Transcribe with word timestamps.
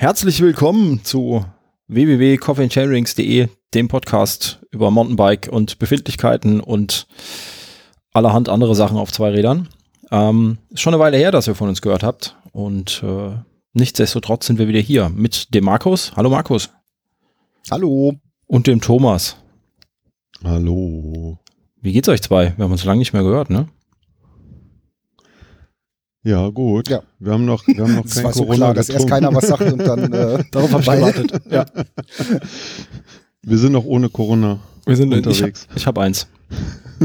Herzlich 0.00 0.40
willkommen 0.40 1.04
zu 1.04 1.44
www.coffeeandchainrings.de, 1.88 3.48
dem 3.74 3.88
Podcast 3.88 4.60
über 4.70 4.90
Mountainbike 4.90 5.50
und 5.52 5.78
Befindlichkeiten 5.78 6.60
und 6.60 7.06
allerhand 8.14 8.48
andere 8.48 8.74
Sachen 8.74 8.96
auf 8.96 9.12
zwei 9.12 9.28
Rädern. 9.28 9.68
Ähm, 10.10 10.56
ist 10.70 10.80
schon 10.80 10.94
eine 10.94 11.02
Weile 11.02 11.18
her, 11.18 11.32
dass 11.32 11.48
ihr 11.48 11.54
von 11.54 11.68
uns 11.68 11.82
gehört 11.82 12.02
habt 12.02 12.34
und 12.52 13.02
äh, 13.04 13.32
nichtsdestotrotz 13.74 14.46
sind 14.46 14.58
wir 14.58 14.68
wieder 14.68 14.80
hier 14.80 15.10
mit 15.10 15.52
dem 15.52 15.64
Markus. 15.66 16.16
Hallo 16.16 16.30
Markus. 16.30 16.70
Hallo. 17.70 18.14
Und 18.46 18.68
dem 18.68 18.80
Thomas. 18.80 19.36
Hallo. 20.42 21.38
Wie 21.82 21.92
geht's 21.92 22.08
euch 22.08 22.22
zwei? 22.22 22.54
Wir 22.56 22.64
haben 22.64 22.72
uns 22.72 22.84
lange 22.84 23.00
nicht 23.00 23.12
mehr 23.12 23.22
gehört, 23.22 23.50
ne? 23.50 23.68
Ja, 26.22 26.48
gut. 26.50 26.88
Ja. 26.88 27.02
Wir 27.18 27.32
haben 27.32 27.44
noch, 27.46 27.66
wir 27.66 27.82
haben 27.82 27.94
noch 27.94 28.02
Das 28.04 28.14
kein 28.14 28.24
war 28.24 28.32
so 28.32 28.40
Corona 28.42 28.56
klar, 28.56 28.74
dass 28.74 28.88
erst 28.90 29.08
keiner 29.08 29.34
was 29.34 29.48
sagt 29.48 29.62
und 29.62 29.78
dann 29.78 30.12
äh, 30.12 30.44
Darauf 30.52 30.72
habe 30.72 30.84
beide. 30.84 31.00
gewartet. 31.22 31.42
Ja. 31.50 31.64
Wir 33.42 33.56
sind 33.58 33.72
noch 33.72 33.84
ohne 33.84 34.10
Corona. 34.10 34.58
Wir 34.84 34.96
sind 34.96 35.12
Unterwegs. 35.14 35.62
Ich 35.62 35.68
habe 35.70 35.78
ich 35.78 35.86
hab 35.86 35.98
eins. 35.98 36.26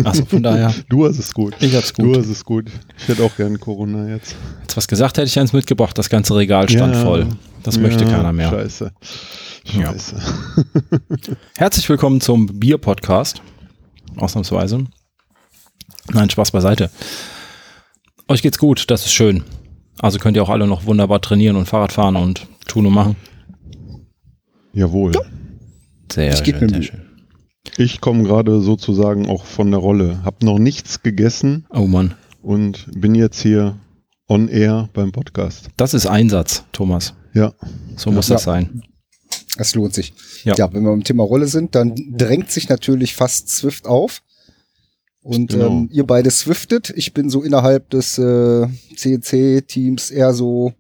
Achso, 0.04 0.26
von 0.26 0.44
daher. 0.44 0.74
Du 0.90 1.08
hast 1.08 1.18
es 1.18 1.34
gut. 1.34 1.54
Ich 1.62 1.74
hab's 1.76 1.94
Du 1.94 2.04
gut. 2.08 2.18
hast 2.18 2.28
es 2.28 2.44
gut. 2.44 2.70
Ich 2.98 3.08
hätte 3.08 3.24
auch 3.24 3.34
gerne 3.38 3.58
Corona 3.58 4.10
jetzt. 4.10 4.36
Jetzt 4.62 4.76
was 4.76 4.88
gesagt, 4.88 5.18
hätte 5.18 5.27
ich 5.27 5.40
eins 5.40 5.54
mitgebracht. 5.54 5.98
Das 5.98 6.10
ganze 6.10 6.36
Regal 6.36 6.68
stand 6.68 6.96
Ja. 6.96 7.02
voll. 7.04 7.27
Das 7.63 7.77
möchte 7.80 8.04
Ja, 8.04 8.10
keiner 8.10 8.34
mehr. 8.34 8.50
Scheiße. 8.50 8.91
Ja. 9.77 9.94
Scheiße. 9.94 10.18
Herzlich 11.57 11.88
willkommen 11.88 12.20
zum 12.20 12.48
Bier-Podcast. 12.60 13.41
Ausnahmsweise. 14.18 14.84
Nein, 16.12 16.29
Spaß 16.29 16.52
beiseite. 16.52 16.90
Euch 18.27 18.41
geht's 18.41 18.57
gut, 18.57 18.90
das 18.90 19.05
ist 19.05 19.12
schön. 19.13 19.43
Also 19.99 20.18
könnt 20.20 20.35
ihr 20.35 20.43
auch 20.43 20.49
alle 20.49 20.68
noch 20.68 20.85
wunderbar 20.85 21.21
trainieren 21.21 21.55
und 21.55 21.68
Fahrrad 21.68 21.93
fahren 21.93 22.15
und 22.15 22.48
tun 22.67 22.85
und 22.85 22.93
machen. 22.93 23.15
Jawohl. 24.73 25.13
Sehr 26.12 26.34
Ich 26.34 26.40
schön, 26.40 26.70
sehr 26.70 26.82
schön. 26.84 27.01
Ich 27.77 28.01
komme 28.01 28.23
gerade 28.23 28.62
sozusagen 28.62 29.27
auch 29.27 29.45
von 29.45 29.71
der 29.71 29.79
Rolle. 29.79 30.23
Hab 30.23 30.43
noch 30.43 30.59
nichts 30.59 31.01
gegessen 31.01 31.65
Oh 31.70 31.87
Mann, 31.87 32.13
und 32.41 32.85
bin 32.99 33.15
jetzt 33.15 33.41
hier 33.41 33.77
on 34.27 34.48
air 34.49 34.89
beim 34.93 35.12
Podcast. 35.12 35.70
das 35.77 35.93
ist 35.93 36.05
Einsatz, 36.07 36.63
Thomas. 36.71 37.13
Ja. 37.34 37.54
So 37.95 38.12
muss 38.12 38.27
Ja. 38.29 38.35
das 38.35 38.43
sein. 38.43 38.84
es 39.57 39.76
lohnt 39.76 39.93
sich. 39.93 40.13
Ja. 40.43 40.55
Ja. 40.57 40.73
wenn 40.73 40.84
wir 40.84 40.91
beim 40.91 41.04
Thema 41.04 41.23
Rolle 41.23 41.48
sind, 41.48 41.76
dann 41.76 41.95
drängt 41.95 42.51
sich 42.51 42.70
natürlich 42.70 43.15
fast 43.15 43.49
Swift 43.49 43.85
auf. 43.87 44.21
Und 45.26 45.49
Genau. 45.49 45.68
ähm, 45.70 45.90
ihr 45.91 46.05
beide 46.05 46.29
swiftet. 46.29 46.93
Ich 46.95 47.12
bin 47.12 47.31
so 47.31 47.41
innerhalb 47.41 47.90
des 47.90 48.20
äh, 48.20 48.68
CNC-Teams 48.95 50.12
eher 50.12 50.34
so 50.35 50.71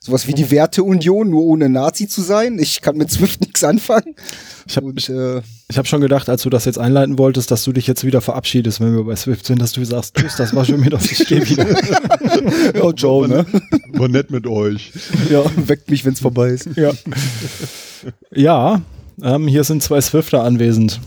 sowas 0.00 0.28
wie 0.28 0.34
die 0.34 0.50
Werteunion, 0.50 1.30
nur 1.30 1.42
ohne 1.44 1.70
Nazi 1.70 2.06
zu 2.06 2.20
sein. 2.20 2.58
Ich 2.58 2.82
kann 2.82 2.98
mit 2.98 3.10
Swift 3.10 3.40
nichts 3.44 3.64
anfangen. 3.64 4.14
Ich 4.68 4.76
habe 4.76 4.88
Und 4.88 5.08
äh, 5.08 5.40
ich 5.70 5.78
hab 5.78 5.86
schon 5.86 6.02
gedacht, 6.02 6.28
als 6.28 6.42
du 6.42 6.50
das 6.50 6.66
jetzt 6.66 6.78
einleiten 6.78 7.16
wolltest, 7.16 7.50
dass 7.50 7.64
du 7.64 7.72
dich 7.72 7.86
jetzt 7.86 8.04
wieder 8.04 8.20
verabschiedest, 8.20 8.80
wenn 8.80 8.94
wir 8.94 9.04
bei 9.04 9.16
Swift 9.16 9.46
sind, 9.46 9.62
dass 9.62 9.72
du 9.72 9.82
sagst, 9.82 10.14
tschüss, 10.14 10.36
das 10.36 10.54
war 10.54 10.66
schon 10.66 10.84
wieder, 10.84 10.98
ich 11.02 11.26
gehe 11.26 11.48
wieder. 11.48 11.66
ja, 12.74 12.90
Joe, 12.90 13.26
ne? 13.26 13.46
War 13.94 14.08
nett 14.08 14.30
mit 14.30 14.46
euch. 14.46 14.92
Ja, 15.30 15.42
weckt 15.56 15.90
mich, 15.90 16.04
wenn's 16.04 16.20
vorbei 16.20 16.50
ist. 16.50 16.68
Ja, 16.76 16.92
ja 18.34 18.82
ähm, 19.22 19.48
hier 19.48 19.64
sind 19.64 19.82
zwei 19.82 20.02
Swifter 20.02 20.42
anwesend. 20.44 21.00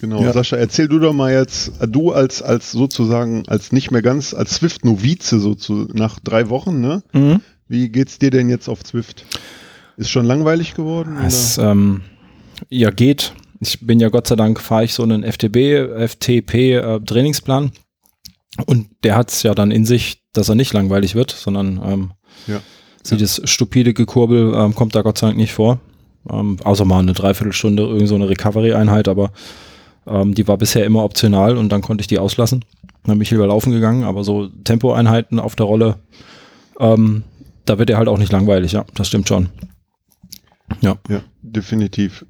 Genau. 0.00 0.22
Ja. 0.22 0.32
Sascha, 0.32 0.56
erzähl 0.56 0.88
du 0.88 0.98
doch 0.98 1.12
mal 1.12 1.32
jetzt, 1.32 1.72
du 1.88 2.12
als, 2.12 2.40
als 2.42 2.70
sozusagen, 2.72 3.44
als 3.48 3.72
nicht 3.72 3.90
mehr 3.90 4.02
ganz, 4.02 4.32
als 4.34 4.54
Zwift-Novize 4.54 5.40
so 5.40 5.54
zu, 5.54 5.88
nach 5.92 6.20
drei 6.20 6.48
Wochen, 6.50 6.80
ne? 6.80 7.02
Mhm. 7.12 7.40
Wie 7.66 7.88
geht's 7.90 8.18
dir 8.18 8.30
denn 8.30 8.48
jetzt 8.48 8.68
auf 8.68 8.84
Zwift? 8.84 9.24
Ist 9.96 10.10
schon 10.10 10.24
langweilig 10.24 10.74
geworden? 10.74 11.18
Es 11.26 11.58
ähm, 11.58 12.02
ja 12.68 12.90
geht. 12.90 13.32
Ich 13.60 13.80
bin 13.84 13.98
ja 13.98 14.08
Gott 14.08 14.28
sei 14.28 14.36
Dank 14.36 14.60
fahre 14.60 14.84
ich 14.84 14.94
so 14.94 15.02
einen 15.02 15.24
FTB, 15.24 16.06
FTP 16.08 16.54
äh, 16.76 17.00
Trainingsplan 17.00 17.72
und 18.66 18.88
der 19.02 19.16
hat 19.16 19.30
es 19.30 19.42
ja 19.42 19.54
dann 19.54 19.72
in 19.72 19.84
sich, 19.84 20.22
dass 20.32 20.48
er 20.48 20.54
nicht 20.54 20.72
langweilig 20.72 21.16
wird, 21.16 21.32
sondern 21.32 21.80
ähm, 21.84 22.10
Ja. 22.46 22.60
sieht 23.02 23.20
das 23.20 23.42
stupide 23.44 23.94
Gekurbel 23.94 24.54
ähm, 24.54 24.74
kommt 24.76 24.94
da 24.94 25.02
Gott 25.02 25.18
sei 25.18 25.26
Dank 25.26 25.38
nicht 25.38 25.52
vor. 25.52 25.80
Ähm, 26.30 26.58
außer 26.62 26.84
mal 26.84 27.00
eine 27.00 27.14
Dreiviertelstunde 27.14 27.82
irgend 27.82 28.08
so 28.08 28.14
eine 28.14 28.28
Recovery-Einheit, 28.28 29.08
aber 29.08 29.32
ähm, 30.10 30.34
die 30.34 30.48
war 30.48 30.58
bisher 30.58 30.84
immer 30.84 31.04
optional 31.04 31.56
und 31.56 31.70
dann 31.70 31.82
konnte 31.82 32.02
ich 32.02 32.06
die 32.06 32.18
auslassen. 32.18 32.64
Dann 33.04 33.18
bin 33.18 33.22
ich 33.22 33.30
lieber 33.30 33.46
laufen 33.46 33.72
gegangen, 33.72 34.04
aber 34.04 34.24
so 34.24 34.48
Tempoeinheiten 34.64 35.38
auf 35.38 35.56
der 35.56 35.66
Rolle, 35.66 35.96
ähm, 36.80 37.22
da 37.64 37.78
wird 37.78 37.90
er 37.90 37.98
halt 37.98 38.08
auch 38.08 38.18
nicht 38.18 38.32
langweilig, 38.32 38.72
ja, 38.72 38.84
das 38.94 39.08
stimmt 39.08 39.28
schon. 39.28 39.48
Ja. 40.80 40.96
Ja, 41.08 41.20
definitiv. 41.42 42.24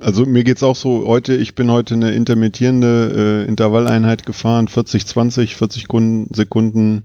Also 0.00 0.24
mir 0.24 0.44
geht's 0.44 0.62
auch 0.62 0.76
so, 0.76 1.06
heute, 1.06 1.34
ich 1.36 1.54
bin 1.54 1.70
heute 1.70 1.94
eine 1.94 2.12
intermittierende 2.12 3.44
äh, 3.44 3.48
Intervalleinheit 3.48 4.24
gefahren, 4.24 4.68
40, 4.68 5.06
20, 5.06 5.56
40 5.56 5.82
Sekunden, 5.82 6.32
Sekunden 6.32 7.04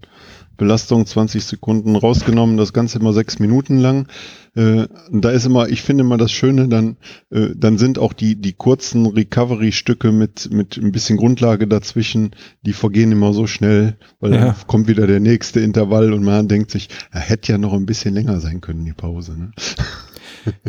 Belastung, 0.57 1.05
20 1.05 1.43
Sekunden 1.43 1.95
rausgenommen, 1.95 2.57
das 2.57 2.73
Ganze 2.73 2.99
immer 2.99 3.13
sechs 3.13 3.39
Minuten 3.39 3.77
lang. 3.79 4.07
Äh, 4.55 4.87
und 5.11 5.23
da 5.25 5.31
ist 5.31 5.45
immer, 5.45 5.67
ich 5.69 5.81
finde 5.81 6.03
immer 6.03 6.17
das 6.17 6.31
Schöne, 6.31 6.67
dann, 6.67 6.97
äh, 7.29 7.49
dann 7.55 7.77
sind 7.77 7.99
auch 7.99 8.13
die, 8.13 8.35
die 8.39 8.53
kurzen 8.53 9.05
Recovery-Stücke 9.05 10.11
mit, 10.11 10.49
mit 10.51 10.77
ein 10.77 10.91
bisschen 10.91 11.17
Grundlage 11.17 11.67
dazwischen, 11.67 12.31
die 12.65 12.73
vergehen 12.73 13.11
immer 13.11 13.33
so 13.33 13.47
schnell, 13.47 13.97
weil 14.19 14.33
Ja. 14.33 14.45
dann 14.45 14.55
kommt 14.67 14.87
wieder 14.87 15.07
der 15.07 15.19
nächste 15.19 15.59
Intervall 15.59 16.13
und 16.13 16.23
man 16.23 16.47
denkt 16.47 16.71
sich, 16.71 16.89
er 17.11 17.21
hätte 17.21 17.51
ja 17.51 17.57
noch 17.57 17.73
ein 17.73 17.85
bisschen 17.85 18.13
länger 18.13 18.39
sein 18.39 18.61
können, 18.61 18.85
die 18.85 18.93
Pause. 18.93 19.37
Ne? 19.37 19.51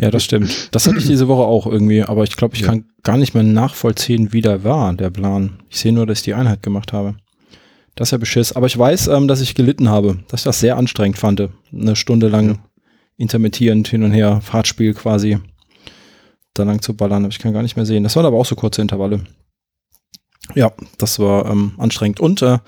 Ja, 0.00 0.10
das 0.10 0.24
stimmt. 0.24 0.74
Das 0.74 0.86
hatte 0.86 0.96
ich 0.98 1.06
diese 1.06 1.28
Woche 1.28 1.42
auch 1.42 1.66
irgendwie, 1.66 2.02
aber 2.02 2.24
ich 2.24 2.34
glaube, 2.36 2.54
ich 2.54 2.62
Ja. 2.62 2.68
kann 2.68 2.86
gar 3.02 3.18
nicht 3.18 3.34
mehr 3.34 3.42
nachvollziehen, 3.42 4.32
wie 4.32 4.40
der 4.40 4.64
war, 4.64 4.94
der 4.94 5.10
Plan. 5.10 5.50
Ich 5.68 5.76
sehe 5.80 5.92
nur, 5.92 6.06
dass 6.06 6.20
ich 6.20 6.24
die 6.24 6.32
Einheit 6.32 6.62
gemacht 6.62 6.94
habe. 6.94 7.16
Das 7.96 8.08
ist 8.08 8.12
ja 8.12 8.18
beschiss. 8.18 8.52
Aber 8.52 8.66
ich 8.66 8.78
weiß, 8.78 9.08
ähm, 9.08 9.26
dass 9.26 9.40
ich 9.40 9.54
gelitten 9.54 9.88
habe, 9.88 10.18
dass 10.28 10.40
ich 10.40 10.44
das 10.44 10.60
sehr 10.60 10.76
anstrengend 10.76 11.18
fand. 11.18 11.48
Eine 11.72 11.96
Stunde 11.96 12.28
lang 12.28 12.48
Ja. 12.48 12.58
intermittierend 13.16 13.88
hin 13.88 14.02
und 14.04 14.12
her, 14.12 14.40
Fahrtspiel 14.42 14.94
quasi, 14.94 15.38
da 16.54 16.62
lang 16.62 16.82
zu 16.82 16.94
ballern. 16.94 17.24
Aber 17.24 17.32
ich 17.32 17.38
kann 17.38 17.52
gar 17.54 17.62
nicht 17.62 17.76
mehr 17.76 17.86
sehen. 17.86 18.04
Das 18.04 18.14
waren 18.14 18.26
aber 18.26 18.36
auch 18.38 18.46
so 18.46 18.54
kurze 18.54 18.82
Intervalle. 18.82 19.24
Ja, 20.54 20.72
das 20.98 21.18
war 21.18 21.46
ähm, 21.50 21.72
anstrengend. 21.78 22.20
Und 22.20 22.42
äh, 22.42 22.58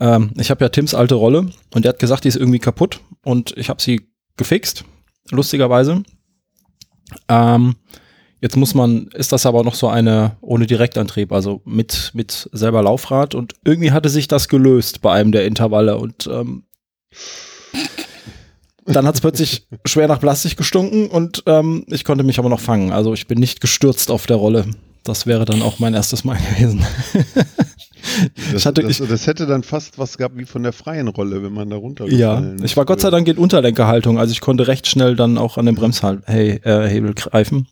ähm, 0.00 0.30
ich 0.38 0.50
habe 0.50 0.64
ja 0.64 0.68
Tims 0.70 0.94
alte 0.94 1.16
Rolle 1.16 1.50
und 1.74 1.84
der 1.84 1.90
hat 1.90 1.98
gesagt, 1.98 2.24
die 2.24 2.28
ist 2.28 2.36
irgendwie 2.36 2.58
kaputt 2.60 3.00
und 3.24 3.54
ich 3.56 3.68
habe 3.68 3.82
sie 3.82 4.08
gefixt, 4.36 4.84
lustigerweise. 5.30 6.02
Ähm, 7.28 7.76
jetzt 8.44 8.58
muss 8.58 8.74
man, 8.74 9.06
ist 9.14 9.32
das 9.32 9.46
aber 9.46 9.64
noch 9.64 9.74
so 9.74 9.88
eine 9.88 10.36
ohne 10.42 10.66
Direktantrieb, 10.66 11.32
also 11.32 11.62
mit, 11.64 12.10
mit 12.12 12.50
selber 12.52 12.82
Laufrad 12.82 13.34
und 13.34 13.54
irgendwie 13.64 13.90
hatte 13.90 14.10
sich 14.10 14.28
das 14.28 14.48
gelöst 14.50 15.00
bei 15.00 15.14
einem 15.14 15.32
der 15.32 15.46
Intervalle 15.46 15.96
und 15.96 16.28
ähm, 16.30 16.64
dann 18.84 19.06
hat 19.06 19.14
es 19.14 19.22
plötzlich 19.22 19.66
schwer 19.86 20.08
nach 20.08 20.20
Plastik 20.20 20.58
gestunken 20.58 21.08
und 21.08 21.42
ähm, 21.46 21.86
ich 21.88 22.04
konnte 22.04 22.22
mich 22.22 22.38
aber 22.38 22.50
noch 22.50 22.60
fangen. 22.60 22.92
Also 22.92 23.14
ich 23.14 23.26
bin 23.26 23.38
nicht 23.38 23.62
gestürzt 23.62 24.10
auf 24.10 24.26
der 24.26 24.36
Rolle. 24.36 24.66
Das 25.04 25.26
wäre 25.26 25.46
dann 25.46 25.62
auch 25.62 25.78
mein 25.78 25.94
erstes 25.94 26.24
Mal 26.24 26.36
gewesen. 26.36 26.84
Das, 28.52 28.66
hatte- 28.66 28.82
das, 28.82 29.00
ich- 29.00 29.08
das 29.08 29.26
hätte 29.26 29.46
dann 29.46 29.62
fast 29.62 29.98
was 29.98 30.16
gehabt 30.18 30.36
wie 30.38 30.44
von 30.44 30.62
der 30.62 30.72
freien 30.72 31.08
Rolle, 31.08 31.42
wenn 31.42 31.52
man 31.52 31.68
da 31.70 31.76
Ja, 31.76 31.82
runtergefallen 31.82 32.64
ich 32.64 32.76
war 32.76 32.84
Gott 32.84 33.00
sei 33.00 33.10
Dank 33.10 33.26
in 33.28 33.38
Unterlenkerhaltung, 33.38 34.18
also 34.18 34.32
ich 34.32 34.40
konnte 34.40 34.66
recht 34.68 34.86
schnell 34.86 35.16
dann 35.16 35.38
auch 35.38 35.56
an 35.58 35.66
den 35.66 35.74
Bremshebel 35.74 37.10
äh, 37.10 37.12
greifen. 37.14 37.66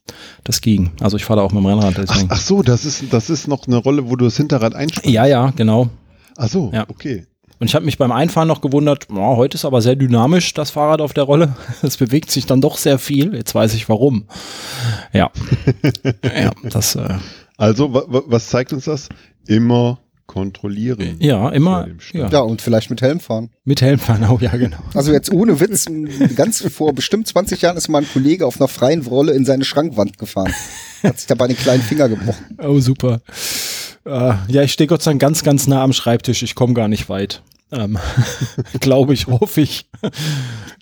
Das 0.45 0.61
ging. 0.61 0.93
Also 1.01 1.17
ich 1.17 1.25
fahre 1.25 1.41
da 1.41 1.45
auch 1.47 1.53
mit 1.53 1.63
dem 1.63 1.67
Rennrad. 1.67 1.95
Ach, 2.09 2.25
ach 2.29 2.41
so, 2.41 2.63
das 2.63 2.85
ist, 2.85 3.05
das 3.13 3.31
ist 3.31 3.49
noch 3.49 3.67
eine 3.67 3.77
Rolle, 3.77 4.09
wo 4.11 4.17
du 4.17 4.25
das 4.27 4.37
Hinterrad 4.37 4.75
einspannst. 4.75 5.09
Ja, 5.09 5.27
ja, 5.27 5.51
genau. 5.57 5.89
Ach 6.37 6.49
so, 6.49 6.71
Ja. 6.75 6.85
okay. 6.89 7.27
Und 7.59 7.69
ich 7.69 7.77
habe 7.77 7.85
mich 7.85 7.97
beim 7.97 8.11
Einfahren 8.11 8.49
noch 8.49 8.61
gewundert, 8.61 9.07
oh, 9.15 9.37
heute 9.37 9.55
ist 9.57 9.65
aber 9.65 9.81
sehr 9.83 9.95
dynamisch 9.95 10.53
das 10.55 10.71
Fahrrad 10.73 11.01
auf 11.01 11.13
der 11.13 11.23
Rolle. 11.25 11.55
Es 11.83 11.97
bewegt 11.97 12.31
sich 12.33 12.45
dann 12.47 12.61
doch 12.61 12.77
sehr 12.77 12.99
viel. 12.99 13.35
Jetzt 13.37 13.55
weiß 13.55 13.75
ich 13.75 13.89
warum. 13.89 14.25
Ja. 15.13 15.31
ja, 16.25 16.51
das, 16.65 16.97
äh, 16.97 17.15
Also, 17.57 17.95
wa, 17.95 18.03
wa, 18.09 18.23
was 18.27 18.49
zeigt 18.49 18.73
uns 18.73 18.87
das? 18.87 19.09
Immer 19.47 20.01
kontrollieren. 20.27 21.17
ja, 21.21 21.49
immer 21.51 21.89
ja, 22.13 22.29
Ja, 22.29 22.41
und 22.41 22.63
vielleicht 22.63 22.91
mit 22.91 23.03
Helm 23.03 23.21
fahren. 23.21 23.51
mit 23.65 23.81
Helm 23.83 23.99
fahren. 23.99 24.27
Oh, 24.31 24.39
ja, 24.41 24.51
genau. 24.57 24.79
Also 24.95 25.13
jetzt 25.13 25.33
ohne 25.33 25.61
Witz, 25.61 25.87
ganz 26.37 26.63
vor 26.73 26.93
bestimmt 26.95 27.27
20 27.29 27.61
Jahren 27.63 27.77
ist 27.77 27.89
mal 27.89 27.99
ein 28.03 28.09
Kollege 28.13 28.47
auf 28.47 28.61
einer 28.61 28.69
freien 28.69 29.03
Rolle 29.03 29.33
in 29.33 29.45
seine 29.45 29.65
Schrankwand 29.65 30.19
gefahren. 30.19 30.53
Hat 31.03 31.19
sich 31.19 31.27
dabei 31.27 31.49
den 31.49 31.57
kleinen 31.57 31.83
Finger 31.83 32.09
gebrochen. 32.09 32.57
Oh, 32.63 32.79
super. 32.81 33.21
Äh, 34.05 34.35
ja, 34.49 34.63
ich 34.63 34.73
stehe 34.73 34.87
Gott 34.89 35.03
sei 35.03 35.13
Dank 35.13 35.21
ganz, 35.21 35.43
ganz 35.43 35.67
nah 35.67 35.83
am 35.83 35.93
Schreibtisch. 35.93 36.43
Ich 36.43 36.55
komme 36.55 36.75
gar 36.75 36.89
nicht 36.89 37.09
weit. 37.09 37.43
Ähm, 37.73 37.99
Glaube 38.81 39.15
ich, 39.15 39.27
hoffe 39.27 39.63
ich. 39.63 39.89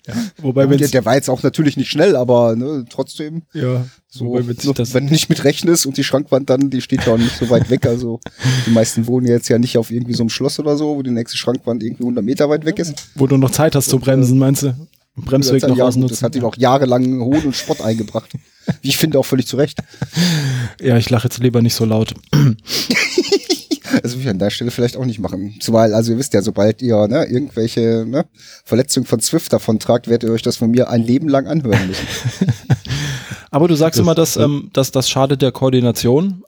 ja, 0.05 0.13
wobei, 0.37 0.67
Der, 0.67 0.79
wenn's, 0.79 0.91
der 0.91 1.05
war 1.05 1.15
jetzt 1.15 1.29
auch 1.29 1.41
natürlich 1.41 1.77
nicht 1.77 1.89
schnell, 1.89 2.17
aber 2.17 2.55
ne, 2.55 2.85
trotzdem, 2.89 3.43
ja, 3.53 3.85
so, 4.09 4.25
wobei, 4.25 4.45
wenn 4.45 4.57
noch, 4.63 4.73
das, 4.73 4.93
wenn 4.93 5.07
du 5.07 5.13
nicht 5.13 5.29
mit 5.29 5.43
rechnest 5.45 5.85
und 5.85 5.95
die 5.95 6.03
Schrankwand 6.03 6.49
dann, 6.49 6.69
die 6.69 6.81
steht 6.81 7.05
ja 7.05 7.13
auch 7.13 7.17
nicht 7.17 7.37
so 7.37 7.49
weit 7.49 7.69
weg. 7.69 7.85
Also 7.85 8.19
die 8.65 8.71
meisten 8.71 9.07
wohnen 9.07 9.27
jetzt 9.27 9.47
ja 9.47 9.57
nicht 9.57 9.77
auf 9.77 9.89
irgendwie 9.89 10.13
so 10.13 10.23
einem 10.23 10.29
Schloss 10.29 10.59
oder 10.59 10.75
so, 10.75 10.97
wo 10.97 11.01
die 11.01 11.11
nächste 11.11 11.37
Schrankwand 11.37 11.81
irgendwie 11.81 12.03
100 12.03 12.23
Meter 12.23 12.49
weit 12.49 12.65
weg 12.65 12.77
ist. 12.79 12.93
wo 13.15 13.25
du 13.25 13.37
noch 13.37 13.51
Zeit 13.51 13.73
hast 13.75 13.89
zu 13.89 13.99
bremsen, 13.99 14.37
meinst 14.37 14.63
du? 14.63 14.75
Bremsweg 15.15 15.61
noch 15.63 15.69
ja, 15.69 15.75
gut, 15.75 15.83
ausnutzen. 15.83 16.15
Das 16.15 16.23
hat 16.23 16.35
ihm 16.35 16.45
auch 16.45 16.55
jahrelang 16.57 17.21
Hohn 17.21 17.43
und 17.43 17.55
Spott 17.55 17.81
eingebracht. 17.81 18.31
Wie 18.81 18.89
ich 18.89 18.97
finde, 18.97 19.19
auch 19.19 19.25
völlig 19.25 19.47
zu 19.47 19.57
Recht. 19.57 19.79
Ja, 20.81 20.97
ich 20.97 21.09
lache 21.09 21.27
jetzt 21.27 21.39
lieber 21.39 21.61
nicht 21.61 21.75
so 21.75 21.85
laut. 21.85 22.13
Also 24.03 24.15
will 24.15 24.23
ich 24.23 24.29
an 24.29 24.39
der 24.39 24.49
Stelle 24.49 24.71
vielleicht 24.71 24.97
auch 24.97 25.05
nicht 25.05 25.19
machen. 25.19 25.55
Zumal, 25.59 25.93
also 25.93 26.11
ihr 26.11 26.17
wisst 26.17 26.33
ja, 26.33 26.41
sobald 26.41 26.81
ihr 26.81 27.07
ne, 27.07 27.25
irgendwelche 27.25 28.05
ne, 28.07 28.25
Verletzungen 28.65 29.05
von 29.05 29.19
Zwift 29.19 29.51
davon 29.53 29.79
tragt, 29.79 30.07
werdet 30.07 30.29
ihr 30.29 30.33
euch 30.33 30.41
das 30.41 30.57
von 30.57 30.71
mir 30.71 30.89
ein 30.89 31.01
Leben 31.03 31.27
lang 31.27 31.47
anhören 31.47 31.87
müssen. 31.87 32.07
Aber 33.51 33.67
du 33.67 33.75
sagst 33.75 33.99
Das- 33.99 34.03
immer, 34.03 34.15
dass, 34.15 34.37
ähm, 34.37 34.69
dass 34.73 34.91
das 34.91 35.09
schadet 35.09 35.41
der 35.41 35.51
Koordination 35.51 36.43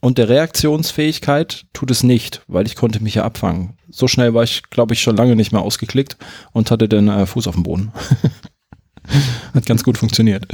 und 0.00 0.18
der 0.18 0.28
Reaktionsfähigkeit 0.28 1.64
tut 1.72 1.90
es 1.90 2.02
nicht, 2.02 2.42
weil 2.46 2.66
ich 2.66 2.76
konnte 2.76 3.02
mich 3.02 3.14
ja 3.16 3.24
abfangen. 3.24 3.74
So 3.90 4.06
schnell 4.08 4.34
war 4.34 4.44
ich, 4.44 4.62
glaube 4.70 4.94
ich, 4.94 5.02
schon 5.02 5.16
lange 5.16 5.34
nicht 5.36 5.52
mehr 5.52 5.62
ausgeklickt 5.62 6.16
und 6.52 6.70
hatte 6.70 6.88
den 6.88 7.08
äh, 7.08 7.26
Fuß 7.26 7.46
auf 7.48 7.54
dem 7.54 7.64
Boden. 7.64 7.92
Hat 9.54 9.66
ganz 9.66 9.82
gut 9.82 9.96
funktioniert. 9.98 10.46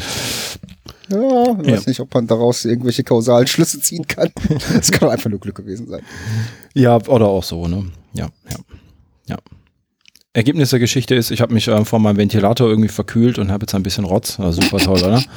Ja, 1.08 1.58
ich 1.60 1.66
Ja. 1.68 1.76
weiß 1.76 1.86
nicht, 1.86 2.00
ob 2.00 2.12
man 2.14 2.26
daraus 2.26 2.64
irgendwelche 2.64 3.04
kausalen 3.04 3.46
Schlüsse 3.46 3.80
ziehen 3.80 4.06
kann. 4.06 4.30
Es 4.80 4.90
kann 4.90 5.08
einfach 5.10 5.30
nur 5.30 5.40
Glück 5.40 5.56
gewesen 5.56 5.86
sein. 5.88 6.02
Ja, 6.74 6.96
oder 7.08 7.26
auch 7.26 7.44
so, 7.44 7.68
ne? 7.68 7.84
Ja, 8.14 8.28
ja, 8.50 8.56
ja. 9.26 9.36
Ergebnis 10.32 10.70
der 10.70 10.78
Geschichte 10.80 11.14
ist, 11.14 11.30
ich 11.30 11.40
habe 11.40 11.54
mich 11.54 11.68
äh, 11.68 11.84
vor 11.84 11.98
meinem 12.00 12.16
Ventilator 12.16 12.68
irgendwie 12.68 12.88
verkühlt 12.88 13.38
und 13.38 13.52
habe 13.52 13.64
jetzt 13.64 13.74
ein 13.74 13.82
bisschen 13.84 14.04
Rotz. 14.04 14.40
Also 14.40 14.62
super 14.62 14.78
toll, 14.78 14.98
oder? 15.02 15.22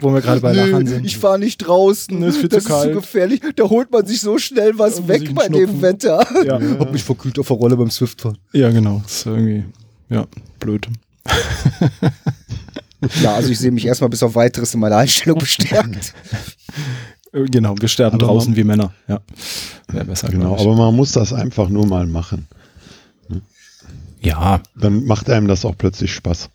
Wo 0.00 0.12
wir 0.12 0.20
gerade 0.22 0.40
bei 0.40 0.52
Lachern 0.52 0.86
sind. 0.86 1.04
ich 1.04 1.22
war 1.22 1.36
nicht 1.38 1.58
draußen, 1.58 2.18
Nee, 2.18 2.26
ist 2.28 2.36
viel 2.38 2.48
zu 2.48 2.56
das 2.56 2.64
ist 2.64 2.68
kalt. 2.70 2.88
zu 2.94 3.00
gefährlich. 3.00 3.40
Da 3.56 3.64
holt 3.68 3.90
man 3.92 4.06
sich 4.06 4.20
so 4.22 4.38
schnell 4.38 4.78
was 4.78 5.00
muss 5.00 5.08
weg 5.08 5.34
bei 5.34 5.44
einen 5.44 5.52
dem 5.54 5.68
Schnupfen. 5.68 5.82
Wetter. 5.82 6.26
Ja. 6.46 6.60
Hab 6.78 6.92
mich 6.92 7.02
verkühlt 7.04 7.38
auf 7.38 7.46
der 7.48 7.56
Rolle 7.56 7.76
beim 7.76 7.90
Swift-Fahren. 7.90 8.38
ja, 8.52 8.70
genau. 8.70 9.00
Das 9.04 9.12
ist 9.18 9.26
irgendwie, 9.26 9.64
ja, 10.08 10.26
blöd. 10.58 10.88
Ja, 13.22 13.34
also 13.34 13.50
ich 13.50 13.58
sehe 13.58 13.70
mich 13.70 13.86
erstmal 13.86 14.10
bis 14.10 14.22
auf 14.22 14.34
weiteres 14.34 14.74
in 14.74 14.80
meiner 14.80 14.96
Einstellung 14.96 15.38
bestärkt. 15.38 16.14
Äh, 17.32 17.44
Genau, 17.50 17.74
wir 17.80 17.88
sterben 17.88 18.16
Aber 18.16 18.26
draußen 18.26 18.54
wie 18.56 18.64
Männer. 18.64 18.92
Ja. 19.08 19.20
Wäre 19.88 20.04
besser, 20.04 20.28
Genau, 20.28 20.54
aber 20.54 20.76
man 20.76 20.94
muss 20.94 21.12
das 21.12 21.32
einfach 21.32 21.68
nur 21.70 21.86
mal 21.86 22.06
machen. 22.06 22.46
Ja, 24.20 24.60
Dann 24.76 25.04
macht 25.04 25.28
einem 25.30 25.48
das 25.48 25.64
auch 25.64 25.76
plötzlich 25.76 26.12
Spaß. 26.12 26.50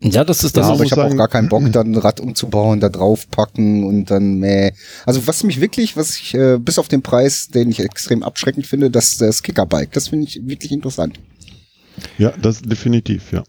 ja, 0.00 0.24
das 0.24 0.44
ist 0.44 0.56
das. 0.56 0.62
ja, 0.64 0.68
man 0.68 0.74
aber 0.76 0.84
ich 0.84 0.92
habe 0.92 1.04
auch 1.04 1.16
gar 1.16 1.28
keinen 1.28 1.48
Bock, 1.48 1.62
dann 1.72 1.92
ein 1.92 1.96
Rad 1.96 2.20
umzubauen, 2.20 2.78
da 2.80 2.90
drauf 2.90 3.28
packen 3.30 3.84
und 3.84 4.10
dann 4.10 4.34
meh. 4.34 4.72
Also 5.06 5.26
was 5.26 5.42
mich 5.44 5.60
wirklich, 5.60 5.96
was 5.96 6.16
ich 6.16 6.34
äh, 6.34 6.58
bis 6.58 6.78
auf 6.78 6.88
den 6.88 7.02
Preis, 7.02 7.48
den 7.48 7.70
ich 7.70 7.80
extrem 7.80 8.22
abschreckend 8.22 8.66
finde, 8.66 8.90
das 8.90 9.16
das 9.16 9.42
Kickerbike. 9.42 9.92
Das 9.92 10.08
finde 10.08 10.26
ich 10.26 10.46
wirklich 10.46 10.72
interessant. 10.72 11.18
Ja, 12.18 12.32
das 12.40 12.60
definitiv, 12.62 13.32
ja. 13.32 13.42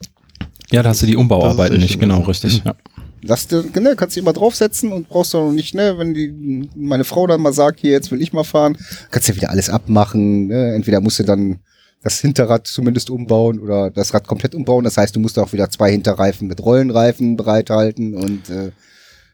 Ja, 0.71 0.83
da 0.83 0.89
hast 0.89 1.01
du 1.01 1.05
die 1.05 1.15
Umbauarbeiten 1.15 1.75
Das 1.75 1.83
nicht, 1.83 1.99
genau, 1.99 2.21
richtig. 2.21 2.63
Ja. 2.65 2.75
Lass 3.21 3.47
dir, 3.47 3.63
genau, 3.73 3.95
kannst 3.95 4.15
du 4.15 4.21
immer 4.21 4.33
draufsetzen 4.33 4.93
und 4.93 5.09
brauchst 5.09 5.33
doch 5.33 5.43
noch 5.43 5.51
nicht, 5.51 5.75
ne, 5.75 5.97
wenn 5.97 6.13
die, 6.13 6.69
meine 6.75 7.03
Frau 7.03 7.27
dann 7.27 7.41
mal 7.41 7.51
sagt, 7.51 7.81
hier, 7.81 7.91
jetzt 7.91 8.11
will 8.11 8.21
ich 8.21 8.31
mal 8.31 8.45
fahren, 8.45 8.77
kannst 9.11 9.27
ja 9.27 9.35
wieder 9.35 9.49
alles 9.49 9.69
abmachen, 9.69 10.47
ne, 10.47 10.73
entweder 10.73 11.01
musst 11.01 11.19
du 11.19 11.23
dann 11.23 11.59
das 12.01 12.21
Hinterrad 12.21 12.65
zumindest 12.65 13.09
umbauen 13.09 13.59
oder 13.59 13.91
das 13.91 14.13
Rad 14.13 14.25
komplett 14.25 14.55
umbauen, 14.55 14.85
das 14.85 14.95
heißt, 14.95 15.15
du 15.15 15.19
musst 15.19 15.37
auch 15.37 15.51
wieder 15.51 15.69
zwei 15.69 15.91
Hinterreifen 15.91 16.47
mit 16.47 16.63
Rollenreifen 16.63 17.35
bereithalten 17.35 18.13
und, 18.13 18.49
äh, 18.49 18.71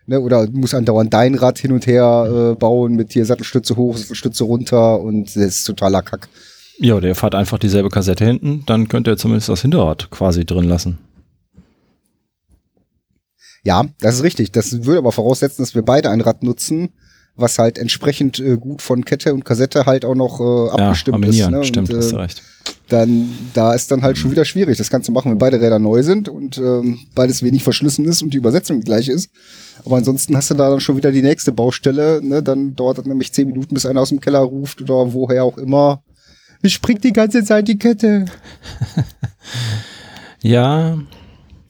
ne, 0.08 0.20
oder 0.20 0.48
du 0.48 0.58
musst 0.58 0.74
andauernd 0.74 1.14
dein 1.14 1.36
Rad 1.36 1.60
hin 1.60 1.72
und 1.72 1.86
her 1.86 2.54
äh, 2.54 2.56
bauen 2.56 2.96
mit 2.96 3.14
hier 3.14 3.26
Sattelstütze 3.26 3.76
hoch, 3.76 3.98
Sattelstütze 3.98 4.46
runter 4.46 5.00
und 5.00 5.28
das 5.28 5.36
ist 5.36 5.64
totaler 5.66 6.02
Kack. 6.02 6.28
ja, 6.80 7.00
der 7.00 7.14
fährt 7.14 7.36
einfach 7.36 7.60
dieselbe 7.60 7.90
Kassette 7.90 8.26
hinten, 8.26 8.64
dann 8.66 8.88
könnt 8.88 9.08
ihr 9.08 9.16
zumindest 9.18 9.50
das 9.50 9.62
Hinterrad 9.62 10.10
quasi 10.10 10.44
drin 10.44 10.66
lassen. 10.68 10.98
Ja, 13.66 13.84
das 14.00 14.16
ist 14.16 14.24
richtig. 14.24 14.52
Das 14.52 14.86
würde 14.86 15.00
aber 15.00 15.12
voraussetzen, 15.12 15.62
dass 15.64 15.76
wir 15.76 15.82
beide 15.82 16.10
ein 16.12 16.22
Rad 16.22 16.44
nutzen, 16.44 16.90
was 17.36 17.58
halt 17.60 17.78
entsprechend 17.78 18.40
äh, 18.40 18.56
gut 18.58 18.82
von 18.82 19.04
Kette 19.04 19.34
und 19.34 19.44
Kassette 19.44 19.86
halt 19.86 20.06
auch 20.06 20.16
noch 20.16 20.40
äh, 20.40 20.68
Ja, 20.68 20.74
abgestimmt 20.86 21.18
ist. 21.18 21.22
kombinieren, 21.42 21.52
Ne? 21.52 21.64
stimmt, 21.66 21.90
und, 21.92 21.98
hast 21.98 22.12
äh, 22.14 22.16
recht. 22.16 22.44
dann 22.90 23.30
da 23.54 23.74
ist 23.74 23.90
dann 23.92 24.04
halt 24.04 24.18
schon 24.18 24.32
wieder 24.32 24.46
schwierig. 24.46 24.78
Das 24.78 24.90
kannst 24.90 25.10
du 25.10 25.12
machen, 25.12 25.32
wenn 25.32 25.38
beide 25.40 25.60
Räder 25.60 25.80
neu 25.80 26.04
sind 26.04 26.30
und 26.30 26.58
ähm, 26.60 27.00
beides 27.16 27.42
wenig 27.44 27.64
verschlissen 27.64 28.06
ist 28.06 28.22
und 28.22 28.34
die 28.34 28.38
Übersetzung 28.38 28.80
die 28.80 28.86
gleiche 28.86 29.12
ist. 29.12 29.30
Aber 29.84 29.98
ansonsten 29.98 30.38
hast 30.38 30.52
du 30.52 30.54
da 30.54 30.70
dann 30.70 30.80
schon 30.80 30.96
wieder 30.96 31.12
die 31.12 31.24
nächste 31.24 31.52
Baustelle. 31.52 32.22
Ne? 32.24 32.42
Dann 32.44 32.76
dauert 32.76 33.00
das 33.00 33.06
nämlich 33.06 33.34
zehn 33.34 33.48
Minuten, 33.48 33.74
bis 33.74 33.86
einer 33.86 34.00
aus 34.02 34.10
dem 34.10 34.22
Keller 34.22 34.40
ruft 34.40 34.82
oder 34.82 35.12
woher 35.14 35.44
auch 35.44 35.58
immer. 35.58 36.04
Ich 36.62 36.74
springt 36.76 37.04
die 37.04 37.14
ganze 37.14 37.44
Zeit 37.44 37.68
die 37.68 37.78
Kette. 37.80 38.26
Ja, 40.42 40.98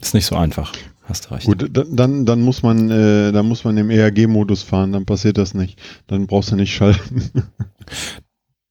ist 0.02 0.14
nicht 0.14 0.26
so 0.26 0.36
einfach. 0.36 0.74
Hast 1.07 1.25
du 1.30 1.34
recht. 1.36 1.46
Gut, 1.46 1.69
da- 1.72 1.84
dann, 1.90 2.25
dann 2.25 2.42
muss 2.42 2.63
man, 2.63 2.90
äh, 2.90 3.31
dann 3.31 3.48
muss 3.48 3.63
man 3.63 3.78
im 3.78 3.90
ERG-Modus 3.90 4.63
fahren, 4.63 4.92
dann 4.92 5.06
passiert 5.06 5.38
das 5.38 5.54
nicht. 5.54 5.80
Dann 6.07 6.25
brauchst 6.28 6.52
du 6.52 6.56
nicht 6.56 6.74
schalten. 6.74 7.31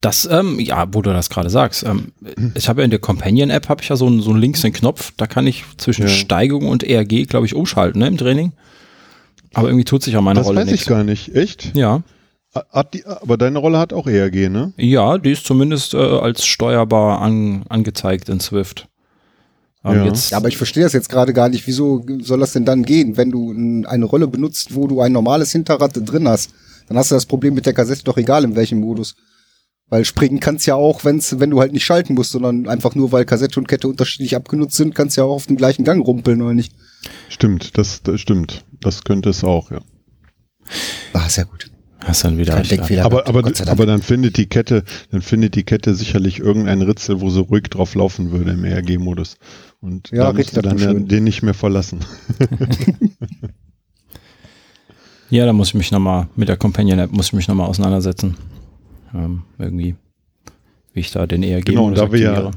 Das, 0.01 0.29
ähm, 0.31 0.61
ja, 0.61 0.87
wo 0.93 1.01
du 1.01 1.15
das 1.15 1.31
gerade 1.31 1.49
sagst. 1.49 1.83
Ähm, 1.83 2.13
ich 2.55 2.69
habe 2.69 2.83
ja 2.83 2.85
in 2.85 2.91
der 2.91 2.99
Companion-App 3.01 3.71
habe 3.71 3.83
ich 3.83 3.89
ja 3.89 3.97
so 3.97 4.07
einen, 4.07 4.21
so 4.21 4.33
einen 4.33 4.41
links 4.41 4.61
den 4.61 4.75
Knopf, 4.75 5.13
da 5.17 5.27
kann 5.27 5.47
ich 5.47 5.65
zwischen 5.79 6.03
Ja. 6.03 6.09
Steigung 6.09 6.69
und 6.69 6.83
ERG, 6.85 7.25
glaube 7.27 7.47
ich, 7.47 7.55
umschalten, 7.55 8.01
ne, 8.01 8.09
im 8.09 8.19
Training. 8.19 8.53
Aber 9.55 9.69
irgendwie 9.69 9.87
tut 9.87 10.03
sich 10.03 10.15
an 10.15 10.25
meiner 10.25 10.41
Das 10.41 10.47
Rolle 10.49 10.61
weiß 10.61 10.67
nichts. 10.67 10.83
ich 10.83 10.89
gar 10.89 11.05
nicht. 11.05 11.35
Echt? 11.35 11.75
Ja, 11.75 12.03
die, 12.93 13.07
aber 13.07 13.39
deine 13.39 13.59
Rolle 13.59 13.79
hat 13.79 13.95
auch 13.95 14.07
ERG, 14.07 14.51
ne? 14.51 14.75
ja, 14.77 15.17
die 15.17 15.31
ist 15.33 15.47
zumindest 15.47 15.95
äh, 15.95 15.97
als 15.97 16.45
steuerbar 16.45 17.23
an, 17.23 17.65
angezeigt 17.71 18.29
in 18.29 18.41
Swift. 18.41 18.87
Aber 19.85 19.97
Ja. 19.97 20.07
jetzt, 20.07 20.31
Ja, 20.31 20.39
aber 20.39 20.49
ich 20.49 20.57
verstehe 20.57 20.83
das 20.83 20.95
jetzt 20.95 21.11
gerade 21.11 21.33
gar 21.35 21.49
nicht. 21.51 21.67
Wieso 21.67 22.05
soll 22.23 22.41
das 22.41 22.53
denn 22.55 22.65
dann 22.65 22.83
gehen, 22.85 23.17
wenn 23.17 23.31
du 23.31 23.53
eine 23.87 24.05
Rolle 24.07 24.27
benutzt, 24.27 24.75
wo 24.75 24.89
du 24.89 25.01
ein 25.03 25.13
normales 25.13 25.53
Hinterrad 25.53 25.93
drin 25.95 26.27
hast? 26.27 26.51
Dann 26.89 26.97
hast 26.99 27.11
du 27.11 27.15
das 27.15 27.27
Problem 27.27 27.55
mit 27.55 27.67
der 27.67 27.75
Kassette 27.75 28.03
doch 28.03 28.17
egal 28.17 28.45
in 28.45 28.57
welchem 28.57 28.81
Modus. 28.81 29.15
Weil 29.91 30.07
springen 30.07 30.41
kannst 30.41 30.67
ja 30.67 30.75
auch, 30.75 31.05
wenn's, 31.05 31.39
wenn 31.39 31.51
du 31.51 31.61
halt 31.61 31.73
nicht 31.75 31.85
schalten 31.85 32.15
musst, 32.15 32.33
sondern 32.33 32.67
einfach 32.67 32.95
nur, 32.95 33.13
weil 33.13 33.27
Kassette 33.27 33.61
und 33.61 33.69
Kette 33.69 33.87
unterschiedlich 33.87 34.35
abgenutzt 34.35 34.77
sind, 34.77 34.95
kannst 34.95 35.19
ja 35.19 35.25
auch 35.25 35.35
auf 35.35 35.47
dem 35.47 35.57
gleichen 35.57 35.85
Gang 35.85 36.05
rumpeln, 36.05 36.41
oder 36.41 36.55
nicht? 36.55 36.73
Stimmt, 37.29 37.77
das, 37.77 38.03
das 38.03 38.19
stimmt. 38.21 38.65
Das 38.81 39.05
könnte 39.05 39.29
es 39.29 39.45
auch, 39.45 39.71
ja. 39.71 39.81
Ah, 41.13 41.29
sehr 41.29 41.45
gut. 41.45 41.71
Hast 42.01 42.25
dann 42.25 42.39
wieder. 42.39 42.57
Aber, 43.05 43.27
aber, 43.27 43.53
aber 43.67 43.87
dann 43.87 44.03
findet 44.03 44.37
die 44.37 44.47
Kette, 44.47 44.85
dann 45.11 45.23
findet 45.23 45.55
die 45.55 45.65
Kette 45.65 45.95
sicherlich 45.95 46.39
irgendein 46.41 46.83
Ritzel, 46.83 47.21
wo 47.21 47.31
sie 47.31 47.41
ruhig 47.41 47.65
drauf 47.65 47.95
laufen 47.95 48.31
würde 48.31 48.53
im 48.53 48.65
ERG-Modus. 48.65 49.37
Und 49.81 50.11
Ja, 50.11 50.25
da 50.25 50.33
musst 50.33 50.57
du 50.57 50.63
dann 50.63 50.79
schön. 50.79 51.09
den 51.09 51.25
nicht 51.25 51.43
mehr 51.43 51.55
verlassen. 51.55 52.01
Ja, 55.31 55.47
da 55.47 55.53
muss 55.53 55.69
ich 55.69 55.75
mich 55.75 55.91
nochmal, 55.91 56.29
mit 56.37 56.49
der 56.49 56.57
Companion-App 56.57 57.11
muss 57.11 57.27
ich 57.27 57.33
mich 57.33 57.49
nochmal 57.49 57.67
auseinandersetzen. 57.69 58.37
Ähm, 59.13 59.43
irgendwie, 59.59 59.97
wie 60.93 61.01
ich 61.01 61.11
da 61.11 61.27
den 61.27 61.43
ERG 61.43 61.65
Genau, 61.65 61.91
da 61.91 61.97
wir 61.97 62.05
aktiviere. 62.05 62.45
Ja, 62.45 62.51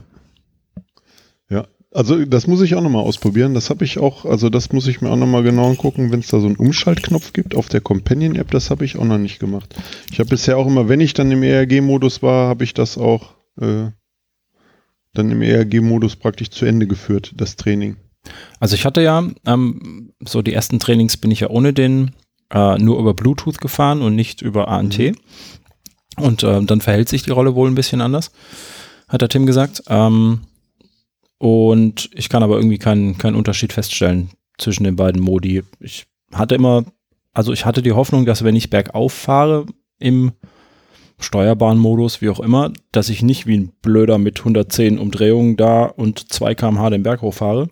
also 1.94 2.25
das 2.25 2.48
muss 2.48 2.62
ich 2.62 2.75
auch 2.75 2.82
nochmal 2.82 3.03
ausprobieren. 3.03 3.53
Das 3.53 3.70
habe 3.70 3.86
ich 3.86 3.98
auch, 3.98 4.25
also 4.25 4.50
das 4.50 4.72
muss 4.72 4.88
ich 4.88 5.01
mir 5.01 5.10
auch 5.10 5.15
nochmal 5.15 5.44
genau 5.44 5.70
angucken, 5.70 6.12
wenn 6.12 6.20
es 6.20 6.27
da 6.27 6.39
so 6.39 6.48
einen 6.48 6.58
Umschaltknopf 6.58 7.34
gibt 7.34 7.56
auf 7.56 7.70
der 7.70 7.82
Companion-App, 7.82 8.51
das 8.51 8.70
habe 8.70 8.86
ich 8.86 8.98
auch 8.98 9.06
noch 9.06 9.17
nicht 9.17 9.39
gemacht. 9.39 9.75
Ich 10.12 10.20
habe 10.20 10.29
bisher 10.29 10.58
auch 10.58 10.67
immer, 10.67 10.89
wenn 10.89 11.00
ich 11.00 11.13
dann 11.13 11.32
im 11.32 11.44
ERG-Modus 11.44 12.22
war, 12.22 12.50
habe 12.50 12.63
ich 12.63 12.74
das 12.74 12.98
auch 12.98 13.36
äh, 13.60 13.89
dann 15.13 15.32
im 15.32 15.41
ERG-Modus 15.41 16.17
praktisch 16.17 16.50
zu 16.50 16.65
Ende 16.65 16.88
geführt, 16.88 17.34
das 17.36 17.56
Training. 17.56 17.98
Also 18.60 18.75
ich 18.75 18.86
hatte 18.86 19.01
ja, 19.01 19.25
ähm, 19.46 20.13
so 20.25 20.41
die 20.41 20.53
ersten 20.53 20.79
Trainings 20.79 21.17
bin 21.17 21.32
ich 21.32 21.39
ja 21.39 21.50
ohne 21.50 21.74
den 21.74 22.12
äh, 22.51 22.77
nur 22.77 23.00
über 23.00 23.13
Bluetooth 23.13 23.60
gefahren 23.60 24.01
und 24.01 24.15
nicht 24.15 24.41
über 24.41 24.67
ANT. 24.67 25.00
Und 26.17 26.44
ähm, 26.44 26.67
dann 26.67 26.82
verhält 26.82 27.10
sich 27.10 27.24
die 27.24 27.32
Rolle 27.32 27.56
wohl 27.56 27.70
ein 27.70 27.75
bisschen 27.75 28.01
anders, 28.01 28.32
hat 29.08 29.22
der 29.22 29.29
Tim 29.29 29.46
gesagt. 29.46 29.84
Ähm, 29.88 30.41
und 31.38 32.10
ich 32.13 32.29
kann 32.29 32.44
aber 32.44 32.58
irgendwie 32.58 32.79
keinen 32.79 33.17
keinen 33.17 33.36
Unterschied 33.36 33.74
feststellen 33.74 34.29
zwischen 34.58 34.84
den 34.84 34.96
beiden 34.96 35.22
Modi. 35.22 35.63
Ich 35.79 36.06
hatte 36.34 36.56
immer, 36.56 36.86
also 37.34 37.53
ich 37.53 37.65
hatte 37.65 37.82
die 37.82 37.94
Hoffnung, 37.94 38.25
dass 38.25 38.44
wenn 38.44 38.56
ich 38.56 38.70
bergauf 38.70 39.13
fahre 39.13 39.65
im 40.00 40.32
steuerbaren 41.20 41.79
Modus, 41.79 42.22
wie 42.22 42.29
auch 42.29 42.39
immer, 42.39 42.72
dass 42.91 43.10
ich 43.10 43.22
nicht 43.22 43.48
wie 43.48 43.58
ein 43.58 43.72
Blöder 43.82 44.17
mit 44.17 44.39
110 44.39 45.00
Umdrehungen 45.00 45.58
da 45.58 45.86
und 45.86 46.32
2 46.32 46.56
km/h 46.56 46.89
den 46.91 47.03
Berg 47.03 47.22
hochfahre, 47.22 47.70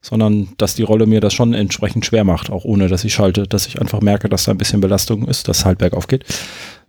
sondern 0.00 0.48
dass 0.56 0.76
die 0.76 0.84
Rolle 0.84 1.06
mir 1.06 1.20
das 1.20 1.34
schon 1.34 1.52
entsprechend 1.52 2.06
schwer 2.06 2.24
macht, 2.24 2.50
auch 2.50 2.64
ohne 2.64 2.88
dass 2.88 3.04
ich 3.04 3.14
schalte, 3.14 3.44
dass 3.48 3.66
ich 3.66 3.80
einfach 3.80 4.00
merke, 4.00 4.28
dass 4.28 4.44
da 4.44 4.52
ein 4.52 4.58
bisschen 4.58 4.80
Belastung 4.80 5.26
ist, 5.26 5.48
dass 5.48 5.58
es 5.58 5.64
halt 5.64 5.78
bergauf 5.78 6.06
geht. 6.06 6.24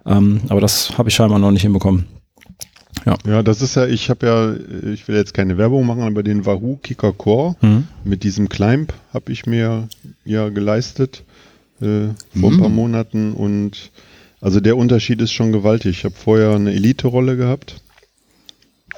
Ähm, 0.06 0.42
aber 0.50 0.62
das 0.62 0.98
habe 0.98 1.10
ich 1.10 1.16
scheinbar 1.16 1.40
noch 1.40 1.52
nicht 1.52 1.64
hinbekommen. 1.64 2.06
Ja, 3.26 3.44
das 3.44 3.62
ist 3.62 3.76
ja, 3.76 3.86
ich 3.86 4.10
habe 4.10 4.26
ja, 4.26 4.92
ich 4.92 5.08
will 5.08 5.16
jetzt 5.16 5.34
keine 5.34 5.58
Werbung 5.58 5.86
machen, 5.86 6.02
aber 6.04 6.24
den 6.24 6.46
Wahoo 6.46 6.78
Kicker 6.78 7.14
Core 7.14 7.56
Mhm. 7.62 7.88
mit 8.04 8.24
diesem 8.24 8.50
Climb 8.50 8.94
habe 9.14 9.32
ich 9.32 9.46
mir 9.46 9.88
ja 10.26 10.50
geleistet 10.50 11.24
äh, 11.82 12.10
vor 12.40 12.52
ein 12.52 12.60
paar 12.60 12.70
Monaten 12.70 13.34
und 13.34 13.92
also 14.42 14.60
der 14.60 14.78
Unterschied 14.78 15.22
ist 15.22 15.32
schon 15.32 15.52
gewaltig. 15.52 15.98
Ich 16.00 16.06
habe 16.06 16.16
vorher 16.16 16.52
eine 16.56 16.74
Elite-Rolle 16.74 17.38
gehabt, 17.38 17.82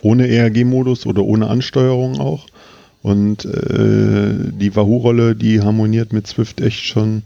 ohne 0.02 0.28
ERG-Modus 0.28 1.06
oder 1.06 1.24
ohne 1.24 1.48
Ansteuerung 1.48 2.20
auch 2.20 2.48
Und 3.02 3.46
äh, 3.46 4.52
die 4.52 4.76
Wahoo-Rolle, 4.76 5.36
die 5.36 5.62
harmoniert 5.62 6.12
mit 6.14 6.28
Swift 6.28 6.60
echt 6.62 6.84
schon 6.84 7.24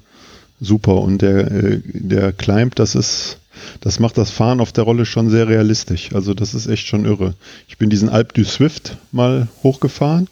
super. 0.61 1.01
Und 1.01 1.21
der, 1.21 1.51
äh, 1.51 1.81
der 1.85 2.31
Climb, 2.33 2.75
das 2.75 2.93
ist, 2.95 3.39
das 3.81 3.99
macht 3.99 4.17
das 4.17 4.31
Fahren 4.31 4.59
auf 4.59 4.71
der 4.71 4.83
Rolle 4.83 5.05
schon 5.05 5.29
sehr 5.29 5.47
realistisch. 5.47 6.13
Also 6.13 6.33
das 6.33 6.53
ist 6.53 6.67
echt 6.67 6.87
schon 6.87 7.05
irre. 7.05 7.35
Ich 7.67 7.77
bin 7.77 7.89
diesen 7.89 8.09
Alp 8.09 8.33
du 8.33 8.43
Swift 8.43 8.97
mal 9.11 9.47
hochgefahren. 9.63 10.27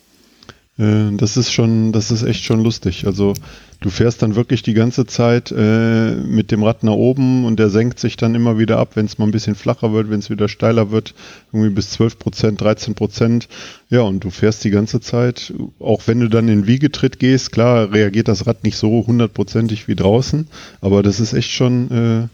Äh, 0.77 1.11
das 1.17 1.37
ist 1.37 1.51
schon, 1.51 1.91
das 1.91 2.11
ist 2.11 2.23
echt 2.23 2.43
schon 2.43 2.63
lustig. 2.63 3.05
Also 3.05 3.33
du 3.81 3.89
fährst 3.89 4.21
dann 4.21 4.35
wirklich 4.35 4.63
die 4.63 4.73
ganze 4.73 5.05
Zeit 5.05 5.53
äh, 5.55 6.15
mit 6.15 6.51
dem 6.51 6.63
Rad 6.63 6.83
nach 6.83 6.93
oben 6.93 7.45
und 7.45 7.59
der 7.59 7.69
senkt 7.69 7.99
sich 7.99 8.17
dann 8.17 8.35
immer 8.35 8.57
wieder 8.57 8.77
ab, 8.77 8.91
wenn 8.95 9.05
es 9.05 9.17
mal 9.17 9.25
ein 9.25 9.31
bisschen 9.31 9.55
flacher 9.55 9.93
wird, 9.93 10.09
wenn 10.09 10.19
es 10.19 10.29
wieder 10.29 10.47
steiler 10.47 10.91
wird, 10.91 11.13
irgendwie 11.51 11.73
bis 11.73 11.91
12 11.91 12.19
Prozent, 12.19 12.61
13 12.61 12.95
Prozent. 12.95 13.47
Ja, 13.89 14.01
und 14.01 14.23
du 14.23 14.29
fährst 14.29 14.63
die 14.63 14.71
ganze 14.71 15.01
Zeit, 15.01 15.53
auch 15.79 16.03
wenn 16.05 16.19
du 16.19 16.29
dann 16.29 16.47
in 16.47 16.67
Wiegetritt 16.67 17.19
gehst, 17.19 17.51
klar 17.51 17.91
reagiert 17.91 18.27
das 18.27 18.47
Rad 18.47 18.63
nicht 18.63 18.77
so 18.77 19.05
hundertprozentig 19.05 19.87
wie 19.87 19.95
draußen, 19.95 20.47
aber 20.79 21.03
das 21.03 21.19
ist 21.19 21.33
echt 21.33 21.51
schon 21.51 21.91
äh, 21.91 22.27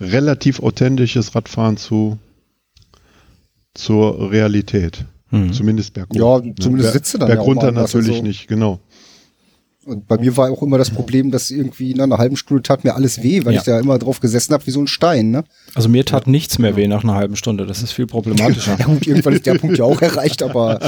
relativ 0.00 0.60
authentisches 0.60 1.34
Radfahren 1.34 1.76
zu 1.76 2.18
zur 3.74 4.30
Realität. 4.30 5.04
Hm. 5.30 5.52
Zumindest 5.52 5.94
berghoch. 5.94 6.42
Ja, 6.44 6.52
zumindest 6.58 7.14
du 7.14 7.18
dann 7.18 7.28
ja 7.28 7.34
Bergunter 7.36 7.62
mal 7.66 7.68
anders, 7.68 7.94
natürlich 7.94 8.16
also- 8.16 8.22
nicht, 8.26 8.48
genau. 8.48 8.80
Und 9.86 10.06
bei 10.06 10.18
mir 10.18 10.36
war 10.36 10.50
auch 10.50 10.62
immer 10.62 10.76
das 10.76 10.90
Problem, 10.90 11.30
dass 11.30 11.50
irgendwie 11.50 11.94
nach 11.94 12.04
einer 12.04 12.18
halben 12.18 12.36
Stunde 12.36 12.62
tat 12.62 12.84
mir 12.84 12.94
alles 12.94 13.22
weh, 13.22 13.44
weil 13.46 13.54
Ja. 13.54 13.60
ich 13.60 13.64
da 13.64 13.80
immer 13.80 13.98
drauf 13.98 14.20
gesessen 14.20 14.52
habe 14.52 14.64
wie 14.66 14.70
so 14.72 14.80
ein 14.80 14.86
Stein. 14.86 15.30
Ne? 15.30 15.42
Also 15.74 15.88
mir 15.88 16.04
tat 16.04 16.26
nichts 16.26 16.58
mehr 16.58 16.76
weh 16.76 16.86
nach 16.86 17.02
einer 17.02 17.14
halben 17.14 17.34
Stunde. 17.34 17.64
Das 17.64 17.82
ist 17.82 17.92
viel 17.92 18.06
problematischer. 18.06 18.76
Ja 18.78 18.84
gut, 18.84 19.06
irgendwann 19.06 19.32
ist 19.32 19.46
der 19.46 19.54
Punkt 19.54 19.78
ja 19.78 19.84
auch 19.84 20.00
erreicht, 20.02 20.42
aber 20.42 20.80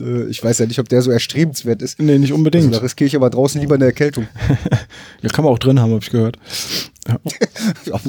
äh, 0.00 0.24
ich 0.28 0.42
weiß 0.42 0.58
ja 0.58 0.66
nicht, 0.66 0.80
ob 0.80 0.88
der 0.88 1.00
so 1.02 1.12
erstrebenswert 1.12 1.80
ist. 1.80 2.00
nee, 2.00 2.18
nicht 2.18 2.22
Also, 2.32 2.34
unbedingt. 2.34 2.74
da 2.74 2.78
riskiere 2.78 3.06
ich 3.06 3.14
aber 3.16 3.30
draußen 3.30 3.60
lieber 3.60 3.76
eine 3.76 3.84
Erkältung. 3.84 4.26
Ja, 5.22 5.28
kann 5.30 5.44
man 5.44 5.52
auch 5.54 5.58
drin 5.58 5.80
haben, 5.80 5.90
habe 5.92 6.00
ich 6.02 6.10
gehört. 6.10 6.38
Ja. 7.06 7.18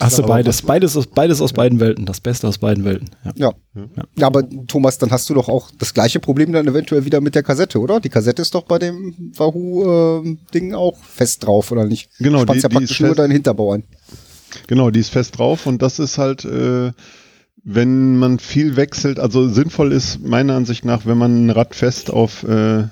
Hast 0.00 0.18
du 0.18 0.22
beides. 0.22 0.62
Beides 0.62 0.96
aus, 0.96 1.06
beides 1.06 1.40
aus 1.40 1.52
beiden 1.52 1.78
Welten. 1.80 2.06
Das 2.06 2.20
Beste 2.20 2.48
aus 2.48 2.58
beiden 2.58 2.84
Welten. 2.84 3.10
Ja. 3.36 3.52
Ja. 3.74 3.86
ja, 4.16 4.26
aber 4.26 4.48
Thomas, 4.66 4.98
dann 4.98 5.10
hast 5.10 5.28
du 5.30 5.34
doch 5.34 5.48
auch 5.48 5.70
das 5.78 5.94
gleiche 5.94 6.20
Problem 6.20 6.52
dann 6.52 6.66
eventuell 6.66 7.04
wieder 7.04 7.20
mit 7.20 7.34
der 7.34 7.42
Kassette, 7.42 7.78
oder? 7.80 8.00
Die 8.00 8.08
Kassette 8.08 8.42
ist 8.42 8.54
doch 8.54 8.62
bei 8.62 8.78
dem 8.78 9.14
Wahoo-Ding 9.36 10.74
auch 10.74 10.96
fest 10.98 11.44
drauf, 11.46 11.70
oder 11.72 11.84
nicht? 11.84 12.10
Genau, 12.18 12.42
Spannst 12.42 12.62
die- 12.62 12.62
ja 12.62 12.68
die 12.68 12.74
praktisch 12.76 12.90
ist 12.92 13.00
nur 13.00 13.08
fest. 13.10 13.18
deinen 13.20 13.30
Hinterbau 13.32 13.72
an. 13.72 13.84
Genau, 14.68 14.90
die 14.90 15.00
ist 15.00 15.10
fest 15.10 15.38
drauf 15.38 15.66
und 15.66 15.82
das 15.82 15.98
ist 15.98 16.18
halt, 16.18 16.44
äh, 16.44 16.92
wenn 17.64 18.16
man 18.18 18.38
viel 18.38 18.76
wechselt, 18.76 19.18
also 19.18 19.48
sinnvoll 19.48 19.92
ist 19.92 20.20
meiner 20.22 20.54
Ansicht 20.54 20.84
nach, 20.84 21.06
wenn 21.06 21.18
man 21.18 21.46
ein 21.46 21.50
Rad 21.50 21.74
fest 21.74 22.10
auf, 22.10 22.42
äh, 22.44 22.84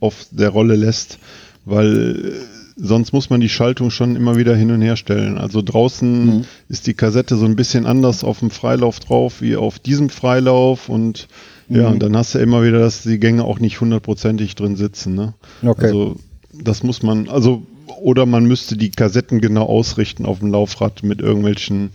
auf 0.00 0.26
der 0.30 0.50
Rolle 0.50 0.76
lässt, 0.76 1.18
weil 1.64 2.34
äh, 2.36 2.57
sonst 2.80 3.12
muss 3.12 3.28
man 3.28 3.40
die 3.40 3.48
Schaltung 3.48 3.90
schon 3.90 4.14
immer 4.16 4.36
wieder 4.36 4.54
hin 4.54 4.70
und 4.70 4.80
her 4.82 4.96
stellen. 4.96 5.36
Also 5.36 5.62
draußen 5.62 6.26
Mhm. 6.26 6.44
ist 6.68 6.86
die 6.86 6.94
Kassette 6.94 7.36
so 7.36 7.44
ein 7.44 7.56
bisschen 7.56 7.86
anders 7.86 8.22
auf 8.24 8.38
dem 8.38 8.50
Freilauf 8.50 9.00
drauf 9.00 9.40
wie 9.40 9.56
auf 9.56 9.78
diesem 9.78 10.08
Freilauf 10.10 10.88
und 10.88 11.26
ja, 11.68 11.86
Mhm. 11.88 11.94
und 11.94 12.02
dann 12.02 12.16
hast 12.16 12.34
du 12.34 12.38
immer 12.38 12.62
wieder, 12.62 12.78
dass 12.78 13.02
die 13.02 13.18
Gänge 13.18 13.44
auch 13.44 13.58
nicht 13.60 13.80
hundertprozentig 13.80 14.54
drin 14.54 14.76
sitzen. 14.76 15.14
Ne? 15.14 15.34
Okay. 15.62 15.86
Also 15.86 16.16
das 16.54 16.82
muss 16.82 17.02
man, 17.02 17.28
also 17.28 17.62
oder 18.00 18.26
man 18.26 18.44
müsste 18.46 18.76
die 18.76 18.90
Kassetten 18.90 19.40
genau 19.40 19.64
ausrichten 19.64 20.24
auf 20.24 20.38
dem 20.38 20.52
Laufrad 20.52 21.02
mit 21.02 21.20
irgendwelchen 21.20 21.90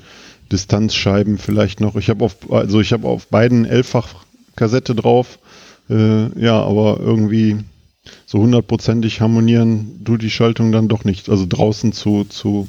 Distanzscheiben 0.52 1.38
vielleicht 1.38 1.80
noch. 1.80 1.96
Ich 1.96 2.10
habe 2.10 2.26
auf, 2.26 2.36
also 2.52 2.80
ich 2.82 2.94
habe 2.94 3.08
auf 3.08 3.28
beiden 3.28 3.66
elffach 3.66 4.10
Kassette 4.56 4.94
drauf. 4.96 5.40
Äh, 5.90 6.40
ja, 6.40 6.62
aber 6.62 7.00
irgendwie 7.00 7.58
so 8.26 8.40
hundertprozentig 8.40 9.22
harmonieren 9.22 10.00
du 10.04 10.18
die 10.18 10.30
Schaltung 10.30 10.72
dann 10.72 10.88
doch 10.88 11.04
nicht. 11.06 11.30
Also 11.30 11.46
draußen 11.48 11.94
zu 11.94 12.26
zu 12.26 12.68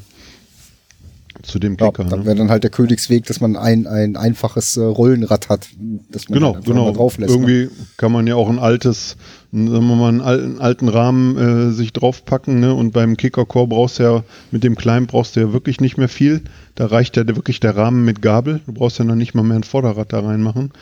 zu 1.42 1.58
dem 1.58 1.76
Ja, 1.78 1.88
Kicker. 1.90 2.04
dann 2.04 2.20
ne? 2.20 2.26
wäre 2.26 2.36
dann 2.36 2.48
halt 2.50 2.62
der 2.62 2.70
Königsweg, 2.70 3.26
dass 3.26 3.40
man 3.40 3.56
ein, 3.56 3.86
ein 3.86 4.16
einfaches 4.16 4.76
äh, 4.76 4.82
Rollenrad 4.82 5.48
hat, 5.48 5.68
dass 6.10 6.28
man 6.28 6.38
Genau, 6.38 6.54
halt 6.54 6.64
genau. 6.64 6.90
drauf 6.92 7.18
lässt. 7.18 7.34
Ne? 7.34 7.36
Irgendwie 7.66 7.70
kann 7.96 8.12
man 8.12 8.26
ja 8.26 8.36
auch 8.36 8.48
ein 8.48 8.58
altes, 8.60 9.16
sagen 9.52 9.70
wir 9.70 9.80
mal, 9.96 10.08
einen 10.08 10.20
alten, 10.20 10.60
alten 10.60 10.88
Rahmen 10.88 11.36
äh, 11.36 11.72
sich 11.72 11.92
draufpacken, 11.92 12.60
ne? 12.60 12.72
Und 12.72 12.92
beim 12.92 13.16
Kickercore 13.16 13.66
brauchst 13.66 13.98
du 13.98 14.04
ja, 14.04 14.24
mit 14.52 14.62
dem 14.64 14.76
Kleinen 14.76 15.06
brauchst 15.06 15.34
du 15.36 15.40
ja 15.40 15.52
wirklich 15.52 15.80
nicht 15.80 15.98
mehr 15.98 16.08
viel. 16.08 16.42
Da 16.76 16.86
reicht 16.86 17.16
ja 17.16 17.26
wirklich 17.26 17.60
der 17.60 17.76
Rahmen 17.76 18.04
mit 18.04 18.22
Gabel. 18.22 18.60
Du 18.64 18.72
brauchst 18.72 18.98
ja 18.98 19.04
noch 19.04 19.16
nicht 19.16 19.34
mal 19.34 19.42
mehr 19.42 19.56
ein 19.58 19.64
Vorderrad 19.64 20.12
da 20.12 20.20
reinmachen. 20.20 20.72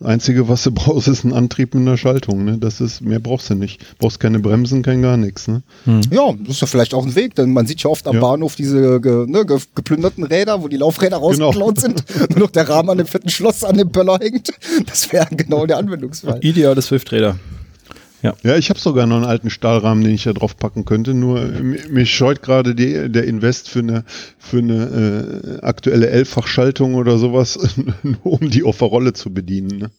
Das 0.00 0.08
Einzige, 0.08 0.48
was 0.48 0.62
du 0.62 0.70
brauchst, 0.74 1.08
ist 1.08 1.24
ein 1.24 1.32
Antrieb 1.34 1.74
mit 1.74 1.86
einer 1.86 1.96
Schaltung, 1.98 2.44
ne? 2.44 2.56
Das 2.58 2.80
ist, 2.80 3.02
mehr 3.02 3.20
brauchst 3.20 3.50
du 3.50 3.54
nicht. 3.54 3.80
Brauchst 3.98 4.18
keine 4.18 4.38
Bremsen, 4.38 4.82
kein 4.82 5.02
gar 5.02 5.16
nichts, 5.18 5.46
ne? 5.46 5.62
Ja, 6.10 6.32
das 6.40 6.56
ist 6.56 6.60
ja 6.62 6.66
vielleicht 6.66 6.94
auch 6.94 7.04
ein 7.04 7.14
Weg, 7.14 7.34
denn 7.34 7.52
man 7.52 7.66
sieht 7.66 7.82
ja 7.82 7.90
oft 7.90 8.06
am 8.08 8.14
Ja. 8.14 8.20
Bahnhof 8.20 8.56
diese 8.56 9.00
ge, 9.00 9.26
ne, 9.28 9.44
ge, 9.44 9.58
geplünderten 9.74 10.24
Räder, 10.24 10.62
wo 10.62 10.68
die 10.68 10.78
Laufräder 10.78 11.18
Genau. 11.20 11.26
rausgeklaut 11.50 11.80
sind, 11.80 12.04
nur 12.30 12.38
noch 12.40 12.50
der 12.50 12.68
Rahmen 12.68 12.88
an 12.90 12.98
dem 12.98 13.06
fetten 13.06 13.28
Schloss 13.28 13.62
an 13.62 13.76
dem 13.76 13.90
Böller 13.90 14.18
hängt. 14.20 14.50
Das 14.86 15.12
wäre 15.12 15.26
genau 15.36 15.66
der 15.66 15.76
Anwendungsfall. 15.76 16.38
Ideale 16.42 16.80
Swift-Räder. 16.80 17.36
Ja, 18.22 18.56
ich 18.56 18.68
habe 18.70 18.78
sogar 18.78 19.06
noch 19.06 19.16
einen 19.16 19.24
alten 19.24 19.48
Stahlrahmen, 19.50 20.04
den 20.04 20.14
ich 20.14 20.24
da 20.24 20.32
drauf 20.32 20.56
packen 20.56 20.84
könnte. 20.84 21.14
Nur 21.14 21.40
äh, 21.40 21.62
mi- 21.62 21.88
mich 21.90 22.14
scheut 22.14 22.42
gerade 22.42 22.74
der 22.74 23.24
Invest 23.24 23.68
für 23.70 23.78
eine 23.78 24.04
für 24.38 24.58
eine 24.58 25.58
äh, 25.60 25.64
aktuelle 25.64 26.08
Elffachschaltung 26.10 26.94
oder 26.94 27.16
sowas, 27.18 27.58
nur 28.02 28.18
um 28.26 28.50
die 28.50 28.62
auf 28.62 28.78
der 28.78 28.88
Rolle 28.88 29.12
zu 29.14 29.32
bedienen. 29.32 29.78
Ne? 29.78 29.90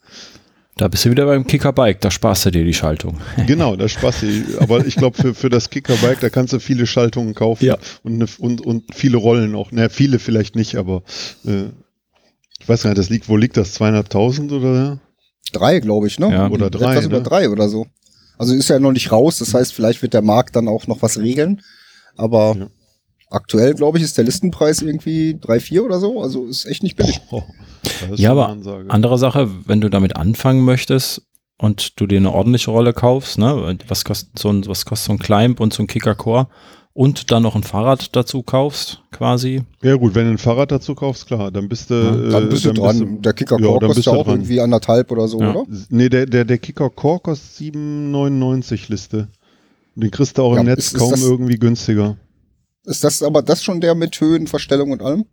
Da 0.77 0.87
bist 0.87 1.03
du 1.05 1.09
wieder 1.11 1.25
beim 1.25 1.45
Kickerbike. 1.47 1.99
Da 1.99 2.11
sparst 2.11 2.45
du 2.45 2.51
dir 2.51 2.63
die 2.63 2.73
Schaltung. 2.73 3.17
Genau, 3.47 3.75
das 3.75 3.91
Spaß. 3.91 4.23
Aber 4.59 4.85
ich 4.85 4.95
glaube, 4.95 5.17
für, 5.21 5.33
für 5.33 5.49
das 5.49 5.69
Kickerbike, 5.69 6.19
da 6.19 6.29
kannst 6.29 6.53
du 6.53 6.59
viele 6.59 6.85
Schaltungen 6.87 7.33
kaufen 7.33 7.65
Ja. 7.65 7.77
und, 8.03 8.13
eine, 8.13 8.25
und, 8.39 8.61
und 8.61 8.93
viele 8.95 9.17
Rollen 9.17 9.55
auch. 9.55 9.71
Naja, 9.71 9.89
viele 9.89 10.19
vielleicht 10.19 10.55
nicht, 10.55 10.75
aber 10.75 11.03
äh, 11.45 11.65
ich 12.59 12.69
weiß 12.69 12.83
gar 12.83 12.91
nicht, 12.91 12.99
das 12.99 13.09
liegt, 13.09 13.27
wo 13.29 13.35
liegt 13.35 13.57
das? 13.57 13.79
200.000 13.81 14.51
oder? 14.55 14.99
Drei, 15.51 15.79
glaube 15.79 16.07
ich, 16.07 16.19
ne? 16.19 16.31
Ja. 16.31 16.47
Oder 16.49 16.69
drei, 16.69 16.91
Etwas 16.93 17.05
über 17.05 17.17
ne? 17.17 17.23
drei 17.23 17.49
oder 17.49 17.67
so. 17.67 17.87
Also 18.37 18.53
ist 18.55 18.69
ja 18.69 18.79
noch 18.79 18.91
nicht 18.91 19.11
raus, 19.11 19.37
das 19.37 19.53
heißt, 19.53 19.73
vielleicht 19.73 20.01
wird 20.01 20.13
der 20.13 20.21
Markt 20.21 20.55
dann 20.55 20.67
auch 20.67 20.87
noch 20.87 21.01
was 21.01 21.19
regeln. 21.19 21.61
Aber 22.17 22.55
Ja. 22.57 22.67
aktuell, 23.29 23.73
glaube 23.75 23.97
ich, 23.97 24.03
ist 24.03 24.17
der 24.17 24.25
Listenpreis 24.25 24.81
irgendwie 24.81 25.37
drei, 25.39 25.59
vier 25.59 25.83
oder 25.85 25.99
so. 25.99 26.21
Also 26.21 26.47
ist 26.47 26.65
echt 26.65 26.83
nicht 26.83 26.95
billig. 26.97 27.21
Oh, 27.31 27.43
das 28.01 28.11
ist 28.11 28.19
Ja, 28.19 28.31
aber 28.31 28.49
Ansage. 28.49 28.89
andere 28.89 29.17
Sache, 29.17 29.49
wenn 29.65 29.81
du 29.81 29.89
damit 29.89 30.15
anfangen 30.15 30.63
möchtest 30.65 31.21
und 31.57 31.99
du 31.99 32.07
dir 32.07 32.17
eine 32.17 32.31
ordentliche 32.33 32.71
Rolle 32.71 32.93
kaufst, 32.93 33.37
ne, 33.37 33.77
was 33.87 34.03
kostet 34.03 34.37
so 34.39 34.49
ein, 34.49 34.65
was 34.67 34.85
kostet 34.85 35.05
so 35.07 35.13
ein 35.13 35.19
Climb 35.19 35.59
und 35.59 35.73
so 35.73 35.83
ein 35.83 35.87
Kickercore 35.87 36.47
und 36.93 37.31
dann 37.31 37.43
noch 37.43 37.55
ein 37.55 37.63
Fahrrad 37.63 38.15
dazu 38.15 38.43
kaufst, 38.43 39.01
quasi. 39.11 39.63
Ja 39.81 39.95
gut, 39.95 40.13
wenn 40.15 40.25
du 40.25 40.31
ein 40.31 40.37
Fahrrad 40.37 40.71
dazu 40.71 40.93
kaufst, 40.95 41.27
klar, 41.27 41.49
dann 41.51 41.69
bist 41.69 41.89
du 41.89 41.93
Ja, 41.95 42.15
äh, 42.15 42.29
Dann 42.31 42.49
bist 42.49 42.65
du 42.65 42.73
dran. 42.73 43.21
der 43.21 43.33
Kicker 43.33 43.57
ja, 43.59 43.65
Core 43.67 43.79
dann 43.79 43.87
kostet 43.89 43.95
bist 43.95 44.07
ja 44.07 44.13
du 44.13 44.19
auch 44.19 44.25
dran. 44.25 44.35
irgendwie 44.35 44.61
anderthalb 44.61 45.11
oder 45.11 45.27
so, 45.27 45.39
Ja. 45.39 45.51
oder? 45.55 45.65
Nee, 45.89 46.09
der, 46.09 46.25
der, 46.25 46.45
der 46.45 46.57
Kicker 46.57 46.89
Core 46.89 47.19
kostet 47.21 47.51
7,99 47.75 48.89
Liste. 48.89 49.29
Den 49.95 50.11
kriegst 50.11 50.37
du 50.37 50.41
auch 50.43 50.53
Ja, 50.55 50.61
im 50.61 50.65
Netz 50.67 50.79
ist- 50.87 50.93
ist 50.93 50.99
kaum 50.99 51.11
das- 51.11 51.21
irgendwie 51.23 51.55
günstiger. 51.57 52.17
Ist 52.85 53.03
das 53.03 53.21
aber 53.23 53.41
das 53.41 53.63
schon 53.63 53.79
der 53.81 53.93
mit 53.95 54.19
Höhenverstellung 54.19 54.91
und 54.91 55.01
allem? 55.01 55.25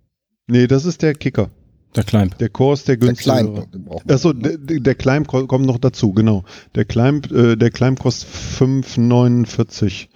Nee, 0.48 0.66
das 0.66 0.84
ist 0.84 1.00
der 1.02 1.14
Kicker. 1.14 1.48
Der 1.96 2.04
Climb. 2.04 2.36
Der 2.38 2.50
Core 2.50 2.74
ist 2.74 2.86
der 2.86 2.96
Der 2.98 3.08
günstigere. 3.08 3.42
Klein, 3.52 3.66
den 3.72 3.84
braucht 3.84 4.06
man. 4.06 4.14
Achso, 4.14 4.32
der, 4.34 4.58
der 4.58 4.94
Climb 4.94 5.26
ko- 5.26 5.46
kommt 5.46 5.64
noch 5.64 5.78
dazu, 5.78 6.12
genau. 6.12 6.44
Der 6.74 6.84
Climb, 6.84 7.30
äh, 7.32 7.56
der 7.56 7.70
Climb 7.70 7.98
kostet 7.98 8.28
5,49 8.28 10.08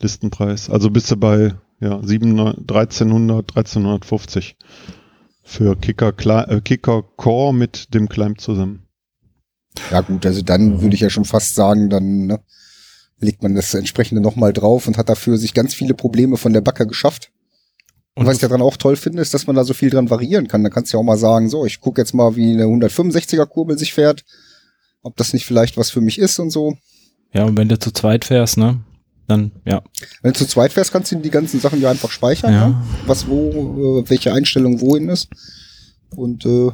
Listenpreis. 0.00 0.70
Also 0.70 0.90
bist 0.90 1.10
du 1.10 1.16
bei 1.16 1.54
ja, 1.80 2.00
7, 2.02 2.38
1300, 2.38 3.56
1350 3.56 4.56
für 5.42 5.76
Kicker, 5.76 6.12
äh, 6.48 6.60
Kicker 6.60 7.02
Core 7.16 7.54
mit 7.54 7.94
dem 7.94 8.08
Climb 8.08 8.40
zusammen. 8.40 8.86
Ja 9.90 10.00
gut, 10.00 10.26
also 10.26 10.42
dann 10.42 10.82
würde 10.82 10.94
ich 10.94 11.00
ja 11.00 11.10
schon 11.10 11.24
fast 11.24 11.54
sagen, 11.54 11.88
dann 11.88 12.26
ne, 12.26 12.40
legt 13.18 13.42
man 13.42 13.54
das 13.54 13.74
entsprechende 13.74 14.20
nochmal 14.20 14.52
drauf 14.52 14.86
und 14.86 14.98
hat 14.98 15.08
dafür 15.08 15.38
sich 15.38 15.54
ganz 15.54 15.74
viele 15.74 15.94
Probleme 15.94 16.36
von 16.36 16.52
der 16.52 16.60
Backe 16.60 16.86
geschafft. 16.86 17.30
Und, 18.14 18.22
Und 18.22 18.26
was 18.26 18.36
ich 18.36 18.40
daran 18.40 18.62
auch 18.62 18.76
toll 18.76 18.96
finde, 18.96 19.22
ist, 19.22 19.32
dass 19.32 19.46
man 19.46 19.56
da 19.56 19.64
so 19.64 19.74
viel 19.74 19.90
dran 19.90 20.10
variieren 20.10 20.48
kann. 20.48 20.64
Da 20.64 20.70
kannst 20.70 20.92
du 20.92 20.96
ja 20.96 21.00
auch 21.00 21.06
mal 21.06 21.16
sagen, 21.16 21.48
so, 21.48 21.64
ich 21.64 21.80
gucke 21.80 22.00
jetzt 22.00 22.14
mal, 22.14 22.36
wie 22.36 22.52
eine 22.52 22.64
165er 22.64 23.46
Kurbel 23.46 23.78
sich 23.78 23.94
fährt, 23.94 24.24
ob 25.02 25.16
das 25.16 25.32
nicht 25.32 25.46
vielleicht 25.46 25.76
was 25.76 25.90
für 25.90 26.00
mich 26.00 26.18
ist 26.18 26.38
und 26.38 26.50
so. 26.50 26.76
Ja, 27.32 27.44
und 27.44 27.56
wenn 27.56 27.68
du 27.68 27.78
zu 27.78 27.92
zweit 27.92 28.24
fährst, 28.24 28.56
ne, 28.56 28.80
dann, 29.28 29.52
ja. 29.66 29.82
Wenn 30.22 30.32
du 30.32 30.38
zu 30.38 30.46
zweit 30.46 30.72
fährst, 30.72 30.90
kannst 30.92 31.12
du 31.12 31.16
die 31.16 31.30
ganzen 31.30 31.60
Sachen 31.60 31.80
ja 31.80 31.90
einfach 31.90 32.10
speichern, 32.10 32.52
Ja. 32.52 32.68
ne? 32.68 32.82
was 33.06 33.28
wo, 33.28 34.00
äh, 34.04 34.10
welche 34.10 34.32
Einstellung 34.32 34.80
wohin 34.80 35.08
ist. 35.08 35.28
Und 36.16 36.44
äh, 36.46 36.70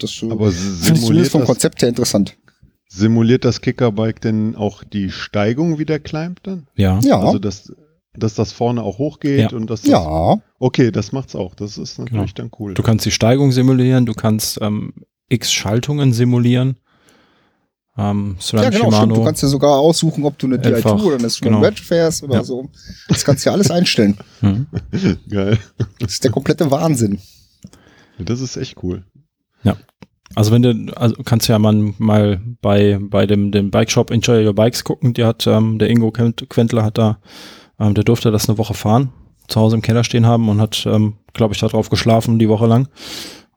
das 0.00 0.22
äh, 0.22 0.30
Aber 0.30 0.50
finde 0.50 0.50
ich 0.50 0.78
zumindest 0.80 1.02
simuliert 1.02 1.28
vom 1.28 1.40
das, 1.42 1.48
Konzept 1.48 1.82
her 1.82 1.88
interessant. 1.88 2.36
simuliert 2.88 3.44
das 3.44 3.60
Kickerbike 3.60 4.20
denn 4.20 4.54
auch 4.56 4.84
die 4.84 5.10
Steigung 5.10 5.78
wie 5.78 5.84
der 5.84 6.00
Climb 6.00 6.42
dann? 6.44 6.66
Ja. 6.76 7.00
Ja, 7.02 7.20
Also 7.20 7.38
dass, 7.40 7.72
dass 8.16 8.34
das 8.34 8.52
vorne 8.52 8.82
auch 8.82 8.98
hochgeht 8.98 9.50
Ja. 9.52 9.56
und 9.58 9.68
dass 9.68 9.82
das, 9.82 9.90
ja. 9.90 10.38
Okay, 10.60 10.90
das 10.92 11.10
macht's 11.12 11.34
auch. 11.34 11.54
Das 11.56 11.76
ist 11.78 11.98
natürlich 11.98 12.34
Genau. 12.34 12.48
dann 12.48 12.58
cool. 12.60 12.74
Du 12.74 12.82
kannst 12.82 13.04
die 13.04 13.10
Steigung 13.10 13.50
simulieren, 13.52 14.06
du 14.06 14.14
kannst 14.14 14.58
ähm, 14.62 14.92
x 15.28 15.52
Schaltungen 15.52 16.12
simulieren. 16.12 16.76
Ähm, 17.96 18.36
SRAM 18.40 18.62
Ja, 18.64 18.70
genau, 18.70 18.80
stimmt. 18.80 18.94
Shimano. 18.94 19.14
Du 19.14 19.24
kannst 19.24 19.42
ja 19.42 19.48
sogar 19.48 19.70
aussuchen, 19.78 20.24
ob 20.24 20.36
du 20.38 20.46
eine 20.46 20.56
Di2 20.56 20.66
Elffach, 20.74 21.02
oder 21.04 21.16
eine 21.18 21.30
SRAM 21.30 21.48
genau. 21.52 21.60
Red 21.64 21.78
fährst 21.78 22.22
oder 22.24 22.34
Ja. 22.36 22.44
so. 22.44 22.68
Das 23.08 23.24
kannst 23.24 23.44
du 23.44 23.50
ja 23.50 23.54
alles 23.54 23.70
einstellen. 23.70 24.16
Mhm. 24.40 24.66
Geil. 25.30 25.58
Das 26.00 26.12
ist 26.14 26.24
der 26.24 26.30
komplette 26.32 26.70
Wahnsinn. 26.70 27.18
Das 28.18 28.40
ist 28.40 28.56
echt 28.56 28.82
cool. 28.82 29.04
Also 30.36 30.50
wenn 30.50 30.62
du, 30.62 30.92
also 30.96 31.14
kannst 31.24 31.46
ja 31.48 31.60
mal, 31.60 31.94
mal 31.98 32.40
bei, 32.60 32.98
bei 33.00 33.24
dem, 33.24 33.52
dem 33.52 33.70
Bike 33.70 33.88
Shop 33.90 34.10
Enjoy 34.10 34.44
Your 34.44 34.54
Bikes 34.54 34.82
gucken, 34.82 35.14
die 35.14 35.22
hat, 35.24 35.46
ähm, 35.46 35.78
der 35.78 35.88
Ingo 35.90 36.08
Quent- 36.08 36.48
Quentler 36.48 36.82
hat 36.82 36.98
da, 36.98 37.18
ähm, 37.78 37.94
der 37.94 38.02
durfte 38.02 38.32
das 38.32 38.48
eine 38.48 38.58
Woche 38.58 38.74
fahren, 38.74 39.12
zu 39.46 39.60
Hause 39.60 39.76
im 39.76 39.82
Keller 39.82 40.02
stehen 40.02 40.26
haben 40.26 40.48
und 40.48 40.60
hat, 40.60 40.86
ähm, 40.86 41.18
glaube 41.34 41.54
ich, 41.54 41.60
da 41.60 41.68
drauf 41.68 41.88
geschlafen 41.88 42.40
die 42.40 42.48
Woche 42.48 42.66
lang 42.66 42.88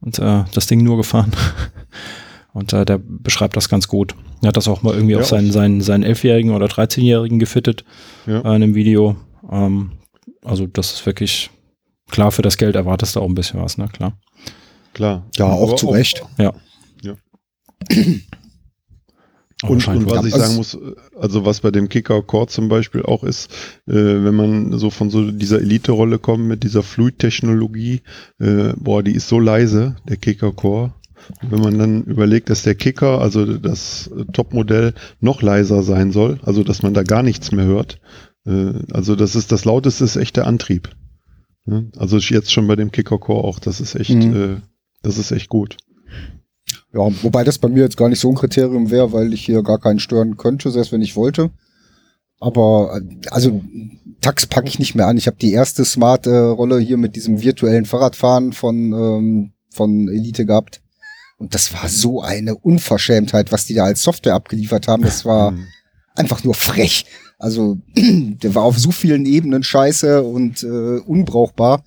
und 0.02 0.20
äh, 0.20 0.44
das 0.54 0.68
Ding 0.68 0.84
nur 0.84 0.98
gefahren. 0.98 1.32
Und 2.54 2.74
äh, 2.74 2.86
der 2.86 3.00
beschreibt 3.04 3.56
das 3.56 3.70
ganz 3.70 3.88
gut. 3.88 4.16
Er 4.42 4.50
hat 4.50 4.58
das 4.58 4.68
auch 4.68 4.84
mal 4.84 4.94
irgendwie 4.94 5.14
Ja, 5.14 5.20
auf 5.20 5.26
seinen, 5.28 5.52
seinen, 5.52 5.82
seinen 5.82 6.04
Elfjährigen 6.04 6.52
oder 6.52 6.68
13-Jährigen 6.68 7.40
gefittet 7.40 7.84
Ja. 8.26 8.38
äh, 8.38 8.40
in 8.42 8.46
einem 8.48 8.76
Video. 8.76 9.16
Ähm, 9.52 9.94
also 10.44 10.68
das 10.68 10.94
ist 10.94 11.06
wirklich 11.06 11.50
klar, 12.10 12.32
für 12.32 12.42
das 12.44 12.58
Geld 12.58 12.76
erwartest 12.76 13.16
du 13.16 13.22
auch 13.22 13.28
ein 13.28 13.36
bisschen 13.36 13.62
was, 13.62 13.78
ne? 13.78 13.88
Klar. 13.92 14.18
Klar. 14.94 15.26
Ja, 15.38 15.46
auch 15.46 15.70
Aber 15.70 15.76
zu 15.78 15.90
Recht. 15.90 16.24
Aber 19.64 19.74
Und, 19.74 19.82
scheint 19.82 20.00
und 20.04 20.10
wohl- 20.12 20.18
was 20.18 20.26
ich 20.28 20.34
Also- 20.36 20.46
sagen 20.46 20.56
muss, 20.58 20.78
also 21.20 21.44
was 21.46 21.62
bei 21.62 21.72
dem 21.72 21.90
Kicker 21.90 22.22
Core 22.22 22.46
zum 22.48 22.70
Beispiel 22.70 23.02
auch 23.04 23.24
ist, 23.24 23.52
äh, 23.88 23.94
wenn 23.94 24.36
man 24.36 24.78
so 24.78 24.92
von 24.92 25.10
so 25.10 25.32
dieser 25.32 25.60
Elite-Rolle 25.60 26.20
kommt 26.20 26.44
mit 26.46 26.64
dieser 26.64 26.84
Fluid-Technologie, 26.84 28.02
äh, 28.40 28.74
boah, 28.78 29.02
die 29.02 29.14
ist 29.14 29.28
so 29.28 29.40
leise, 29.40 29.96
der 30.08 30.18
Kicker 30.18 30.52
Core. 30.52 30.94
Wenn 31.42 31.62
man 31.62 31.78
dann 31.78 32.04
überlegt, 32.04 32.50
dass 32.50 32.64
der 32.64 32.76
Kicker, 32.76 33.20
also 33.20 33.58
das 33.58 34.10
äh, 34.16 34.26
Topmodell, 34.32 34.94
noch 35.20 35.42
leiser 35.42 35.84
sein 35.84 36.12
soll, 36.12 36.40
also 36.44 36.64
dass 36.64 36.84
man 36.84 36.94
da 36.94 37.04
gar 37.04 37.24
nichts 37.24 37.52
mehr 37.52 37.66
hört, 37.66 38.00
äh, 38.46 38.74
also 38.92 39.16
das 39.16 39.36
ist 39.36 39.52
das 39.52 39.66
lauteste 39.66 40.04
ist 40.04 40.16
echt 40.16 40.38
der 40.38 40.48
Antrieb. 40.48 40.90
Also 41.98 42.18
jetzt 42.18 42.52
schon 42.54 42.66
bei 42.68 42.78
dem 42.78 42.92
Kicker 42.92 43.18
Core 43.18 43.44
auch, 43.44 43.60
das 43.60 43.82
ist 43.82 43.96
echt, 43.96 44.12
Mhm. 44.16 44.36
äh, 44.36 44.62
das 45.02 45.18
ist 45.18 45.32
echt 45.32 45.50
gut. 45.50 45.76
Ja, 46.94 47.10
wobei 47.22 47.44
das 47.44 47.58
bei 47.58 47.68
mir 47.68 47.84
jetzt 47.84 47.98
gar 47.98 48.08
nicht 48.08 48.22
so 48.22 48.30
ein 48.30 48.36
Kriterium 48.36 48.90
wäre, 48.90 49.12
weil 49.12 49.34
ich 49.34 49.46
hier 49.46 49.62
gar 49.64 49.80
keinen 49.80 50.00
stören 50.00 50.38
könnte, 50.38 50.72
selbst 50.72 50.94
wenn 50.94 51.02
ich 51.02 51.18
wollte. 51.18 51.52
Aber 52.40 53.02
also 53.32 53.62
Tax 54.22 54.46
packe 54.46 54.68
ich 54.68 54.80
nicht 54.80 54.96
mehr 54.96 55.08
an. 55.08 55.18
Ich 55.18 55.28
habe 55.28 55.38
die 55.38 55.52
erste 55.52 55.84
smarte 55.84 56.50
Rolle 56.52 56.80
hier 56.80 56.98
mit 56.98 57.16
diesem 57.16 57.42
virtuellen 57.42 57.86
Fahrradfahren 57.86 58.54
von 58.54 58.94
ähm, 58.94 59.52
von 59.70 60.08
Elite 60.08 60.46
gehabt. 60.46 60.82
Und 61.38 61.54
das 61.54 61.72
war 61.74 61.88
so 61.88 62.22
eine 62.22 62.56
Unverschämtheit, 62.56 63.52
was 63.52 63.66
die 63.66 63.76
da 63.76 63.86
als 63.86 64.02
Software 64.02 64.34
abgeliefert 64.34 64.88
haben. 64.88 65.04
Das 65.04 65.24
war 65.26 65.52
Mhm. 65.52 65.68
einfach 66.16 66.44
nur 66.44 66.56
frech. 66.56 67.06
Also 67.38 67.78
der 67.96 68.56
war 68.56 68.64
auf 68.64 68.80
so 68.80 68.92
vielen 68.92 69.26
Ebenen 69.26 69.64
scheiße 69.64 70.24
und 70.24 70.64
äh, 70.64 71.00
unbrauchbar, 71.00 71.84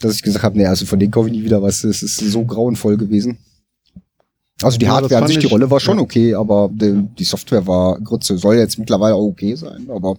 dass 0.00 0.14
ich 0.14 0.22
gesagt 0.22 0.44
habe, 0.44 0.56
nee, 0.56 0.66
also 0.66 0.86
von 0.86 0.98
denen 0.98 1.10
kaufe 1.12 1.28
ich 1.28 1.34
nie 1.34 1.44
wieder 1.44 1.60
was. 1.62 1.82
Das 1.82 2.02
ist 2.02 2.16
so 2.16 2.44
grauenvoll 2.44 2.96
gewesen. 2.96 3.38
Also 4.62 4.78
die 4.78 4.86
Ja, 4.86 4.94
Hardware 4.94 5.22
an 5.22 5.28
sich, 5.28 5.38
die 5.38 5.46
Rolle 5.46 5.70
war 5.70 5.80
schon 5.80 5.98
ja. 5.98 6.02
okay, 6.02 6.34
aber 6.34 6.68
die, 6.72 7.06
die 7.18 7.24
Software 7.24 7.66
war 7.66 7.98
Grütze. 8.00 8.36
Soll 8.36 8.56
jetzt 8.56 8.78
mittlerweile 8.78 9.14
auch 9.14 9.26
okay 9.26 9.54
sein, 9.54 9.88
aber 9.88 10.16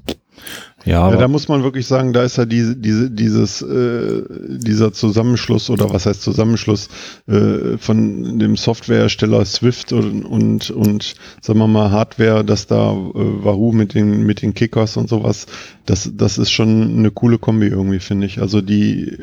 ja, 0.84 0.94
Ja, 0.94 1.02
aber 1.04 1.18
da 1.18 1.28
muss 1.28 1.48
man 1.48 1.64
wirklich 1.64 1.86
sagen, 1.86 2.12
da 2.14 2.24
ist 2.24 2.38
ja 2.38 2.46
diese, 2.46 2.76
diese, 2.76 3.12
dieses, 3.12 3.62
äh, 3.62 4.24
dieser 4.58 4.92
Zusammenschluss 4.94 5.70
oder 5.70 5.94
was 5.94 6.08
heißt 6.08 6.24
Zusammenschluss 6.24 6.90
äh, 7.28 7.78
von 7.78 8.40
dem 8.40 8.58
Softwarehersteller 8.58 9.46
Swift 9.46 9.94
und, 9.94 10.26
und, 10.26 10.72
und 10.72 11.16
sagen 11.42 11.60
wir 11.60 11.68
mal 11.68 11.92
Hardware, 11.92 12.44
dass 12.44 12.66
da 12.66 12.94
äh, 12.94 12.96
Wahoo 12.96 13.72
mit 13.72 13.94
den, 13.94 14.24
mit 14.24 14.42
den 14.42 14.56
Kickers 14.56 14.98
und 14.98 15.10
sowas, 15.10 15.46
das, 15.86 16.10
das 16.16 16.40
ist 16.40 16.52
schon 16.52 16.98
eine 16.98 17.12
coole 17.12 17.38
Kombi 17.38 17.68
irgendwie, 17.68 18.00
finde 18.00 18.26
ich. 18.26 18.42
Also 18.42 18.62
die 18.62 19.18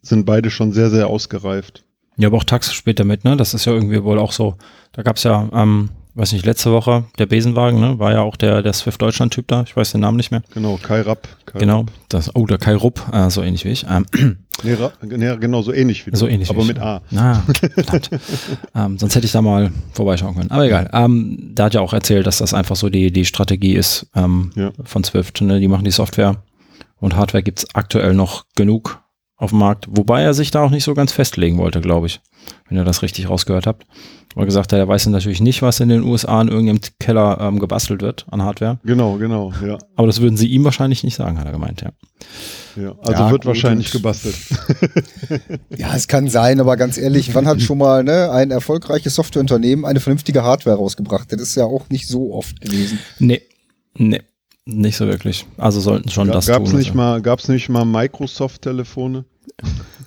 sind 0.00 0.24
beide 0.24 0.50
schon 0.50 0.72
sehr, 0.72 0.88
sehr 0.88 1.08
ausgereift. 1.08 1.84
Ja, 2.16 2.28
aber 2.28 2.36
auch 2.38 2.44
Tax 2.44 2.72
spielt 2.72 3.00
damit, 3.00 3.24
ne? 3.24 3.36
Das 3.36 3.54
ist 3.54 3.64
ja 3.64 3.72
irgendwie 3.72 4.02
wohl 4.04 4.18
auch 4.18 4.32
so. 4.32 4.54
Da 4.92 5.02
gab's 5.02 5.24
ja, 5.24 5.48
ähm, 5.52 5.90
weiß 6.14 6.32
nicht, 6.32 6.46
letzte 6.46 6.70
Woche, 6.70 7.04
der 7.18 7.26
Besenwagen, 7.26 7.80
ne? 7.80 7.98
War 7.98 8.12
ja 8.12 8.20
auch 8.22 8.36
der, 8.36 8.62
der 8.62 8.72
Swift 8.72 9.02
Deutschland-Typ 9.02 9.48
da. 9.48 9.62
Ich 9.66 9.76
weiß 9.76 9.90
den 9.92 10.00
Namen 10.00 10.16
nicht 10.16 10.30
mehr. 10.30 10.42
Genau, 10.54 10.78
Kai 10.80 11.00
Rapp. 11.00 11.26
Kai 11.46 11.58
Genau. 11.58 11.86
Das, 12.08 12.34
oh, 12.36 12.46
der 12.46 12.58
Kai 12.58 12.76
Rupp, 12.76 13.02
äh, 13.12 13.30
so 13.30 13.42
ähnlich 13.42 13.64
wie 13.64 13.70
ich. 13.70 13.86
Ähm, 13.90 14.06
Nee, 14.62 14.76
nee, 15.02 15.36
genau, 15.38 15.62
so 15.62 15.72
ähnlich 15.72 16.06
wie 16.06 16.12
du. 16.12 16.16
so 16.16 16.28
ähnlich 16.28 16.48
Aber 16.48 16.62
wie 16.62 16.68
mit 16.68 16.76
ich. 16.76 16.82
A. 16.82 17.02
Na, 17.10 17.42
verdammt. 17.74 18.08
ähm, 18.76 18.98
sonst 18.98 19.16
hätte 19.16 19.26
ich 19.26 19.32
da 19.32 19.42
mal 19.42 19.72
vorbeischauen 19.92 20.36
können. 20.36 20.50
Aber 20.52 20.64
egal. 20.64 20.88
Ähm, 20.92 21.50
der 21.56 21.64
hat 21.64 21.74
ja 21.74 21.80
auch 21.80 21.92
erzählt, 21.92 22.24
dass 22.28 22.38
das 22.38 22.54
einfach 22.54 22.76
so 22.76 22.88
die, 22.88 23.10
die 23.10 23.24
Strategie 23.24 23.74
ist 23.74 24.06
ähm, 24.14 24.52
Ja. 24.54 24.70
von 24.84 25.02
Swift. 25.02 25.40
Ne? 25.40 25.58
Die 25.58 25.66
machen 25.66 25.84
die 25.84 25.90
Software 25.90 26.36
und 27.00 27.16
Hardware 27.16 27.42
gibt's 27.42 27.66
aktuell 27.74 28.14
noch 28.14 28.44
genug 28.54 29.00
auf 29.44 29.50
dem 29.50 29.58
Markt, 29.60 29.86
wobei 29.88 30.22
er 30.22 30.34
sich 30.34 30.50
da 30.50 30.62
auch 30.62 30.70
nicht 30.70 30.84
so 30.84 30.94
ganz 30.94 31.12
festlegen 31.12 31.58
wollte, 31.58 31.80
glaube 31.80 32.06
ich, 32.06 32.20
wenn 32.68 32.76
ihr 32.78 32.84
das 32.84 33.02
richtig 33.02 33.28
rausgehört 33.28 33.66
habt. 33.66 33.86
Aber 34.34 34.46
gesagt 34.46 34.72
hat, 34.72 34.78
er 34.80 34.88
weiß 34.88 35.06
natürlich 35.06 35.40
nicht, 35.40 35.62
was 35.62 35.78
in 35.78 35.88
den 35.88 36.02
USA 36.02 36.40
in 36.42 36.48
irgendeinem 36.48 36.80
Keller 36.98 37.38
ähm, 37.40 37.60
gebastelt 37.60 38.02
wird 38.02 38.26
an 38.30 38.42
Hardware. 38.42 38.80
Genau, 38.82 39.14
genau, 39.16 39.52
ja. 39.64 39.78
Aber 39.94 40.08
das 40.08 40.20
würden 40.20 40.36
sie 40.36 40.48
ihm 40.48 40.64
wahrscheinlich 40.64 41.04
nicht 41.04 41.14
sagen, 41.14 41.38
hat 41.38 41.46
er 41.46 41.52
gemeint, 41.52 41.82
ja. 41.82 41.92
ja. 42.74 42.94
Also 43.00 43.12
Ja, 43.12 43.30
wird 43.30 43.42
gut, 43.42 43.46
wahrscheinlich 43.46 43.90
gebastelt. 43.92 44.34
ja, 45.76 45.94
es 45.94 46.08
kann 46.08 46.28
sein, 46.28 46.58
aber 46.58 46.76
ganz 46.76 46.98
ehrlich, 46.98 47.32
wann 47.34 47.46
hat 47.46 47.62
schon 47.62 47.78
mal 47.78 48.02
ne, 48.02 48.30
ein 48.32 48.50
erfolgreiches 48.50 49.14
Softwareunternehmen 49.14 49.84
eine 49.84 50.00
vernünftige 50.00 50.42
Hardware 50.42 50.76
rausgebracht? 50.78 51.32
Das 51.32 51.40
ist 51.40 51.54
ja 51.54 51.64
auch 51.64 51.88
nicht 51.90 52.08
so 52.08 52.34
oft 52.34 52.60
gewesen. 52.60 52.98
Nee, 53.20 53.42
nee, 53.96 54.20
nicht 54.64 54.96
so 54.96 55.06
wirklich. 55.06 55.46
Also 55.58 55.80
sollten 55.80 56.08
schon 56.10 56.28
das 56.28 56.46
Gab 56.46 56.62
es 56.62 56.70
tun. 56.70 56.78
nicht 56.78 56.88
also. 56.88 56.96
mal, 56.96 57.22
gab's 57.22 57.48
nicht 57.48 57.68
mal 57.68 57.84
Microsoft-Telefone? 57.84 59.26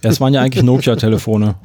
Ja, 0.04 0.10
es 0.10 0.20
waren 0.20 0.34
ja 0.34 0.42
eigentlich 0.42 0.64
Nokia-Telefone. 0.64 1.56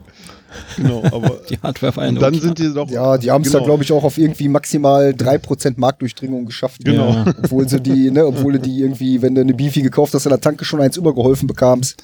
Genau, 0.77 1.03
aber 1.05 1.41
Die 1.51 1.59
Hardware 1.59 1.97
war 1.97 2.07
ja 2.07 2.13
dann 2.13 2.35
sind 2.35 2.59
die 2.59 2.73
doch. 2.73 2.89
Ja, 2.91 3.19
die 3.19 3.31
haben 3.31 3.43
es 3.43 3.49
genau, 3.49 3.61
da, 3.61 3.65
glaube 3.67 3.83
ich, 3.83 3.93
auch 3.93 4.05
auf 4.05 4.19
irgendwie 4.19 4.49
maximal 4.49 5.11
3% 5.11 5.75
Marktdurchdringung 5.77 6.47
geschafft. 6.47 6.85
Genau. 6.85 7.11
Ja. 7.11 7.35
Obwohl 7.43 7.69
sie 7.69 7.81
die, 7.81 8.11
ne, 8.11 8.27
obwohl 8.27 8.55
du 8.55 8.61
die 8.61 8.81
irgendwie, 8.81 9.23
wenn 9.23 9.35
du 9.35 9.41
eine 9.41 9.55
Beefy 9.55 9.83
gekauft 9.83 10.15
hast, 10.15 10.27
in 10.27 10.31
der 10.31 10.41
Tanke 10.41 10.65
schon 10.65 10.81
eins 10.81 10.97
übergeholfen 10.97 11.47
bekamst. 11.47 12.03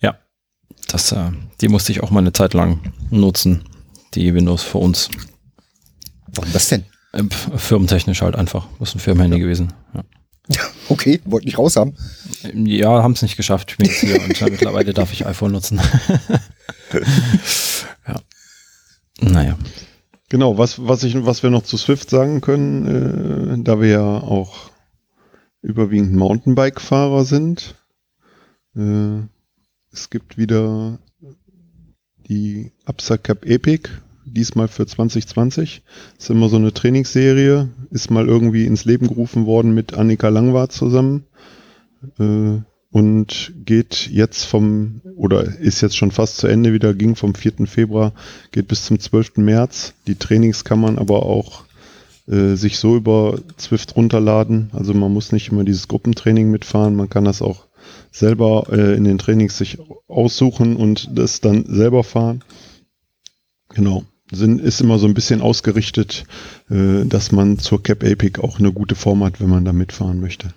Ja, 0.00 0.16
das, 0.88 1.12
äh, 1.12 1.30
die 1.60 1.68
musste 1.68 1.92
ich 1.92 2.02
auch 2.02 2.10
mal 2.10 2.20
eine 2.20 2.32
Zeit 2.32 2.54
lang 2.54 2.80
nutzen, 3.10 3.64
die 4.14 4.34
Windows 4.34 4.62
für 4.62 4.78
uns. 4.78 5.08
Warum 6.34 6.52
das 6.52 6.68
denn? 6.68 6.84
Äh, 7.12 7.24
firmentechnisch 7.56 8.22
halt 8.22 8.36
einfach. 8.36 8.66
Muss 8.78 8.94
ein 8.94 9.00
Firmenhandy 9.00 9.38
gewesen. 9.38 9.72
Ja, 9.94 10.02
Okay, 10.88 11.20
wollte 11.24 11.46
nicht 11.46 11.58
raus 11.58 11.76
haben. 11.76 11.94
ja 12.52 13.02
haben 13.02 13.12
es 13.12 13.22
nicht 13.22 13.36
geschafft. 13.36 13.72
Ich 13.72 13.76
bin 13.78 13.86
jetzt 13.86 14.00
hier 14.00 14.20
und 14.20 14.28
mittlerweile 14.28 14.92
darf 14.92 15.12
ich 15.12 15.24
iPhone 15.26 15.52
nutzen. 15.52 15.80
ja. 18.06 18.20
Naja. 19.20 19.56
Genau, 20.28 20.58
was, 20.58 20.86
was, 20.86 21.04
ich, 21.04 21.14
was 21.24 21.42
wir 21.42 21.50
noch 21.50 21.62
zu 21.62 21.76
Swift 21.76 22.10
sagen 22.10 22.40
können, 22.40 23.60
äh, 23.60 23.62
da 23.62 23.80
wir 23.80 23.88
ja 23.88 24.02
auch 24.02 24.70
überwiegend 25.60 26.14
Mountainbike-Fahrer 26.14 27.24
sind. 27.24 27.76
Äh, 28.74 29.20
es 29.92 30.10
gibt 30.10 30.38
wieder 30.38 30.98
die 32.28 32.72
Absa 32.84 33.18
Cup 33.18 33.44
Epic, 33.44 33.90
diesmal 34.32 34.68
für 34.68 34.86
2020. 34.86 35.82
ist 36.18 36.30
immer 36.30 36.48
so 36.48 36.56
eine 36.56 36.72
Trainingsserie, 36.72 37.68
ist 37.90 38.10
mal 38.10 38.26
irgendwie 38.26 38.66
ins 38.66 38.84
Leben 38.84 39.08
gerufen 39.08 39.46
worden 39.46 39.74
mit 39.74 39.94
Annika 39.94 40.28
Langwart 40.28 40.72
zusammen. 40.72 41.24
Äh, 42.18 42.60
und 42.92 43.54
geht 43.64 44.08
jetzt 44.12 44.44
vom, 44.44 45.00
oder 45.16 45.44
ist 45.44 45.80
jetzt 45.80 45.96
schon 45.96 46.10
fast 46.10 46.36
zu 46.36 46.46
Ende 46.46 46.74
wieder, 46.74 46.92
ging 46.92 47.16
vom 47.16 47.34
4. 47.34 47.66
Februar, 47.66 48.12
geht 48.50 48.68
bis 48.68 48.84
zum 48.84 49.00
12. 49.00 49.38
März. 49.38 49.94
Die 50.06 50.16
Trainings 50.16 50.62
kann 50.62 50.78
man 50.78 50.98
aber 50.98 51.24
auch 51.24 51.64
äh, 52.28 52.54
sich 52.54 52.78
so 52.78 52.96
über 52.96 53.38
Zwift 53.56 53.96
runterladen. 53.96 54.70
Also 54.74 54.92
man 54.92 55.12
muss 55.12 55.32
nicht 55.32 55.50
immer 55.50 55.64
dieses 55.64 55.88
Gruppentraining 55.88 56.50
mitfahren, 56.50 56.94
man 56.94 57.08
kann 57.08 57.24
das 57.24 57.40
auch 57.40 57.66
selber 58.10 58.66
äh, 58.70 58.94
in 58.94 59.04
den 59.04 59.18
Trainings 59.18 59.56
sich 59.56 59.78
aussuchen 60.06 60.76
und 60.76 61.08
das 61.18 61.40
dann 61.40 61.64
selber 61.66 62.04
fahren. 62.04 62.44
Genau. 63.70 64.04
Sind, 64.32 64.60
ist 64.60 64.80
immer 64.80 64.98
so 64.98 65.06
ein 65.06 65.14
bisschen 65.14 65.42
ausgerichtet, 65.42 66.24
äh, 66.70 67.04
dass 67.04 67.32
man 67.32 67.58
zur 67.58 67.82
Cap 67.82 68.02
Epic 68.02 68.40
auch 68.40 68.58
eine 68.58 68.72
gute 68.72 68.94
Form 68.94 69.22
hat, 69.22 69.40
wenn 69.40 69.50
man 69.50 69.64
da 69.64 69.72
mitfahren 69.72 70.20
möchte. 70.20 70.48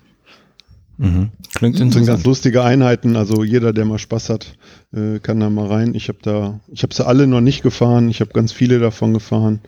Mhm. 0.98 1.32
Klingt 1.54 1.76
Das 1.76 1.80
sind 1.80 1.92
ganz 1.92 1.96
interessant. 1.96 2.26
lustige 2.26 2.64
Einheiten, 2.64 3.16
also 3.18 3.44
jeder, 3.44 3.74
der 3.74 3.84
mal 3.86 4.00
Spaß 4.00 4.30
hat, 4.30 4.56
äh, 4.94 5.20
kann 5.20 5.40
da 5.42 5.50
mal 5.50 5.68
rein. 5.68 5.94
Ich 5.94 6.08
habe 6.08 6.20
da, 6.22 6.60
ich 6.72 6.84
habe 6.84 6.94
sie 6.94 7.06
alle 7.06 7.28
noch 7.28 7.42
nicht 7.42 7.64
gefahren, 7.64 8.10
ich 8.10 8.22
habe 8.22 8.32
ganz 8.32 8.54
viele 8.54 8.80
davon 8.80 9.14
gefahren. 9.14 9.60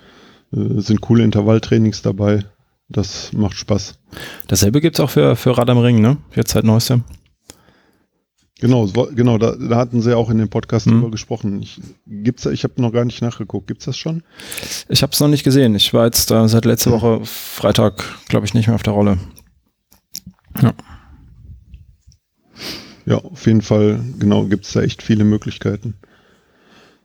Äh, 0.54 0.80
sind 0.80 1.02
coole 1.02 1.24
Intervalltrainings 1.24 2.02
dabei. 2.02 2.46
Das 2.89 3.34
macht 3.34 3.56
Spaß. 3.58 4.00
Dasselbe 4.48 4.80
gibt's 4.80 5.02
auch 5.02 5.10
für, 5.10 5.36
für 5.36 5.58
Rad 5.58 5.70
am 5.70 5.80
Ring, 5.80 6.00
ne? 6.00 6.17
Jetzt 6.34 6.52
seit 6.52 6.63
neuestem. 6.63 7.04
Genau, 8.60 8.86
es 8.86 8.93
genau, 9.15 9.38
da, 9.38 9.56
da 9.56 9.76
hatten 9.78 10.02
sie 10.02 10.15
auch 10.17 10.30
in 10.32 10.39
dem 10.39 10.50
Podcast 10.50 10.88
Mhm. 10.88 10.93
drüber 10.93 11.12
gesprochen. 11.12 11.62
Ich, 11.62 11.80
gibt's, 12.08 12.46
ich 12.48 12.63
habe 12.63 12.82
noch 12.82 12.91
gar 12.91 13.06
nicht 13.06 13.22
nachgeguckt. 13.22 13.67
Gibt's 13.67 13.86
das 13.86 13.98
schon? 13.98 14.24
Ich 14.89 15.04
habe 15.04 15.13
es 15.13 15.20
noch 15.20 15.28
nicht 15.28 15.43
gesehen. 15.43 15.76
Ich 15.76 15.93
war 15.93 16.06
jetzt 16.06 16.32
äh, 16.32 16.48
seit 16.48 16.65
letzter 16.65 16.91
Woche 16.91 17.22
Freitag, 17.24 18.04
glaube 18.28 18.46
ich, 18.48 18.54
nicht 18.56 18.65
mehr 18.67 18.76
auf 18.76 18.82
der 18.84 18.93
Rolle. 18.93 19.20
Ja, 23.06 23.17
auf 23.20 23.46
jeden 23.46 23.62
Fall, 23.62 24.00
genau, 24.20 24.46
gibt's 24.46 24.74
da 24.74 24.82
echt 24.82 25.02
viele 25.02 25.24
Möglichkeiten. 25.24 25.96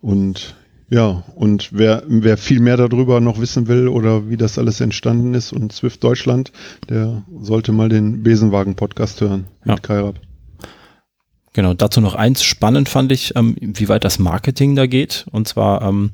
Und 0.01 0.57
ja, 0.89 1.23
und 1.37 1.71
wer, 1.73 2.03
wer 2.09 2.37
viel 2.37 2.61
mehr 2.61 2.77
darüber 2.77 3.21
noch 3.21 3.41
wissen 3.41 3.69
will 3.69 3.89
oder 3.89 4.29
wie 4.29 4.37
das 4.37 4.59
alles 4.59 4.81
entstanden 4.81 5.33
ist 5.35 5.53
und 5.53 5.73
Swift 5.73 6.03
Deutschland, 6.03 6.51
der 6.89 7.23
sollte 7.41 7.73
mal 7.73 7.89
den 7.89 8.23
Besenwagen-Podcast 8.23 9.21
hören 9.21 9.47
Ja. 9.65 9.75
mit 9.75 9.83
Kairab. 9.83 10.19
Genau, 11.55 11.75
dazu 11.75 12.01
noch 12.01 12.15
eins 12.15 12.43
spannend 12.43 12.89
fand 12.89 13.13
ich, 13.13 13.37
ähm, 13.37 13.57
wie 13.61 13.89
weit 13.89 14.05
das 14.05 14.19
Marketing 14.19 14.75
da 14.75 14.87
geht. 14.87 15.27
Und 15.33 15.47
zwar, 15.49 15.83
ähm, 15.83 16.13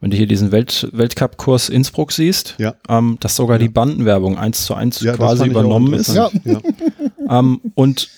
wenn 0.00 0.10
du 0.10 0.16
hier 0.16 0.26
diesen 0.28 0.52
Welt 0.52 0.88
Weltcup-Kurs 0.92 1.68
Innsbruck 1.68 2.12
siehst, 2.12 2.54
Ja. 2.58 2.74
ähm, 2.88 3.16
dass 3.20 3.34
sogar 3.36 3.58
die 3.58 3.68
Bandenwerbung 3.68 4.38
eins 4.38 4.64
zu 4.64 4.74
eins 4.74 5.00
Ja, 5.00 5.14
quasi 5.16 5.46
übernommen 5.46 5.92
ist. 5.94 6.14
Ja. 6.14 6.30
Ähm, 7.28 7.60
und 7.74 8.08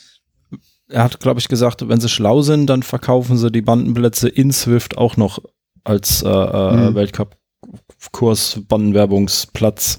er 0.88 1.04
hat, 1.04 1.18
glaube 1.20 1.40
ich, 1.40 1.48
gesagt, 1.48 1.88
wenn 1.88 2.00
sie 2.00 2.08
schlau 2.10 2.42
sind, 2.42 2.66
dann 2.68 2.82
verkaufen 2.82 3.36
sie 3.38 3.50
die 3.50 3.62
Bandenplätze 3.62 4.28
in 4.28 4.52
Swift 4.52 4.98
auch 4.98 5.16
noch 5.16 5.38
als 5.82 6.22
äh, 6.22 6.28
äh, 6.28 6.90
Mhm. 6.90 6.94
Weltcup-Kurs 6.94 8.60
Bandenwerbungsplatz. 8.68 9.98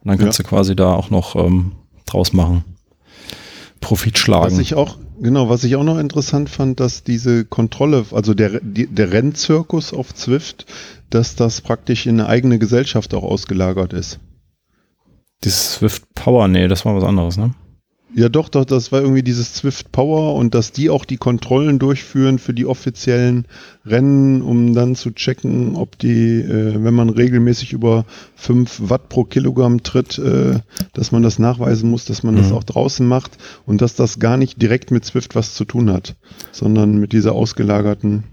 Und 0.00 0.08
dann 0.10 0.18
kannst 0.18 0.38
Ja. 0.38 0.42
du 0.44 0.48
quasi 0.48 0.74
da 0.76 0.92
auch 0.94 1.10
noch 1.10 1.36
ähm, 1.36 1.72
draus 2.06 2.32
machen. 2.32 2.64
Profit 3.80 4.18
schlagen. 4.18 4.52
Was 4.52 4.58
ich 4.58 4.74
auch, 4.74 4.96
genau, 5.20 5.48
was 5.48 5.64
ich 5.64 5.76
auch 5.76 5.84
noch 5.84 5.98
interessant 5.98 6.48
fand, 6.50 6.80
dass 6.80 7.04
diese 7.04 7.44
Kontrolle, 7.44 8.06
also 8.12 8.34
der, 8.34 8.60
der 8.62 9.12
Rennzirkus 9.12 9.92
auf 9.92 10.14
Zwift, 10.14 10.66
dass 11.10 11.36
das 11.36 11.60
praktisch 11.60 12.06
in 12.06 12.20
eine 12.20 12.28
eigene 12.28 12.58
Gesellschaft 12.58 13.14
auch 13.14 13.22
ausgelagert 13.22 13.92
ist. 13.92 14.20
Dieses 15.44 15.74
Swift 15.74 16.14
Power, 16.14 16.48
nee, 16.48 16.68
das 16.68 16.84
war 16.84 16.96
was 16.96 17.04
anderes, 17.04 17.36
ne? 17.36 17.54
Ja, 18.18 18.28
doch, 18.28 18.48
doch, 18.48 18.64
das 18.64 18.90
war 18.90 19.00
irgendwie 19.00 19.22
dieses 19.22 19.54
Zwift 19.54 19.92
Power 19.92 20.34
und 20.34 20.52
dass 20.52 20.72
die 20.72 20.90
auch 20.90 21.04
die 21.04 21.18
Kontrollen 21.18 21.78
durchführen 21.78 22.40
für 22.40 22.52
die 22.52 22.66
offiziellen 22.66 23.46
Rennen, 23.86 24.42
um 24.42 24.74
dann 24.74 24.96
zu 24.96 25.12
checken, 25.12 25.76
ob 25.76 25.96
die, 26.00 26.40
äh, 26.40 26.82
wenn 26.82 26.94
man 26.94 27.10
regelmäßig 27.10 27.72
über 27.72 28.06
5 28.34 28.90
Watt 28.90 29.08
pro 29.08 29.22
Kilogramm 29.22 29.84
tritt, 29.84 30.18
äh, 30.18 30.58
dass 30.94 31.12
man 31.12 31.22
das 31.22 31.38
nachweisen 31.38 31.88
muss, 31.90 32.06
dass 32.06 32.24
man 32.24 32.34
das 32.34 32.50
Mhm. 32.50 32.56
auch 32.56 32.64
draußen 32.64 33.06
macht 33.06 33.38
und 33.66 33.82
dass 33.82 33.94
das 33.94 34.18
gar 34.18 34.36
nicht 34.36 34.60
direkt 34.60 34.90
mit 34.90 35.04
Zwift 35.04 35.36
was 35.36 35.54
zu 35.54 35.64
tun 35.64 35.92
hat, 35.92 36.16
sondern 36.50 36.98
mit 36.98 37.12
dieser 37.12 37.34
ausgelagerten 37.34 38.24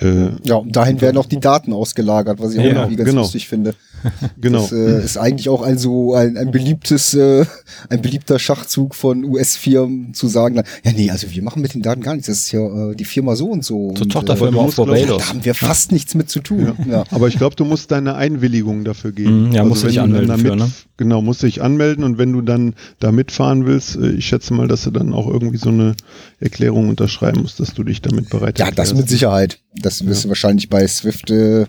äh, 0.00 0.30
Ja, 0.44 0.56
und 0.56 0.74
dahin 0.74 1.00
werden 1.00 1.16
auch 1.16 1.26
die 1.26 1.40
Daten 1.40 1.72
ausgelagert, 1.72 2.40
was 2.40 2.52
ich 2.54 2.60
auch 2.60 2.64
Ja, 2.64 2.70
irgendwie 2.74 2.96
ganz 2.96 3.10
genau. 3.10 3.22
lustig 3.22 3.48
finde. 3.48 3.74
genau. 4.40 4.60
Das 4.62 4.72
äh, 4.72 5.02
ist 5.04 5.16
eigentlich 5.16 5.48
auch 5.48 5.62
ein 5.62 5.78
so 5.78 6.14
ein, 6.14 6.36
ein 6.36 6.50
beliebtes, 6.50 7.14
äh, 7.14 7.46
ein 7.88 8.02
beliebter 8.02 8.38
Schachzug 8.38 8.94
von 8.94 9.24
US-Firmen 9.24 10.14
zu 10.14 10.28
sagen, 10.28 10.56
ja 10.56 10.92
nee, 10.92 11.10
also 11.10 11.30
wir 11.30 11.42
machen 11.42 11.62
mit 11.62 11.74
den 11.74 11.82
Daten 11.82 12.02
gar 12.02 12.12
nichts. 12.14 12.26
Das 12.26 12.38
ist 12.38 12.52
ja 12.52 12.90
äh, 12.90 12.94
die 12.94 13.04
Firma 13.04 13.34
so 13.36 13.46
und 13.46 13.64
so. 13.64 13.88
Und, 13.88 14.10
Tochterfirma 14.12 14.50
du 14.52 14.60
auf 14.60 14.74
äh, 14.78 14.84
Barbados. 14.84 15.22
da 15.22 15.28
haben 15.28 15.44
wir 15.44 15.54
fast 15.54 15.92
nichts 15.92 16.14
mit 16.14 16.28
zu 16.30 16.40
tun. 16.40 16.72
Ja. 16.88 17.04
Aber 17.10 17.28
ich 17.28 17.36
glaube, 17.38 17.56
du 17.56 17.64
musst 17.64 17.90
deine 17.90 18.14
Einwilligung 18.14 18.84
dafür 18.84 19.12
geben. 19.12 19.48
Mhm, 19.48 19.52
ja, 19.52 19.64
musst 19.64 19.84
du 19.84 19.88
dich 19.88 20.00
anmelden 20.00 20.36
für, 20.38 20.56
ne? 20.56 20.70
Genau, 20.96 21.20
musst 21.22 21.42
dich 21.42 21.60
anmelden 21.60 22.04
und 22.04 22.18
wenn 22.18 22.32
du 22.32 22.40
dann 22.40 22.74
da 23.00 23.10
mitfahren 23.10 23.66
willst, 23.66 23.96
äh, 23.96 24.12
ich 24.12 24.26
schätze 24.26 24.54
mal, 24.54 24.68
dass 24.68 24.84
du 24.84 24.92
dann 24.92 25.12
auch 25.12 25.26
irgendwie 25.26 25.56
so 25.56 25.70
eine 25.70 25.96
Erklärung 26.38 26.88
unterschreiben 26.88 27.42
musst, 27.42 27.58
dass 27.58 27.74
du 27.74 27.82
dich 27.82 28.00
damit 28.00 28.30
bereit 28.30 28.58
ja, 28.60 28.70
das 28.70 28.94
mit 28.94 29.08
Sicherheit. 29.08 29.58
Das 29.74 30.06
wirst 30.06 30.24
du 30.24 30.28
wahrscheinlich 30.28 30.68
bei 30.68 30.86
Swift, 30.86 31.30
äh, 31.32 31.66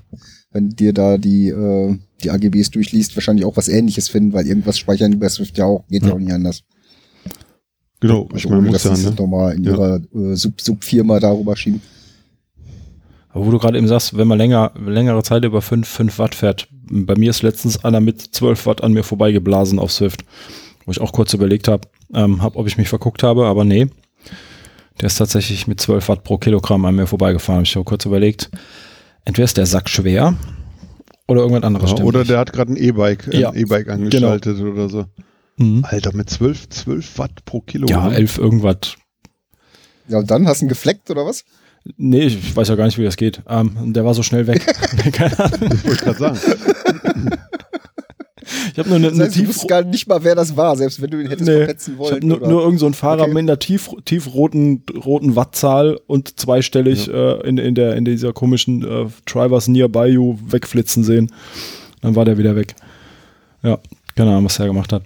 wenn 0.51 0.69
dir 0.69 0.93
da 0.93 1.17
die, 1.17 1.49
äh, 1.49 1.97
die 2.23 2.29
AGBs 2.29 2.69
durchliest, 2.69 3.15
wahrscheinlich 3.17 3.45
auch 3.45 3.57
was 3.57 3.67
ähnliches 3.67 4.09
finden, 4.09 4.31
weil 4.33 4.45
irgendwas 4.45 4.77
speichern 4.77 5.17
bei 5.17 5.27
Swift 5.29 5.57
ja 5.57 5.65
auch, 5.65 5.87
geht 5.87 6.03
ja, 6.03 6.09
Ja. 6.09 6.13
auch 6.13 6.19
nicht 6.19 6.31
anders. 6.31 6.61
Genau, 7.99 8.25
ich 8.29 8.45
Also 8.45 8.49
meine, 8.49 8.61
ohne, 8.61 8.71
muss 8.71 8.83
ja, 8.83 8.95
ne? 8.95 9.11
nochmal 9.17 9.55
in 9.55 9.63
Ja. 9.63 9.71
ihrer 9.71 10.01
äh, 10.13 10.35
Sub- 10.35 10.61
Sub-Firma 10.61 11.19
darüber 11.19 11.55
schieben. 11.55 11.81
Aber 13.35 13.47
wo 13.47 13.51
du 13.51 13.59
gerade 13.59 13.77
eben 13.77 13.87
sagst, 13.89 14.17
wenn 14.17 14.29
man 14.29 14.37
länger, 14.37 14.71
längere 14.79 15.21
Zeit 15.21 15.43
über 15.43 15.61
5, 15.61 15.85
5 15.85 16.19
Watt 16.19 16.35
fährt, 16.35 16.69
bei 16.71 17.15
mir 17.17 17.31
ist 17.31 17.41
letztens 17.41 17.83
einer 17.83 17.99
mit 17.99 18.21
12 18.21 18.65
Watt 18.65 18.81
an 18.81 18.93
mir 18.93 19.03
vorbeigeblasen 19.03 19.77
auf 19.77 19.91
Swift, 19.91 20.23
wo 20.85 20.91
ich 20.93 21.01
auch 21.01 21.11
kurz 21.11 21.33
überlegt 21.33 21.67
habe, 21.67 21.85
ähm, 22.13 22.41
hab, 22.41 22.55
ob 22.55 22.65
ich 22.65 22.77
mich 22.77 22.87
verguckt 22.87 23.23
habe, 23.23 23.45
aber 23.47 23.65
nee. 23.65 23.87
Der 25.01 25.07
ist 25.07 25.17
tatsächlich 25.17 25.67
mit 25.67 25.81
12 25.81 26.07
Watt 26.07 26.23
pro 26.23 26.37
Kilogramm 26.37 26.85
an 26.85 26.95
mir 26.95 27.07
vorbeigefahren. 27.07 27.63
Ich 27.63 27.75
habe 27.75 27.83
kurz 27.83 28.05
überlegt, 28.05 28.49
entweder 29.25 29.43
ist 29.43 29.57
der 29.57 29.65
Sack 29.65 29.89
schwer 29.89 30.35
oder 31.27 31.41
irgendwas 31.41 31.63
anderes 31.63 31.91
Ja, 31.91 32.05
oder 32.05 32.19
nicht. 32.19 32.31
der 32.31 32.39
hat 32.39 32.53
gerade 32.53 32.71
ein 32.71 32.77
E-Bike 32.77 33.33
Ja, 33.33 33.49
ein 33.49 33.57
E-Bike 33.57 33.89
angeschaltet 33.89 34.61
oder 34.61 34.87
so. 34.87 35.07
Mhm. 35.57 35.83
Alter, 35.85 36.15
mit 36.15 36.29
12, 36.29 36.69
12 36.69 37.17
Watt 37.19 37.43
pro 37.43 37.59
Kilo. 37.59 37.85
Ja, 37.89 38.09
11 38.09 38.37
irgendwas. 38.37 38.95
Ja, 40.07 40.19
und 40.19 40.31
dann 40.31 40.47
hast 40.47 40.61
du 40.61 40.67
ihn 40.67 40.69
gefleckt 40.69 41.11
oder 41.11 41.25
was? 41.25 41.43
Nee, 41.97 42.23
ich 42.23 42.55
weiß 42.55 42.67
ja 42.69 42.75
gar 42.75 42.85
nicht, 42.85 42.97
wie 42.97 43.03
das 43.03 43.15
geht. 43.17 43.41
Ähm, 43.47 43.93
der 43.93 44.03
war 44.05 44.13
so 44.13 44.23
schnell 44.23 44.47
weg. 44.47 44.65
Keine 45.13 45.37
Ahnung. 45.39 45.69
Ich 45.73 45.85
wollte 45.85 46.03
gerade 46.05 46.17
sagen. 46.19 46.39
Ich 48.71 48.77
habe 48.79 48.89
nur 48.89 48.97
eine, 48.97 49.07
Das 49.07 49.15
eine 49.15 49.23
heißt, 49.25 49.35
tief, 49.35 49.47
wusstest 49.47 49.67
gar 49.69 49.83
nicht 49.83 50.07
mal, 50.07 50.23
wer 50.23 50.35
das 50.35 50.55
war, 50.55 50.75
selbst 50.75 51.01
wenn 51.01 51.09
du 51.09 51.19
ihn 51.21 51.29
hättest 51.29 51.49
Nee, 51.49 51.57
verpetzen 51.59 51.93
ich 51.93 51.99
wollen. 51.99 52.15
habe 52.15 52.27
nur, 52.27 52.37
oder? 52.37 52.47
nur 52.49 52.61
irgend 52.63 52.79
so 52.79 52.91
Fahrer 52.91 53.23
Okay. 53.23 53.33
mit 53.33 53.39
einer 53.43 53.57
tief, 53.59 53.89
tiefroten 54.03 54.83
roten 55.03 55.35
Wattzahl 55.35 55.99
und 56.07 56.39
zweistellig 56.39 57.07
äh, 57.07 57.47
in, 57.47 57.57
in, 57.57 57.73
der, 57.75 57.95
in 57.95 58.05
dieser 58.05 58.33
komischen 58.33 58.83
äh, 58.83 59.05
Drivers 59.25 59.67
Nearby 59.67 60.07
You 60.07 60.37
wegflitzen 60.47 61.03
sehen. 61.03 61.31
Dann 62.01 62.15
war 62.15 62.25
der 62.25 62.37
wieder 62.37 62.55
weg. 62.55 62.75
Ja, 63.63 63.79
keine 64.15 64.31
Ahnung, 64.31 64.45
was 64.45 64.59
er 64.59 64.67
gemacht 64.67 64.91
hat. 64.93 65.03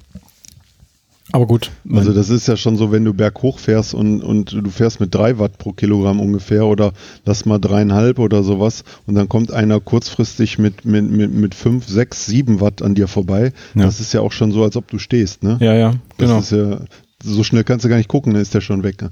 Aber 1.31 1.45
gut. 1.45 1.69
Also 1.93 2.11
das 2.11 2.29
ist 2.29 2.47
ja 2.47 2.57
schon 2.57 2.75
so, 2.75 2.91
wenn 2.91 3.05
du 3.05 3.13
berghoch 3.13 3.59
fährst 3.59 3.93
und, 3.93 4.21
und 4.21 4.51
du 4.51 4.69
fährst 4.71 4.99
mit 4.99 5.13
drei 5.13 5.37
Watt 5.37 5.59
pro 5.59 5.73
Kilogramm 5.73 6.19
ungefähr 6.19 6.65
oder 6.65 6.91
lass 7.23 7.45
mal 7.45 7.59
dreieinhalb 7.59 8.17
oder 8.17 8.41
sowas 8.43 8.83
und 9.05 9.13
dann 9.13 9.29
kommt 9.29 9.51
einer 9.51 9.79
kurzfristig 9.79 10.57
mit, 10.57 10.85
mit, 10.85 11.09
mit, 11.11 11.31
mit 11.31 11.53
fünf, 11.53 11.87
sechs, 11.87 12.25
sieben 12.25 12.61
Watt 12.61 12.81
an 12.81 12.95
dir 12.95 13.07
vorbei. 13.07 13.53
Ja. 13.75 13.83
Das 13.83 13.99
ist 13.99 14.11
ja 14.13 14.21
auch 14.21 14.31
schon 14.31 14.51
so, 14.51 14.63
als 14.63 14.75
ob 14.75 14.87
du 14.87 14.97
stehst, 14.97 15.43
ne? 15.43 15.57
ja, 15.61 15.73
ja, 15.75 15.91
Das 16.17 16.27
genau. 16.27 16.39
ist 16.39 16.51
ja, 16.51 16.79
so 17.23 17.43
schnell 17.43 17.63
kannst 17.63 17.85
du 17.85 17.89
gar 17.89 17.97
nicht 17.97 18.09
gucken, 18.09 18.33
dann 18.33 18.41
ist 18.41 18.55
der 18.55 18.61
schon 18.61 18.81
weg. 18.83 19.01
Ne? 19.01 19.11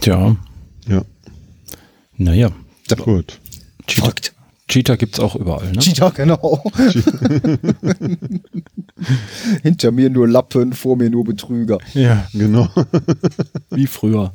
Tja, 0.00 0.36
Ja, 0.88 1.02
naja. 2.16 2.50
gut. 3.04 3.38
Verrückt. 3.86 4.33
Cheetah 4.74 4.96
gibt's 4.96 5.20
auch 5.20 5.36
überall, 5.36 5.70
ne? 5.70 5.78
Cheetah, 5.78 6.10
genau. 6.10 6.60
Hinter 9.62 9.92
mir 9.92 10.10
nur 10.10 10.26
Lappen, 10.28 10.72
vor 10.72 10.96
mir 10.96 11.10
nur 11.10 11.22
Betrüger. 11.24 11.78
Ja, 11.92 12.26
Genau. 12.32 12.68
wie 13.70 13.86
früher. 13.86 14.32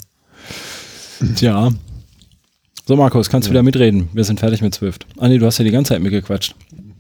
Tja. 1.36 1.72
So, 2.88 2.96
Markus, 2.96 3.30
kannst 3.30 3.48
du 3.48 3.52
wieder 3.52 3.64
mitreden. 3.64 4.08
Wir 4.14 4.24
sind 4.24 4.40
fertig 4.40 4.62
mit 4.62 4.74
Swift. 4.74 5.06
Ah, 5.18 5.28
nee, 5.28 5.38
du 5.40 5.46
hast 5.46 5.58
ja 5.58 5.66
die 5.66 5.72
ganze 5.72 5.90
Zeit 5.90 6.02
mitgequatscht. 6.02 6.56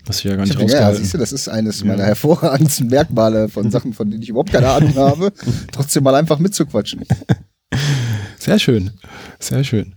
Hast 0.08 0.24
du 0.26 0.30
ja 0.30 0.36
gar 0.36 0.44
nicht 0.44 0.56
Ja, 0.56 0.60
rausgehalten. 0.62 1.02
siehst 1.02 1.14
du, 1.14 1.18
das 1.18 1.32
ist 1.32 1.48
eines 1.48 1.84
meiner 1.86 2.04
hervorragendsten 2.04 2.88
Merkmale 2.88 3.48
von 3.48 3.72
Sachen, 3.72 3.94
von 3.94 4.10
denen 4.12 4.22
ich 4.22 4.28
überhaupt 4.30 4.52
keine 4.52 4.68
Ahnung 4.68 4.96
habe, 4.96 5.32
trotzdem 5.72 6.04
mal 6.04 6.16
einfach 6.16 6.40
mitzuquatschen. 6.40 7.06
Sehr 8.38 8.60
schön. 8.60 8.92
Sehr 9.40 9.64
schön. 9.64 9.96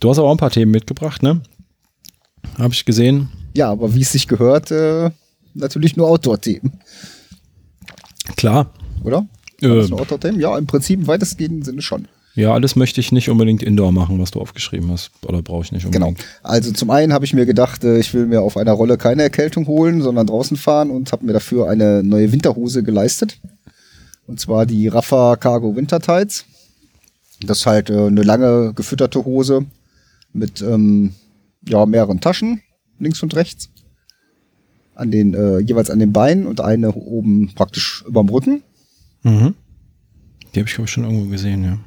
Du 0.00 0.10
hast 0.10 0.18
aber 0.18 0.28
auch 0.28 0.32
ein 0.32 0.36
paar 0.38 0.50
Themen 0.50 0.70
mitgebracht, 0.72 1.22
ne? 1.22 1.40
Habe 2.58 2.74
ich 2.74 2.84
gesehen. 2.84 3.28
Ja, 3.54 3.70
aber 3.70 3.94
wie 3.94 4.02
es 4.02 4.12
sich 4.12 4.28
gehört, 4.28 4.70
äh, 4.70 5.10
natürlich 5.54 5.96
nur 5.96 6.08
Outdoor-Themen, 6.08 6.72
Klar. 8.36 8.72
oder? 9.04 9.26
Äh, 9.60 9.84
ein 9.84 9.92
Outdoor-Themen? 9.92 10.40
Ja, 10.40 10.56
im 10.58 10.66
Prinzip 10.66 11.00
im 11.00 11.06
weitestgehenden 11.06 11.62
Sinne 11.62 11.82
schon. 11.82 12.06
ja, 12.34 12.52
alles 12.52 12.76
möchte 12.76 13.00
ich 13.00 13.10
nicht 13.10 13.28
unbedingt 13.30 13.62
indoor 13.62 13.90
machen, 13.90 14.20
was 14.20 14.30
du 14.30 14.40
aufgeschrieben 14.40 14.90
hast. 14.92 15.10
Oder 15.26 15.42
brauche 15.42 15.64
ich 15.64 15.72
nicht 15.72 15.90
Genau. 15.90 16.08
unbedingt. 16.08 16.28
Also 16.44 16.70
zum 16.72 16.90
einen 16.90 17.12
habe 17.12 17.24
ich 17.24 17.34
mir 17.34 17.46
gedacht, 17.46 17.82
äh, 17.82 17.98
ich 17.98 18.14
will 18.14 18.26
mir 18.26 18.42
auf 18.42 18.56
einer 18.56 18.72
Rolle 18.72 18.96
keine 18.96 19.22
Erkältung 19.24 19.66
holen, 19.66 20.02
sondern 20.02 20.26
draußen 20.28 20.56
fahren 20.56 20.90
und 20.90 21.10
habe 21.10 21.26
mir 21.26 21.32
dafür 21.32 21.68
eine 21.68 22.02
neue 22.04 22.30
Winterhose 22.30 22.82
geleistet. 22.84 23.38
Und 24.28 24.38
zwar 24.38 24.66
die 24.66 24.86
Rafa 24.88 25.36
Cargo 25.36 25.74
Winter 25.74 26.00
Tights. 26.00 26.44
Das 27.40 27.60
ist 27.60 27.66
halt 27.66 27.90
äh, 27.90 28.06
eine 28.06 28.22
lange 28.22 28.72
gefütterte 28.74 29.24
Hose 29.24 29.64
mit 30.32 30.60
ähm, 30.62 31.14
ja, 31.68 31.86
mehreren 31.86 32.20
Taschen, 32.20 32.62
links 32.98 33.22
und 33.22 33.34
rechts. 33.34 33.70
An 34.94 35.10
den, 35.10 35.34
äh, 35.34 35.58
jeweils 35.60 35.90
an 35.90 36.00
den 36.00 36.12
Beinen 36.12 36.46
und 36.46 36.60
eine 36.60 36.92
oben 36.92 37.52
praktisch 37.54 38.04
überm 38.06 38.28
Rücken. 38.28 38.62
Mhm. 39.22 39.54
Die 40.54 40.60
habe 40.60 40.68
ich, 40.68 40.74
glaube 40.74 40.86
ich, 40.86 40.90
schon 40.90 41.04
irgendwo 41.04 41.30
gesehen, 41.30 41.64
ja. 41.64 41.78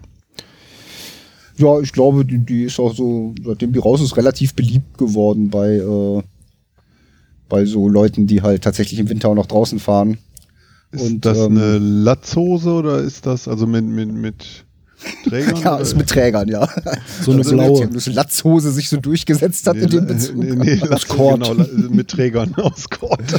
Ja, 1.58 1.80
ich 1.80 1.91
glaube, 1.91 2.26
die, 2.26 2.39
die 2.39 2.63
ist 2.63 2.80
auch 2.80 2.96
so, 2.96 3.36
seitdem 3.44 3.74
die 3.74 3.80
raus 3.80 4.02
ist, 4.02 4.17
relativ 4.17 4.56
beliebt 4.56 4.98
geworden 4.98 5.50
bei, 5.50 5.76
äh, 5.76 6.24
bei 7.50 7.65
so 7.65 7.89
Leuten, 7.89 8.28
die 8.28 8.41
halt 8.41 8.63
tatsächlich 8.63 9.00
im 9.00 9.10
Winter 9.10 9.30
auch 9.30 9.36
noch 9.36 9.46
draußen 9.46 9.80
fahren. 9.80 10.17
Ist 10.91 11.04
Und, 11.04 11.26
das 11.26 11.38
ähm, 11.38 11.58
eine 11.58 11.78
Latzhose 11.78 12.72
oder 12.72 13.00
ist 13.00 13.26
das 13.26 13.48
also 13.48 13.67
mit, 13.67 13.86
mit, 13.86 14.12
mit 14.12 14.65
Trägern? 15.28 15.62
Ja, 15.62 15.78
ist 15.78 15.96
mit 15.98 16.08
Trägern, 16.10 16.48
ja. 16.48 16.68
So 17.24 17.32
eine 17.32 17.40
Also, 17.42 17.56
blaue. 17.56 17.88
Die 17.88 18.10
Latzhose 18.12 18.72
sich 18.72 18.90
so 18.90 18.98
durchgesetzt 18.98 19.68
hat 19.68 19.76
Nee, 19.78 19.84
in 19.84 19.90
dem 19.90 20.08
Bezug. 20.08 20.36
nee, 20.38 20.52
nee, 20.56 20.82
Aus 20.90 21.08
Kord. 21.08 21.44
Genau, 21.44 21.66
mit 21.90 22.08
Trägern 22.10 22.54
aus 22.58 22.90
Kord. 22.90 23.22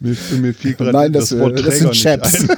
mir, 0.00 0.16
mir 0.40 0.54
fiel 0.54 0.74
gerade 0.74 0.92
Nein, 0.92 1.12
das, 1.12 1.32
äh, 1.32 1.38
Wort 1.40 1.64
das 1.66 1.78
sind 1.78 1.92
Chaps. 1.92 2.46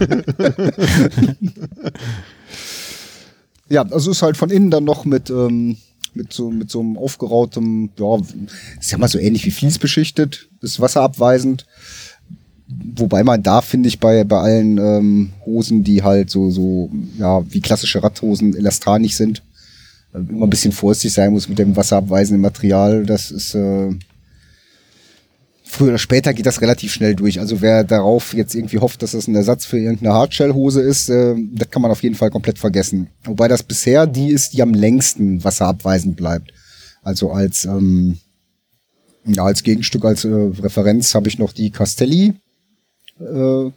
Ja, 3.69 3.83
also 3.83 4.11
ist 4.11 4.23
halt 4.23 4.37
von 4.37 4.51
innen 4.51 4.71
dann 4.73 4.83
noch 4.83 5.05
mit, 5.05 5.31
ähm, 5.31 5.77
mit 6.13 6.33
so, 6.33 6.51
mit 6.51 6.71
so 6.73 6.81
einem 6.81 6.99
aufgerautem, 6.99 7.91
ja, 7.99 8.17
ist 8.81 8.91
ja 8.91 8.99
mal 8.99 9.07
so 9.09 9.19
ähnlich 9.19 9.47
wie 9.47 9.53
Vlies 9.53 9.79
beschichtet, 9.79 10.49
ist 10.61 10.81
wasserabweisend. 10.81 11.67
Wobei 12.97 13.25
man 13.25 13.43
da, 13.43 13.63
finde 13.63 13.89
ich, 13.89 13.99
bei, 13.99 14.25
bei 14.25 14.39
allen 14.39 14.79
ähm, 14.79 15.31
Hosen, 15.45 15.83
die 15.83 16.03
halt 16.03 16.31
so, 16.31 16.51
so, 16.51 16.91
ja, 17.19 17.43
wie 17.51 17.61
klassische 17.61 18.03
Radhosen 18.03 18.55
elastanig 18.55 19.17
sind, 19.17 19.43
äh, 20.15 20.19
immer 20.19 20.47
ein 20.47 20.51
bisschen 20.51 20.73
vorsichtig 20.73 21.13
sein 21.13 21.33
muss 21.33 21.49
mit 21.49 21.59
dem 21.59 21.75
wasserabweisenden 21.75 22.41
Material. 22.41 23.05
Das 23.05 23.31
ist, 23.31 23.55
äh, 23.55 23.91
früher 25.71 25.89
oder 25.89 25.99
später 25.99 26.35
geht 26.35 26.47
das 26.47 26.61
relativ 26.61 26.93
schnell 26.93 27.15
durch. 27.15 27.41
Also 27.41 27.61
wer 27.61 27.85
darauf 27.85 28.35
jetzt 28.35 28.55
irgendwie 28.55 28.79
hofft, 28.79 29.03
dass 29.03 29.13
das 29.13 29.29
ein 29.29 29.35
Ersatz 29.35 29.65
für 29.65 29.79
irgendeine 29.79 30.15
Hardshell-Hose 30.15 30.81
ist, 30.81 31.09
äh, 31.09 31.35
das 31.53 31.71
kann 31.71 31.83
man 31.83 31.91
auf 31.91 32.03
jeden 32.03 32.17
Fall 32.17 32.31
komplett 32.31 32.59
vergessen. 32.59 33.09
Wobei 33.25 33.49
das 33.49 33.63
bisher 33.63 34.07
die 34.07 34.31
ist, 34.31 34.53
die 34.53 34.63
am 34.63 34.75
längsten 34.75 35.43
wasserabweisend 35.43 36.17
bleibt. 36.17 36.53
Also 37.03 37.31
als, 37.31 37.65
ähm, 37.65 38.19
ja, 39.25 39.45
als 39.45 39.63
Gegenstück, 39.63 40.05
als 40.05 40.25
äh, 40.25 40.29
Referenz 40.29 41.15
habe 41.15 41.29
ich 41.29 41.39
noch 41.39 41.53
die 41.53 41.71
Castelli 41.71 42.35
äh, 43.21 43.71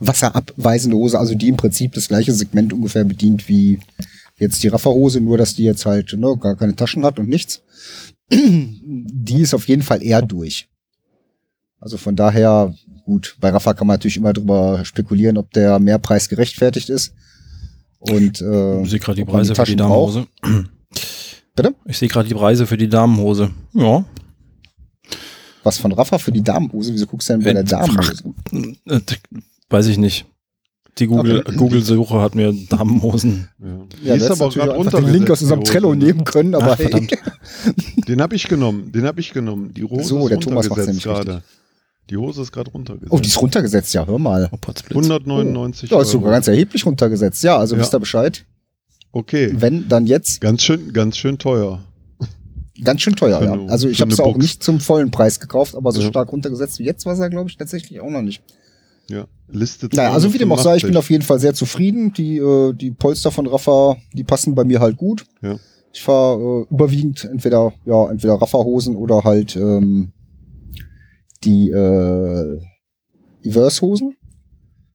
wasserabweisende 0.00 0.96
Hose, 0.96 1.18
also 1.18 1.34
die 1.34 1.48
im 1.48 1.56
Prinzip 1.56 1.92
das 1.92 2.08
gleiche 2.08 2.32
Segment 2.32 2.72
ungefähr 2.72 3.04
bedient 3.04 3.48
wie 3.48 3.78
jetzt 4.38 4.62
die 4.62 4.68
Rafferhose, 4.68 5.20
nur 5.20 5.38
dass 5.38 5.54
die 5.54 5.64
jetzt 5.64 5.86
halt 5.86 6.12
ne, 6.12 6.36
gar 6.38 6.56
keine 6.56 6.76
Taschen 6.76 7.04
hat 7.04 7.18
und 7.18 7.28
nichts. 7.28 7.62
die 8.30 9.40
ist 9.40 9.54
auf 9.54 9.68
jeden 9.68 9.82
Fall 9.82 10.02
eher 10.02 10.22
durch. 10.22 10.68
Also 11.80 11.96
von 11.96 12.16
daher, 12.16 12.74
gut, 13.04 13.36
bei 13.40 13.50
Rafa 13.50 13.74
kann 13.74 13.86
man 13.86 13.94
natürlich 13.94 14.16
immer 14.16 14.32
drüber 14.32 14.84
spekulieren, 14.84 15.38
ob 15.38 15.52
der 15.52 15.78
Mehrpreis 15.78 16.28
gerechtfertigt 16.28 16.88
ist. 16.88 17.14
Und 17.98 18.40
äh, 18.40 18.82
Ich 18.82 18.90
sehe 18.90 18.98
gerade 18.98 19.16
die 19.16 19.24
Preise 19.24 19.54
für 19.54 19.64
die 19.64 19.76
Taschen 19.76 19.88
braucht. 19.88 20.26
Damenhose. 20.42 20.68
Bitte? 21.54 21.74
Ich 21.86 21.98
sehe 21.98 22.08
gerade 22.08 22.28
die 22.28 22.34
Preise 22.34 22.66
für 22.66 22.76
die 22.76 22.88
Damenhose. 22.88 23.50
Ja. 23.72 24.04
Was 25.66 25.78
von 25.78 25.90
Rafa 25.92 26.18
für 26.18 26.30
die 26.32 26.42
Damenhose? 26.42 26.92
Wieso 26.94 27.06
guckst 27.06 27.28
du 27.28 27.32
denn 27.34 27.42
bei 27.42 27.52
der 27.52 27.64
Damenhose? 27.64 28.22
Äh, 28.86 29.00
Weiß 29.68 29.86
ich 29.88 29.98
nicht. 29.98 30.24
Die 30.98 31.08
Google- 31.08 31.40
Okay. 31.40 31.56
Google-Suche 31.56 32.20
hat 32.22 32.34
mir 32.36 32.54
Damenhosen. 32.70 33.48
Ja. 33.58 33.66
Ja, 34.02 34.14
ist 34.14 34.30
aber 34.30 34.48
gerade 34.48 34.74
einfach 34.74 35.00
den. 35.00 35.12
Link 35.12 35.28
aus 35.28 35.42
unserem 35.42 35.64
Trello 35.64 35.88
Hose, 35.88 35.98
ne? 35.98 36.04
nehmen 36.06 36.24
können, 36.24 36.54
aber 36.54 36.72
Ach, 36.72 36.76
verdammt. 36.76 37.10
Den 38.08 38.22
habe 38.22 38.34
ich 38.36 38.48
genommen. 38.48 38.92
Den 38.92 39.04
habe 39.04 39.20
ich 39.20 39.32
genommen. 39.32 39.74
Die 39.74 39.84
Hose 39.84 40.04
So, 40.04 40.20
ist 40.22 40.30
der 40.30 40.40
Thomas 40.40 40.70
runtergesetzt 40.70 40.86
nämlich 40.88 41.04
gerade. 41.26 41.42
Die 42.08 42.16
Hose 42.16 42.42
ist 42.42 42.52
gerade 42.52 42.70
runtergesetzt. 42.70 43.12
Oh, 43.12 43.18
die 43.18 43.26
ist 43.28 43.42
runtergesetzt, 43.42 43.92
ja, 43.92 44.06
hör 44.06 44.18
mal. 44.18 44.48
Oh, 44.52 44.56
Potzblitz. 44.58 44.92
199 44.96 45.90
Ja, 45.90 46.00
ist 46.00 46.12
sogar 46.12 46.30
ganz 46.30 46.46
erheblich 46.48 46.86
runtergesetzt. 46.86 47.42
Ja, 47.42 47.58
also 47.58 47.74
Ja. 47.74 47.82
wisst 47.82 47.92
ihr 47.94 47.98
Bescheid. 47.98 48.44
Okay. 49.12 49.50
Wenn, 49.54 49.88
dann 49.88 50.06
jetzt. 50.06 50.40
Ganz 50.40 50.62
schön, 50.62 50.92
ganz 50.92 51.16
schön 51.18 51.36
teuer. 51.38 51.80
Ganz 52.84 53.00
schön 53.00 53.16
teuer, 53.16 53.42
ja. 53.42 53.66
Also 53.68 53.88
ich 53.88 54.00
habe 54.00 54.12
es 54.12 54.20
auch 54.20 54.36
nicht 54.36 54.62
zum 54.62 54.80
vollen 54.80 55.10
Preis 55.10 55.40
gekauft, 55.40 55.74
aber 55.74 55.92
so 55.92 56.00
Ja. 56.00 56.08
stark 56.08 56.32
runtergesetzt 56.32 56.78
wie 56.78 56.84
jetzt 56.84 57.06
war 57.06 57.12
es 57.14 57.18
ja, 57.18 57.28
glaube 57.28 57.48
ich, 57.48 57.56
tatsächlich 57.56 58.00
auch 58.00 58.10
noch 58.10 58.22
nicht. 58.22 58.42
Ja. 59.08 59.26
Liste 59.48 59.88
Naja, 59.94 60.12
also 60.12 60.34
wie 60.34 60.38
dem 60.38 60.50
auch 60.50 60.58
sei, 60.58 60.76
ich 60.76 60.82
bin 60.82 60.92
285. 60.92 60.96
auf 60.98 61.10
jeden 61.10 61.22
Fall 61.22 61.38
sehr 61.38 61.54
zufrieden. 61.54 62.12
Die, 62.12 62.38
äh, 62.38 62.72
die 62.72 62.90
Polster 62.90 63.30
von 63.30 63.46
Rafa, 63.46 63.96
die 64.12 64.24
passen 64.24 64.54
bei 64.56 64.64
mir 64.64 64.80
halt 64.80 64.96
gut. 64.96 65.24
Ja. 65.42 65.56
Ich 65.92 66.02
fahre 66.02 66.66
äh, 66.68 66.74
überwiegend 66.74 67.24
entweder, 67.24 67.72
ja, 67.84 68.10
entweder 68.10 68.34
Rafa-Hosen 68.34 68.96
oder 68.96 69.22
halt 69.24 69.54
ähm, 69.56 70.12
die 71.44 71.70
äh, 71.70 72.60
Everse-Hosen. 73.44 74.16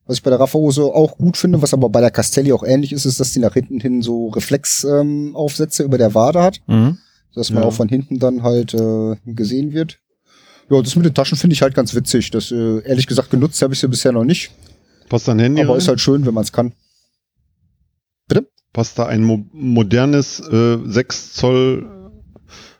Was 0.05 0.17
ich 0.17 0.23
bei 0.23 0.29
der 0.31 0.39
Rafa-Hose 0.39 0.83
auch 0.83 1.17
gut 1.17 1.37
finde, 1.37 1.61
was 1.61 1.73
aber 1.73 1.89
bei 1.89 2.01
der 2.01 2.11
Castelli 2.11 2.51
auch 2.51 2.63
ähnlich 2.63 2.91
ist, 2.91 3.05
ist, 3.05 3.19
dass 3.19 3.31
die 3.31 3.39
nach 3.39 3.53
hinten 3.53 3.79
hin 3.79 4.01
so 4.01 4.27
Reflex-Aufsätze 4.29 4.99
ähm, 5.01 5.35
Aufsätze 5.35 5.83
über 5.83 5.97
der 5.97 6.13
Wade 6.13 6.41
hat, 6.41 6.59
Mhm. 6.67 6.97
Dass 7.35 7.49
man 7.51 7.63
Ja. 7.63 7.69
auch 7.69 7.73
von 7.73 7.87
hinten 7.89 8.19
dann 8.19 8.43
halt 8.43 8.73
äh, 8.73 9.15
gesehen 9.25 9.73
wird. 9.73 9.99
Ja, 10.69 10.81
das 10.81 10.95
mit 10.95 11.05
den 11.05 11.13
Taschen 11.13 11.37
finde 11.37 11.53
ich 11.53 11.61
halt 11.61 11.73
ganz 11.75 11.93
witzig. 11.95 12.31
Das, 12.31 12.51
äh, 12.51 12.79
ehrlich 12.83 13.07
gesagt, 13.07 13.29
genutzt 13.29 13.61
habe 13.61 13.73
ich 13.73 13.79
sie 13.79 13.87
bisher 13.89 14.11
noch 14.11 14.23
nicht. 14.23 14.51
Passt 15.09 15.27
ein 15.27 15.39
Handy 15.39 15.61
Aber 15.61 15.71
rein? 15.71 15.77
ist 15.79 15.87
halt 15.89 15.99
schön, 15.99 16.25
wenn 16.25 16.33
man 16.33 16.43
es 16.43 16.51
kann. 16.51 16.73
Passt 18.73 18.97
da 18.97 19.05
ein 19.05 19.21
mo 19.21 19.43
modernes 19.51 20.39
äh, 20.39 20.77
6 20.85 21.33
Zoll 21.33 22.11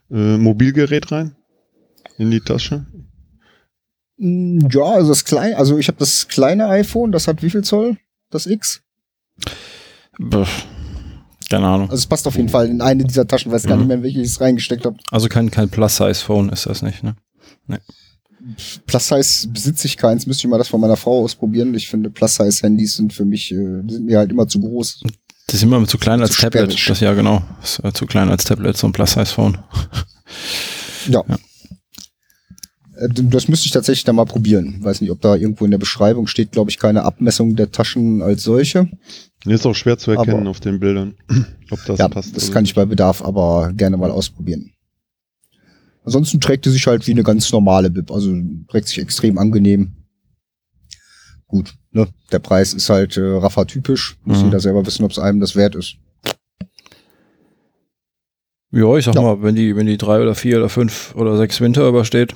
äh, 0.09 0.37
Mobilgerät 0.37 1.11
rein? 1.11 1.35
In 2.17 2.31
die 2.31 2.39
Tasche? 2.39 2.85
Mm, 4.15 4.69
Ja, 4.71 4.83
also 4.85 5.09
das 5.09 5.25
kleine, 5.25 5.57
also 5.57 5.77
ich 5.77 5.89
habe 5.89 5.97
das 5.97 6.29
kleine 6.29 6.67
iPhone, 6.69 7.11
das 7.11 7.27
hat 7.27 7.43
wie 7.43 7.49
viel 7.49 7.65
Zoll? 7.65 7.97
Das 8.29 8.45
X? 8.45 8.83
Pff, 10.31 10.65
Keine 11.51 11.67
Ahnung. 11.67 11.89
Also 11.89 11.99
es 11.99 12.07
passt 12.07 12.25
auf 12.27 12.35
jeden 12.37 12.49
Fall 12.49 12.67
in 12.69 12.81
eine 12.81 13.03
dieser 13.03 13.27
Taschen, 13.27 13.51
weiß 13.51 13.63
gar 13.63 13.75
Mhm. 13.75 13.81
nicht 13.81 13.87
mehr, 13.89 13.97
in 13.97 14.03
welche 14.03 14.21
ich 14.21 14.27
es 14.27 14.41
reingesteckt 14.41 14.85
habe. 14.85 14.97
Also 15.11 15.27
kein, 15.27 15.51
kein 15.51 15.69
Plus-Size-Phone 15.69 16.49
ist 16.49 16.65
das 16.65 16.81
nicht, 16.81 17.03
ne? 17.03 17.15
Plus 18.87 19.07
Size 19.07 19.47
besitze 19.49 19.85
ich 19.87 19.97
keins, 19.97 20.25
müsste 20.25 20.47
ich 20.47 20.49
mal 20.49 20.57
das 20.57 20.67
von 20.67 20.81
meiner 20.81 20.97
Frau 20.97 21.23
ausprobieren. 21.23 21.75
Ich 21.75 21.87
finde 21.89 22.09
Plus 22.09 22.35
Size 22.35 22.63
Handys 22.63 22.95
sind 22.95 23.13
für 23.13 23.23
mich, 23.25 23.51
äh, 23.51 23.81
die 23.83 23.93
sind 23.93 24.05
mir 24.07 24.17
halt 24.17 24.31
immer 24.31 24.47
zu 24.47 24.59
groß. 24.59 25.01
Das 25.45 25.55
ist 25.57 25.63
immer 25.63 25.85
zu 25.85 25.97
klein 25.99 26.21
als 26.21 26.31
Zu 26.31 26.41
Tablet. 26.41 26.71
sperrig. 26.71 26.85
Das 26.87 26.99
ja 27.01 27.13
genau. 27.13 27.43
Das 27.61 27.77
ist 27.79 27.85
äh, 27.85 27.93
zu 27.93 28.05
klein 28.07 28.29
als 28.29 28.43
Tablet, 28.45 28.75
so 28.77 28.87
ein 28.87 28.93
Plus-Size-Phone. 28.93 29.57
Ja. 31.07 31.23
Ja. 31.27 31.37
Äh, 33.01 33.09
Das 33.09 33.47
müsste 33.47 33.65
ich 33.65 33.71
tatsächlich 33.71 34.03
dann 34.03 34.15
mal 34.15 34.25
probieren. 34.25 34.77
Weiß 34.83 35.01
nicht, 35.01 35.11
ob 35.11 35.21
da 35.21 35.35
irgendwo 35.35 35.65
in 35.65 35.71
der 35.71 35.77
Beschreibung 35.77 36.27
steht, 36.27 36.51
glaube 36.51 36.69
ich, 36.71 36.77
keine 36.79 37.03
Abmessung 37.03 37.55
der 37.55 37.71
Taschen 37.71 38.21
als 38.21 38.43
solche. 38.43 38.89
Ist 39.45 39.65
auch 39.65 39.73
schwer 39.73 39.97
zu 39.97 40.11
erkennen 40.11 40.41
Aber- 40.41 40.49
auf 40.49 40.59
den 40.59 40.79
Bildern, 40.79 41.15
ob 41.71 41.83
das 41.85 41.97
ja, 41.99 42.07
passt. 42.07 42.35
das 42.37 42.51
kann 42.51 42.63
ich 42.65 42.75
bei 42.75 42.85
Bedarf 42.85 43.23
aber 43.23 43.73
gerne 43.73 43.97
mal 43.97 44.11
ausprobieren. 44.11 44.71
Ansonsten 46.03 46.39
trägt 46.39 46.65
die 46.65 46.69
sich 46.71 46.87
halt 46.87 47.05
wie 47.07 47.11
eine 47.11 47.23
ganz 47.23 47.51
normale 47.51 47.89
Bib, 47.91 48.11
also 48.11 48.33
trägt 48.69 48.87
sich 48.87 48.99
extrem 48.99 49.37
angenehm. 49.37 49.93
Gut, 51.47 51.75
ne? 51.91 52.07
Der 52.31 52.39
Preis 52.39 52.73
ist 52.73 52.89
halt 52.89 53.17
äh, 53.17 53.21
Rafa-typisch. 53.21 54.17
Muss 54.23 54.39
Mhm. 54.39 54.45
jeder 54.45 54.59
selber 54.61 54.85
wissen, 54.85 55.03
ob 55.03 55.11
es 55.11 55.19
einem 55.19 55.39
das 55.39 55.55
wert 55.55 55.75
ist. 55.75 55.97
Ja, 58.71 58.95
ich 58.97 59.05
sag 59.05 59.15
Ja. 59.15 59.21
mal, 59.21 59.41
wenn 59.43 59.55
die, 59.55 59.75
wenn 59.75 59.85
die 59.85 59.97
drei 59.97 60.21
oder 60.21 60.33
vier 60.33 60.57
oder 60.57 60.69
fünf 60.69 61.13
oder 61.15 61.35
sechs 61.37 61.59
Winter 61.59 61.87
übersteht, 61.87 62.33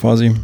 quasi, 0.00 0.34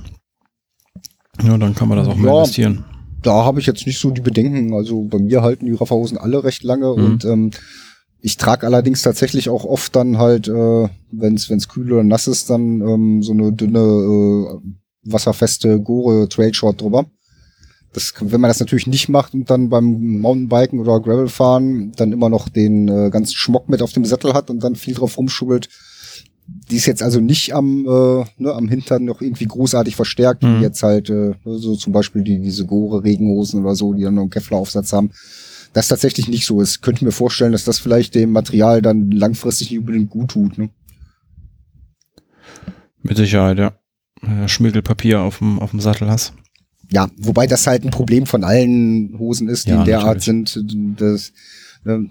ja, 1.43 1.59
dann 1.59 1.75
kann 1.75 1.89
man 1.89 1.99
das 1.99 2.09
auch 2.09 2.17
mal 2.17 2.27
Ja. 2.29 2.39
investieren. 2.39 2.85
Da 3.23 3.45
habe 3.45 3.59
ich 3.61 3.67
jetzt 3.67 3.87
nicht 3.87 3.99
so 3.99 4.11
die 4.11 4.21
Bedenken. 4.21 4.73
Also 4.75 5.03
bei 5.05 5.19
mir 5.19 5.43
halten 5.43 5.67
die 5.67 5.73
Rafa-Hosen 5.73 6.19
alle 6.19 6.45
recht 6.45 6.63
lange 6.63 6.87
Mhm. 6.95 7.05
und 7.05 7.25
ähm, 7.25 7.51
ich 8.21 8.37
trage 8.37 8.67
allerdings 8.67 9.03
tatsächlich 9.03 9.49
auch 9.51 9.65
oft 9.65 9.95
dann 9.95 10.19
halt, 10.19 10.49
äh, 10.49 10.89
wenn 11.13 11.35
es 11.35 11.69
kühl 11.69 11.93
oder 11.93 12.03
nass 12.05 12.27
ist, 12.27 12.51
dann 12.51 12.81
ähm, 12.81 13.23
so 13.23 13.33
eine 13.33 13.53
dünne, 13.53 13.79
äh, 13.81 14.59
wasserfeste 15.11 15.81
Gore 15.81 16.29
Trailshort 16.29 16.81
drüber. 16.81 17.07
Das, 17.93 18.13
wenn 18.21 18.41
man 18.41 18.49
das 18.51 18.61
natürlich 18.61 18.87
nicht 18.87 19.09
macht 19.09 19.33
und 19.35 19.49
dann 19.49 19.69
beim 19.71 20.21
Mountainbiken 20.21 20.81
oder 20.81 21.01
Gravelfahren 21.01 21.93
dann 21.97 22.13
immer 22.13 22.29
noch 22.29 22.49
den 22.49 22.89
äh, 22.89 23.11
ganzen 23.11 23.35
Schmock 23.35 23.69
mit 23.69 23.81
auf 23.83 23.93
dem 23.93 24.05
Sattel 24.05 24.35
hat 24.35 24.51
und 24.51 24.63
dann 24.63 24.75
viel 24.77 24.95
drauf 24.95 25.17
rumschubbelt, 25.17 25.69
die 26.49 26.77
ist 26.77 26.87
jetzt 26.87 27.03
also 27.03 27.21
nicht 27.21 27.55
am, 27.55 27.85
äh, 27.87 28.25
ne, 28.39 28.53
am 28.53 28.69
Hintern 28.69 29.05
noch 29.05 29.21
irgendwie 29.21 29.47
großartig 29.47 29.97
verstärkt, 29.97 30.43
Mhm. 30.43 30.59
wie 30.59 30.63
jetzt 30.63 30.83
halt 30.83 31.11
äh, 31.11 31.35
so 31.45 31.77
zum 31.77 31.93
Beispiel 31.93 32.23
die, 32.23 32.41
diese 32.41 32.67
Gore-Regenhosen 32.67 33.63
oder 33.65 33.75
so, 33.75 33.93
die 33.93 34.03
dann 34.03 34.15
noch 34.15 34.23
einen 34.23 34.31
Kevlar-Aufsatz 34.31 34.93
haben. 34.93 35.11
Das 35.73 35.89
tatsächlich 35.89 36.29
nicht 36.29 36.47
so 36.47 36.61
ist. 36.61 36.81
Könnte 36.83 37.05
mir 37.05 37.13
vorstellen, 37.13 37.53
dass 37.53 37.65
das 37.65 37.79
vielleicht 37.79 38.15
dem 38.15 38.31
Material 38.33 38.81
dann 38.81 39.11
langfristig 39.11 39.71
nicht 39.71 39.81
unbedingt 39.81 40.11
gut 40.11 40.31
tut. 40.31 40.57
Ne? 40.59 40.71
Mit 43.03 43.17
Sicherheit, 43.17 43.59
ja. 43.59 43.73
Äh, 44.23 44.49
Schmirgelpapier 44.49 45.21
auf 45.21 45.39
dem, 45.39 45.59
auf 45.59 45.71
dem 45.71 45.81
Sattel 45.81 46.09
hast. 46.09 46.33
Ja, 46.91 47.09
wobei 47.19 47.47
das 47.47 47.67
halt 47.67 47.85
ein 47.85 47.91
Problem 47.91 48.27
von 48.27 48.45
allen 48.45 49.19
Hosen 49.19 49.49
ist, 49.49 49.67
die 49.67 49.71
Ja, 49.71 49.81
in 49.81 49.85
der 49.85 49.99
natürlich. 49.99 50.15
Art 50.15 50.23
sind. 50.23 50.65
Das, 51.01 51.33
ne, 51.85 52.09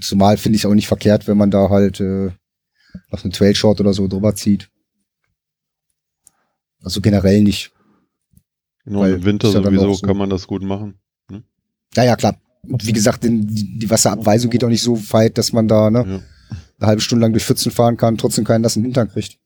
zumal 0.00 0.36
finde 0.36 0.56
ich 0.56 0.62
es 0.64 0.66
auch 0.70 0.74
nicht 0.74 0.88
verkehrt, 0.88 1.26
wenn 1.28 1.38
man 1.38 1.50
da 1.50 1.70
halt 1.70 2.00
äh, 2.00 2.30
noch 3.10 3.24
eine 3.24 3.32
Trailshort 3.32 3.80
oder 3.80 3.92
so 3.92 4.08
drüber 4.08 4.34
zieht. 4.34 4.70
Also 6.82 7.00
generell 7.00 7.42
nicht. 7.42 7.72
Genau, 8.84 9.00
weil 9.00 9.14
im 9.14 9.24
Winter 9.24 9.50
sowieso 9.50 9.94
so. 9.94 10.06
kann 10.06 10.16
man 10.16 10.30
das 10.30 10.46
gut 10.46 10.62
machen. 10.62 10.98
Ja, 11.94 12.04
ja, 12.04 12.16
klar. 12.16 12.40
Und 12.62 12.86
wie 12.86 12.92
gesagt, 12.92 13.24
die, 13.24 13.90
Wasserabweisung 13.90 14.50
geht 14.50 14.62
auch 14.64 14.68
nicht 14.68 14.82
so 14.82 14.96
weit, 15.12 15.38
dass 15.38 15.52
man 15.52 15.66
da 15.66 15.90
ne, 15.90 15.98
Ja. 15.98 16.20
eine 16.78 16.86
halbe 16.86 17.00
Stunde 17.00 17.24
lang 17.24 17.32
durch 17.32 17.44
Pfützen 17.44 17.72
fahren 17.72 17.96
kann, 17.96 18.16
trotzdem 18.18 18.44
keinen 18.44 18.62
nassen 18.62 18.82
Hintern 18.82 19.08
kriegt. 19.08 19.38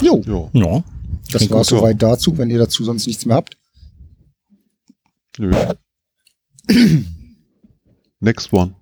Jo. 0.00 0.50
Ja. 0.52 0.82
das 1.30 1.50
war 1.50 1.64
soweit 1.64 2.02
dazu, 2.02 2.36
wenn 2.38 2.50
ihr 2.50 2.58
dazu 2.58 2.84
sonst 2.84 3.06
nichts 3.06 3.26
mehr 3.26 3.36
habt. 3.36 3.56
Nö. 5.38 5.52
Next 8.20 8.52
one. 8.52 8.74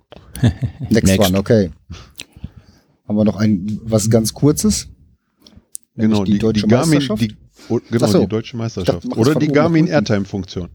Next, 0.90 1.04
Next. 1.04 1.20
one, 1.28 1.38
okay. 1.38 1.70
Haben 3.06 3.16
wir 3.16 3.24
noch 3.24 3.36
ein 3.36 3.80
was 3.84 4.08
ganz 4.10 4.32
kurzes? 4.32 4.88
Genau, 5.96 6.24
die, 6.24 6.38
deutsche 6.38 6.66
Garmin, 6.66 6.98
Meisterschaft. 6.98 7.22
die, 7.22 7.36
oh, 7.68 7.80
genau, 7.90 8.06
so. 8.06 8.20
die 8.20 8.26
deutsche 8.28 8.56
Meisterschaft. 8.56 9.06
Oder 9.16 9.34
die 9.34 9.48
Garmin. 9.48 9.86
Airtime-Funktion. 9.86 10.68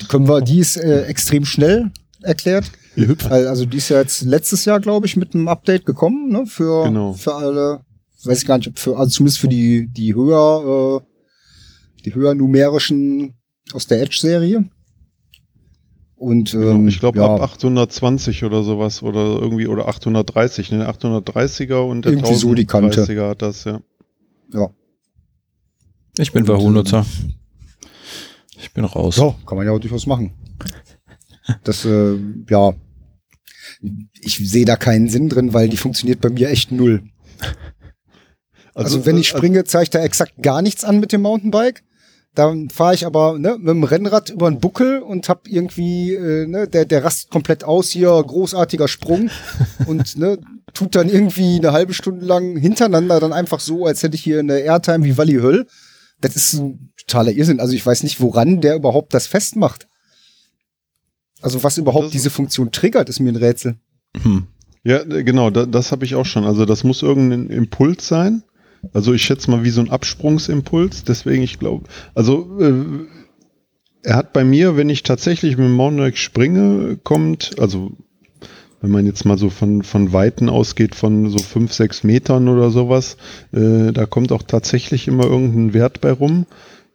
Die 0.00 0.04
können 0.06 0.28
wir, 0.28 0.40
die 0.42 0.58
ist 0.58 0.76
äh, 0.76 1.04
extrem 1.04 1.44
schnell 1.44 1.90
erklärt. 2.22 2.70
Weil, 2.94 3.46
Also 3.48 3.64
die 3.66 3.78
ist 3.78 3.88
ja 3.88 4.00
jetzt 4.00 4.22
letztes 4.22 4.64
Jahr, 4.64 4.80
glaube 4.80 5.06
ich, 5.06 5.16
mit 5.16 5.34
einem 5.34 5.48
Update 5.48 5.84
gekommen, 5.86 6.30
ne? 6.30 6.46
Für, 6.46 6.84
Genau. 6.84 7.12
für 7.14 7.34
alle, 7.34 7.80
weiß 8.24 8.42
ich 8.42 8.46
gar 8.46 8.58
nicht, 8.58 8.68
ob 8.68 8.78
für, 8.78 8.96
also 8.96 9.10
zumindest 9.10 9.38
für 9.38 9.48
die, 9.48 9.88
die 9.88 10.14
höher, 10.14 11.02
äh, 11.02 12.02
die 12.04 12.14
höher 12.14 12.34
numerischen 12.34 13.34
aus 13.72 13.86
der 13.86 14.00
Edge-Serie. 14.02 14.64
Und 16.16 16.54
ähm, 16.54 16.60
Genau, 16.60 16.88
ich 16.88 16.98
glaube 16.98 17.18
ja, 17.18 17.26
ab 17.26 17.42
820 17.42 18.44
oder 18.44 18.62
sowas 18.62 19.02
oder 19.02 19.38
irgendwie 19.38 19.66
oder 19.66 19.86
830, 19.88 20.72
ne? 20.72 20.88
830er 20.88 21.80
und 21.86 22.04
der 22.04 22.12
Irgendwie 22.12 22.34
so 22.34 22.54
die 22.54 22.64
Kante. 22.64 23.02
1030er 23.02 23.28
hat 23.28 23.42
das, 23.42 23.64
ja. 23.64 23.80
ja. 24.52 24.70
Ich 26.18 26.32
bin 26.32 26.48
Wahoo-Nutzer. 26.48 27.04
Ich 28.58 28.72
bin 28.72 28.86
raus. 28.86 29.16
ja, 29.18 29.34
kann 29.46 29.58
man 29.58 29.66
ja 29.66 29.72
auch 29.72 29.78
durchaus 29.78 30.06
machen. 30.06 30.32
Das, 31.64 31.84
äh, 31.84 32.16
ja, 32.48 32.72
ich 34.20 34.38
sehe 34.38 34.64
da 34.64 34.76
keinen 34.76 35.08
Sinn 35.08 35.28
drin, 35.28 35.52
weil 35.52 35.68
die 35.68 35.76
funktioniert 35.76 36.20
bei 36.20 36.30
mir 36.30 36.48
echt 36.48 36.72
null. 36.72 37.02
Also, 38.74 39.06
wenn 39.06 39.16
ich 39.18 39.32
äh, 39.32 39.36
springe, 39.36 39.64
zeigt 39.64 39.94
er 39.94 40.02
exakt 40.02 40.42
gar 40.42 40.62
nichts 40.62 40.84
an 40.84 40.98
mit 40.98 41.12
dem 41.12 41.22
Mountainbike. 41.22 41.82
Dann 42.36 42.68
fahre 42.70 42.94
ich 42.94 43.06
aber 43.06 43.38
ne, 43.38 43.56
mit 43.58 43.66
dem 43.68 43.82
Rennrad 43.82 44.28
über 44.30 44.46
einen 44.46 44.60
Buckel 44.60 44.98
und 45.00 45.28
hab 45.28 45.48
irgendwie, 45.48 46.12
äh, 46.14 46.46
ne, 46.46 46.68
der, 46.68 46.84
der 46.84 47.02
rastet 47.02 47.30
komplett 47.30 47.64
aus 47.64 47.88
hier, 47.88 48.10
großartiger 48.10 48.86
Sprung 48.88 49.30
und 49.86 50.16
ne, 50.16 50.38
tut 50.74 50.94
dann 50.94 51.08
irgendwie 51.08 51.56
eine 51.56 51.72
halbe 51.72 51.94
Stunde 51.94 52.24
lang 52.26 52.56
hintereinander 52.56 53.18
dann 53.20 53.32
einfach 53.32 53.58
so, 53.58 53.86
als 53.86 54.02
hätte 54.02 54.16
ich 54.16 54.22
hier 54.22 54.38
eine 54.40 54.58
Airtime 54.60 55.02
wie 55.04 55.16
Wally 55.16 55.36
Höll. 55.40 55.66
Das 56.20 56.36
ist 56.36 56.52
ein 56.54 56.92
totaler 56.98 57.32
Irrsinn. 57.32 57.58
Also 57.58 57.72
ich 57.74 57.84
weiß 57.84 58.02
nicht, 58.02 58.20
woran 58.20 58.60
der 58.60 58.76
überhaupt 58.76 59.14
das 59.14 59.26
festmacht. 59.26 59.88
Also 61.40 61.62
was 61.62 61.78
überhaupt 61.78 62.06
Das- 62.06 62.12
diese 62.12 62.30
Funktion 62.30 62.70
triggert, 62.70 63.08
ist 63.08 63.20
mir 63.20 63.30
ein 63.32 63.36
Rätsel. 63.36 63.76
Hm. 64.22 64.46
Ja, 64.84 65.02
genau, 65.04 65.50
da, 65.50 65.66
das 65.66 65.90
habe 65.90 66.04
ich 66.04 66.14
auch 66.14 66.26
schon. 66.26 66.44
Also 66.44 66.64
das 66.64 66.84
muss 66.84 67.02
irgendein 67.02 67.48
Impuls 67.48 68.06
sein. 68.06 68.42
Also 68.92 69.12
ich 69.12 69.22
schätze 69.22 69.50
mal 69.50 69.64
wie 69.64 69.70
so 69.70 69.80
ein 69.80 69.90
Absprungsimpuls. 69.90 71.04
Deswegen, 71.04 71.42
ich 71.42 71.58
glaube, 71.58 71.84
also 72.14 72.58
äh, 72.60 73.06
er 74.02 74.16
hat 74.16 74.32
bei 74.32 74.44
mir, 74.44 74.76
wenn 74.76 74.88
ich 74.88 75.02
tatsächlich 75.02 75.56
mit 75.56 75.66
dem 75.66 75.72
Mountainbike 75.72 76.16
springe, 76.16 76.96
kommt, 77.02 77.58
also 77.58 77.92
wenn 78.80 78.90
man 78.90 79.06
jetzt 79.06 79.24
mal 79.24 79.38
so 79.38 79.50
von, 79.50 79.82
von 79.82 80.12
Weiten 80.12 80.48
ausgeht, 80.48 80.94
von 80.94 81.28
so 81.30 81.38
fünf, 81.38 81.72
sechs 81.72 82.04
Metern 82.04 82.48
oder 82.48 82.70
sowas, 82.70 83.16
äh, 83.52 83.92
da 83.92 84.06
kommt 84.06 84.30
auch 84.32 84.42
tatsächlich 84.42 85.08
immer 85.08 85.24
irgendein 85.24 85.74
Wert 85.74 86.00
bei 86.00 86.12
rum. 86.12 86.46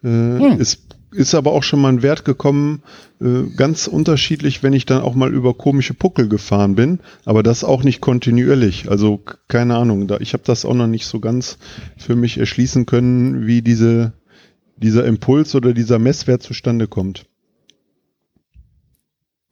Äh, 0.04 0.56
ist, 0.56 0.90
ist 1.12 1.36
aber 1.36 1.52
auch 1.52 1.63
schon 1.63 1.82
mal 1.82 1.89
ein 1.89 2.02
Wert 2.02 2.26
gekommen, 2.26 2.84
äh, 3.19 3.43
ganz 3.56 3.88
unterschiedlich, 3.88 4.63
wenn 4.63 4.74
ich 4.74 4.86
dann 4.86 5.02
auch 5.02 5.13
mal 5.13 5.34
über 5.34 5.54
komische 5.54 5.93
Puckel 5.93 6.30
gefahren 6.30 6.76
bin, 6.76 7.00
aber 7.26 7.43
das 7.43 7.63
auch 7.63 7.84
nicht 7.84 8.02
kontinuierlich. 8.02 8.89
Also 8.89 9.21
keine 9.47 9.76
Ahnung, 9.76 10.08
da, 10.08 10.17
ich 10.19 10.34
habe 10.34 10.43
das 10.45 10.65
auch 10.65 10.74
noch 10.74 10.88
nicht 10.88 11.06
so 11.06 11.19
ganz 11.19 11.58
für 11.97 12.15
mich 12.15 12.38
erschließen 12.38 12.86
können, 12.86 13.45
wie 13.45 13.62
diese, 13.62 14.13
dieser 14.78 15.06
Impuls 15.06 15.54
oder 15.56 15.74
dieser 15.74 16.00
Messwert 16.00 16.43
zustande 16.43 16.88
kommt. 16.88 17.26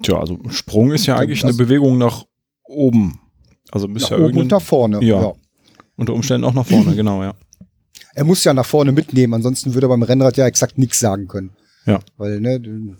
Tja, 0.02 0.18
also 0.18 0.40
Sprung 0.50 0.92
ist 0.92 1.06
ja 1.06 1.18
eigentlich 1.18 1.44
eine 1.44 1.54
Bewegung 1.54 1.98
nach 1.98 2.26
oben. 2.64 3.20
Also 3.72 3.88
Nach 3.88 3.94
bisher 3.94 4.20
oben 4.20 4.38
und 4.38 4.52
nach 4.52 4.62
vorne. 4.62 5.04
Ja. 5.04 5.34
unter 5.98 6.14
Umständen 6.14 6.46
auch 6.46 6.54
nach 6.54 6.66
vorne, 6.66 6.96
genau, 6.96 7.22
ja. 7.22 7.34
Er 8.16 8.24
muss 8.24 8.44
ja 8.44 8.54
nach 8.54 8.66
vorne 8.66 8.92
mitnehmen, 8.92 9.34
ansonsten 9.34 9.74
würde 9.74 9.86
er 9.88 9.90
beim 9.90 10.04
Rennrad 10.04 10.38
ja 10.38 10.46
exakt 10.48 10.78
nichts 10.78 11.00
sagen 11.00 11.28
können. 11.28 11.52
Ja. 11.86 12.00
Weil, 12.18 12.40
ne, 12.42 12.60
du- 12.60 12.96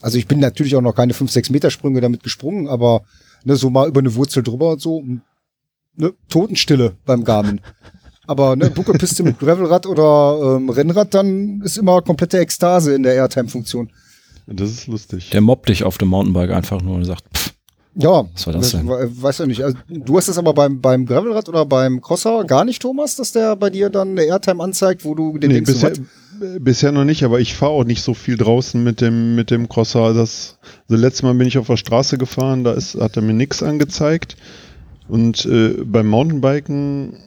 also 0.00 0.18
ich 0.18 0.26
bin 0.26 0.40
natürlich 0.40 0.74
auch 0.76 0.80
noch 0.82 0.94
keine 0.94 1.14
5, 1.14 1.30
6 1.30 1.50
Meter 1.50 1.70
Sprünge 1.70 2.00
damit 2.00 2.22
gesprungen, 2.22 2.66
aber 2.68 3.02
ne, 3.44 3.56
so 3.56 3.70
mal 3.70 3.88
über 3.88 4.00
eine 4.00 4.14
Wurzel 4.14 4.42
drüber 4.42 4.70
und 4.72 4.80
so, 4.80 5.02
ne, 5.96 6.12
Totenstille 6.28 6.96
beim 7.04 7.24
Garmin. 7.24 7.60
Aber 8.26 8.54
ne, 8.56 8.70
Buckelpiste 8.70 9.22
mit 9.24 9.38
Gravelrad 9.38 9.86
oder 9.86 10.56
ähm, 10.56 10.70
Rennrad, 10.70 11.12
dann 11.14 11.60
ist 11.62 11.76
immer 11.78 12.02
komplette 12.02 12.38
Ekstase 12.38 12.94
in 12.94 13.02
der 13.02 13.14
Airtime-Funktion. 13.14 13.90
Das 14.46 14.70
ist 14.70 14.86
lustig. 14.86 15.30
Der 15.30 15.40
mobbt 15.40 15.68
dich 15.68 15.84
auf 15.84 15.98
dem 15.98 16.08
Mountainbike 16.08 16.50
einfach 16.50 16.80
nur 16.82 16.96
und 16.96 17.04
sagt, 17.04 17.24
pff, 17.36 17.41
Ja, 17.94 18.24
Was 18.32 18.46
war 18.46 18.54
das 18.54 18.70
denn? 18.70 18.88
we- 18.88 19.10
Weiß 19.22 19.38
ja 19.38 19.46
nicht. 19.46 19.62
Also, 19.62 19.76
du 19.88 20.16
hast 20.16 20.28
es 20.28 20.38
aber 20.38 20.54
beim, 20.54 20.80
beim 20.80 21.04
Gravelrad 21.04 21.48
oder 21.48 21.66
beim 21.66 22.00
Crosser 22.00 22.44
gar 22.44 22.64
nicht, 22.64 22.80
Thomas, 22.80 23.16
dass 23.16 23.32
der 23.32 23.54
bei 23.56 23.68
dir 23.70 23.90
dann 23.90 24.10
eine 24.12 24.24
Airtime 24.24 24.62
anzeigt, 24.62 25.04
wo 25.04 25.14
du 25.14 25.36
den 25.38 25.48
Nee, 25.48 25.54
denkst, 25.60 25.72
bisher, 25.72 25.92
äh, 25.92 26.58
bisher 26.58 26.92
noch 26.92 27.04
nicht, 27.04 27.22
aber 27.22 27.40
ich 27.40 27.54
fahre 27.54 27.72
auch 27.72 27.84
nicht 27.84 28.02
so 28.02 28.14
viel 28.14 28.36
draußen 28.38 28.82
mit 28.82 29.00
dem, 29.02 29.34
mit 29.34 29.50
dem 29.50 29.68
Crosser. 29.68 30.14
Das, 30.14 30.58
also 30.88 31.00
letztes 31.02 31.22
Mal 31.22 31.34
bin 31.34 31.46
ich 31.46 31.58
auf 31.58 31.66
der 31.66 31.76
Straße 31.76 32.16
gefahren, 32.16 32.64
da 32.64 32.72
ist, 32.72 32.94
hat 32.98 33.16
er 33.16 33.22
mir 33.22 33.34
nichts 33.34 33.62
angezeigt. 33.62 34.36
Und 35.08 35.44
äh, 35.44 35.76
beim 35.84 36.06
Mountainbiken, 36.06 37.18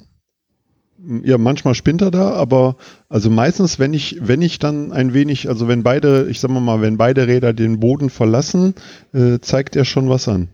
ja, 1.24 1.38
manchmal 1.38 1.76
spinnt 1.76 2.02
er 2.02 2.10
da, 2.10 2.32
aber 2.32 2.78
also 3.10 3.30
meistens, 3.30 3.78
wenn 3.78 3.94
ich, 3.94 4.18
wenn 4.22 4.42
ich 4.42 4.58
dann 4.58 4.92
ein 4.92 5.14
wenig, 5.14 5.48
also 5.48 5.68
wenn 5.68 5.84
beide, 5.84 6.28
ich 6.30 6.40
sag 6.40 6.50
mal 6.50 6.62
mal, 6.62 6.82
wenn 6.82 6.98
beide 6.98 7.28
Räder 7.28 7.54
den 7.54 7.80
Boden 7.80 8.10
verlassen, 8.10 8.74
äh, 9.14 9.38
zeigt 9.40 9.76
er 9.76 9.86
schon 9.86 10.10
was 10.10 10.28
an. 10.28 10.48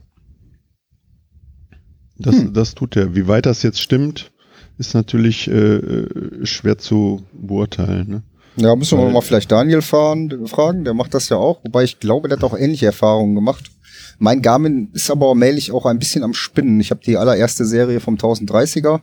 Das, 2.21 2.36
das 2.53 2.75
tut 2.75 2.95
er. 2.95 3.15
Wie 3.15 3.27
weit 3.27 3.45
das 3.45 3.63
jetzt 3.63 3.81
stimmt, 3.81 4.31
ist 4.77 4.93
natürlich 4.93 5.47
äh, 5.49 5.53
äh, 5.75 6.45
schwer 6.45 6.77
zu 6.77 7.21
beurteilen. 7.34 8.10
Ne? 8.10 8.23
Ja, 8.57 8.75
müssen 8.75 8.97
wir 8.97 9.05
Weil- 9.05 9.13
mal 9.13 9.21
vielleicht 9.21 9.51
Daniel 9.51 9.81
fahren, 9.81 10.47
fragen, 10.47 10.84
der 10.84 10.93
macht 10.93 11.13
das 11.13 11.29
ja 11.29 11.38
auch, 11.38 11.63
wobei 11.63 11.84
ich 11.84 11.99
glaube, 11.99 12.27
der 12.27 12.38
hat 12.38 12.43
auch 12.43 12.57
ähnliche 12.57 12.86
Erfahrungen 12.88 13.36
gemacht. 13.36 13.71
Mein 14.19 14.41
Garmin 14.41 14.89
ist 14.93 15.10
aber 15.10 15.29
allmählich 15.29 15.71
auch 15.71 15.86
ein 15.86 15.97
bisschen 15.99 16.23
am 16.23 16.34
Spinnen. 16.34 16.79
Ich 16.79 16.91
habe 16.91 17.01
die 17.03 17.17
allererste 17.17 17.65
Serie 17.65 17.99
vom 17.99 18.15
1030er 18.15 19.01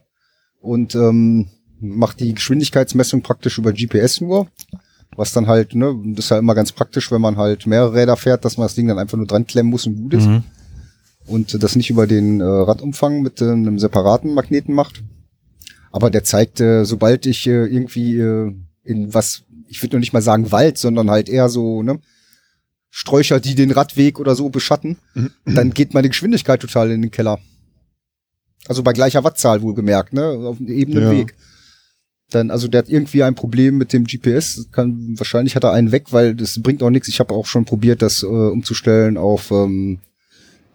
und 0.61 0.94
ähm, 0.94 1.48
mache 1.81 2.16
die 2.18 2.35
Geschwindigkeitsmessung 2.35 3.22
praktisch 3.22 3.59
über 3.59 3.72
GPS 3.72 4.20
nur. 4.20 4.48
Was 5.16 5.33
dann 5.33 5.48
halt, 5.48 5.74
ne, 5.74 5.96
das 6.14 6.26
ist 6.26 6.31
ja 6.31 6.38
immer 6.38 6.54
ganz 6.54 6.70
praktisch, 6.70 7.11
wenn 7.11 7.20
man 7.20 7.37
halt 7.37 7.66
mehrere 7.66 7.94
Räder 7.94 8.16
fährt, 8.16 8.44
dass 8.44 8.57
man 8.59 8.66
das 8.66 8.74
Ding 8.76 8.87
dann 8.87 8.98
einfach 8.98 9.16
nur 9.16 9.26
dran 9.26 9.46
klemmen 9.46 9.70
muss 9.70 9.87
und 9.87 9.96
gut 9.96 10.14
ist. 10.14 10.26
mhm. 10.26 10.44
Und 11.29 11.62
das 11.62 11.77
nicht 11.77 11.91
über 11.91 12.07
den 12.07 12.41
äh, 12.41 12.45
Radumfang 12.45 13.23
mit 13.23 13.41
äh, 13.41 13.51
einem 13.51 13.79
separaten 13.79 14.35
Magneten 14.35 14.75
macht. 14.75 15.03
Aber 15.91 16.11
der 16.11 16.25
zeigt, 16.25 16.61
äh, 16.61 16.85
sobald 16.85 17.27
ich 17.27 17.47
äh, 17.47 17.67
irgendwie 17.67 18.19
äh, 18.19 18.53
in 18.85 19.14
was, 19.14 19.43
ich 19.69 19.83
würde 19.83 19.97
noch 19.97 20.01
nicht 20.01 20.12
mal 20.12 20.23
sagen 20.23 20.51
Wald, 20.53 20.79
sondern 20.79 21.11
halt 21.11 21.29
eher 21.29 21.49
so, 21.49 21.83
ne, 21.83 22.01
Sträucher, 22.91 23.38
die 23.38 23.55
den 23.55 23.71
Radweg 23.71 24.19
oder 24.19 24.35
so 24.35 24.49
beschatten, 24.49 24.97
dann 25.45 25.75
geht 25.75 25.93
meine 25.93 26.09
Geschwindigkeit 26.09 26.61
total 26.61 26.91
in 26.91 27.03
den 27.03 27.11
Keller. 27.11 27.38
Also 28.67 28.83
bei 28.83 28.95
gleicher 28.95 29.25
Wattzahl 29.25 29.61
wohlgemerkt, 29.61 30.14
ne, 30.14 30.25
auf 30.27 30.59
einem 30.59 30.69
ebenen 30.69 31.03
Ja. 31.05 31.11
Weg. 31.11 31.35
Dann, 32.31 32.51
also 32.51 32.69
der 32.69 32.81
hat 32.81 32.88
irgendwie 32.88 33.23
ein 33.23 33.35
Problem 33.35 33.79
mit 33.79 33.93
dem 33.93 34.05
GPS. 34.05 34.69
Kann, 34.73 35.14
wahrscheinlich 35.19 35.57
hat 35.57 35.64
er 35.64 35.73
einen 35.73 35.93
weg, 35.93 36.12
weil 36.12 36.35
das 36.35 36.61
bringt 36.62 36.83
auch 36.83 36.91
nichts. 36.91 37.09
Ich 37.09 37.21
habe 37.21 37.35
auch 37.35 37.47
schon 37.47 37.64
probiert, 37.64 38.03
das 38.03 38.23
äh, 38.23 38.27
umzustellen 38.27 39.16
auf 39.16 39.51
ähm, 39.51 40.01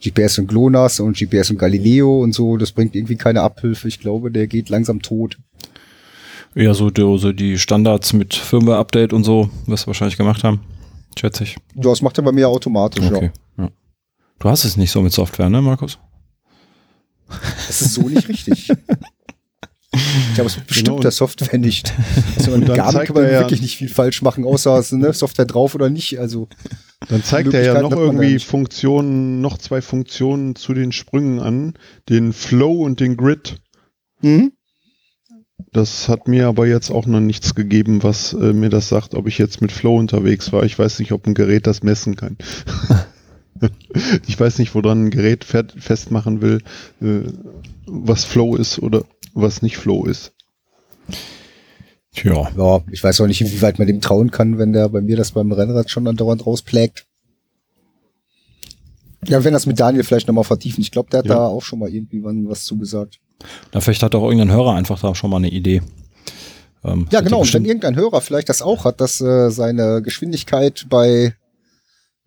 GPS 0.03 0.37
und 0.39 0.47
GLONASS 0.47 0.99
und 0.99 1.17
GPS 1.17 1.49
und 1.51 1.57
Galileo 1.57 2.21
und 2.21 2.33
so. 2.33 2.57
Das 2.57 2.71
bringt 2.71 2.95
irgendwie 2.95 3.15
keine 3.15 3.41
Abhilfe. 3.41 3.87
Ich 3.87 3.99
glaube, 3.99 4.31
der 4.31 4.47
geht 4.47 4.69
langsam 4.69 5.01
tot. 5.01 5.37
Eher 6.55 6.73
so, 6.73 6.89
die- 6.89 7.17
so 7.17 7.31
die 7.31 7.57
Standards 7.57 8.13
mit 8.13 8.33
Firmware-Update 8.35 9.13
und 9.13 9.23
so, 9.23 9.49
was 9.65 9.83
wir 9.83 9.87
wahrscheinlich 9.87 10.17
gemacht 10.17 10.43
haben, 10.43 10.59
schätze 11.17 11.43
ich. 11.45 11.55
Ja, 11.75 11.81
Das 11.83 12.01
macht 12.01 12.17
er 12.17 12.23
bei 12.23 12.31
mir 12.31 12.47
automatisch, 12.49 13.05
Okay. 13.05 13.31
Ja. 13.57 13.69
Du 14.39 14.49
hast 14.49 14.65
es 14.65 14.77
nicht 14.77 14.91
so 14.91 15.01
mit 15.01 15.13
Software, 15.13 15.49
ne, 15.49 15.61
Markus? 15.61 15.97
ja. 17.29 17.35
Das 17.67 17.81
ist 17.81 17.93
so 17.95 18.01
nicht 18.09 18.27
richtig. 18.27 18.69
Ich 19.95 20.39
habe 20.39 20.47
es 20.47 20.57
mit 20.57 20.67
bestimmter 20.67 20.95
Genau. 21.01 21.09
Software 21.11 21.57
nicht. 21.59 21.93
Also 22.37 22.57
mit 22.57 22.67
Garmin 22.67 23.05
kann 23.05 23.15
man 23.15 23.23
ja- 23.25 23.39
wirklich 23.41 23.61
nicht 23.61 23.77
viel 23.77 23.89
falsch 23.89 24.21
machen, 24.21 24.43
außer 24.43 24.83
eine 24.91 25.13
Software 25.13 25.45
drauf 25.45 25.75
oder 25.75 25.89
nicht. 25.89 26.19
Also 26.19 26.47
Dann 27.09 27.23
zeigt 27.23 27.53
er 27.53 27.63
ja 27.63 27.81
noch 27.81 27.91
irgendwie. 27.91 28.39
Funktionen, 28.39 29.41
noch 29.41 29.57
zwei 29.57 29.81
Funktionen 29.81 30.55
zu 30.55 30.73
den 30.73 30.91
Sprüngen 30.91 31.39
an, 31.39 31.73
den 32.09 32.33
Flow 32.33 32.83
und 32.83 32.99
den 32.99 33.17
Grid. 33.17 33.57
mhm. 34.21 34.51
Das 35.71 36.07
hat 36.07 36.27
mir 36.27 36.47
aber 36.47 36.67
jetzt 36.67 36.91
auch 36.91 37.07
noch 37.07 37.19
nichts 37.19 37.55
gegeben, 37.55 38.03
was 38.03 38.33
äh, 38.33 38.53
mir 38.53 38.69
das 38.69 38.89
sagt, 38.89 39.15
ob 39.15 39.27
ich 39.27 39.39
jetzt 39.39 39.59
mit 39.59 39.71
Flow 39.71 39.97
unterwegs 39.97 40.51
war. 40.53 40.63
Ich 40.63 40.77
weiß 40.77 40.99
nicht, 40.99 41.11
ob 41.13 41.25
ein 41.25 41.33
Gerät 41.33 41.65
das 41.65 41.81
messen 41.81 42.15
kann. 42.15 42.37
ich 44.27 44.39
weiß 44.39 44.59
nicht, 44.59 44.75
woran 44.75 45.05
ein 45.05 45.09
Gerät 45.09 45.43
fe- 45.43 45.65
festmachen 45.75 46.41
will, 46.41 46.59
äh, 47.01 47.21
was 47.87 48.23
Flow 48.25 48.55
ist 48.55 48.79
oder 48.79 49.03
was 49.33 49.61
nicht 49.63 49.77
Flow 49.77 50.05
ist. 50.05 50.33
Tja. 52.15 52.49
Ja, 52.57 52.81
ich 52.91 53.03
weiß 53.03 53.21
auch 53.21 53.27
nicht, 53.27 53.41
inwieweit 53.41 53.79
man 53.79 53.87
dem 53.87 54.01
trauen 54.01 54.29
kann, 54.31 54.57
wenn 54.57 54.71
der 54.73 54.89
bei 54.89 55.01
mir 55.01 55.17
das 55.17 55.31
beim 55.31 55.51
Rennrad 55.51 55.89
schon 55.89 56.07
andauernd 56.07 56.45
rausplägt. 56.45 57.05
Ja, 59.27 59.43
wenn 59.43 59.53
das 59.53 59.65
mit 59.65 59.79
Daniel 59.79 60.03
vielleicht 60.03 60.27
nochmal 60.27 60.43
vertiefen. 60.43 60.81
Ich 60.81 60.91
glaube, 60.91 61.09
der 61.09 61.19
hat 61.19 61.25
Ja. 61.27 61.35
da 61.35 61.47
auch 61.47 61.61
schon 61.63 61.79
mal 61.79 61.89
irgendwie 61.89 62.21
was 62.23 62.65
zugesagt. 62.65 63.19
Da 63.71 63.79
vielleicht 63.81 64.03
hat 64.03 64.15
auch 64.15 64.23
irgendein 64.23 64.51
Hörer 64.51 64.73
einfach 64.75 64.99
da 64.99 65.15
schon 65.15 65.29
mal 65.29 65.37
eine 65.37 65.49
Idee. 65.49 65.81
Ähm, 66.83 67.07
Ja, 67.11 67.21
genau. 67.21 67.41
Und 67.41 67.53
wenn 67.53 67.65
irgendein 67.65 67.95
Hörer 67.95 68.21
vielleicht 68.21 68.49
das 68.49 68.61
auch 68.61 68.85
hat, 68.85 68.99
dass 69.01 69.21
äh, 69.21 69.49
seine 69.49 70.01
Geschwindigkeit 70.01 70.85
bei, 70.89 71.33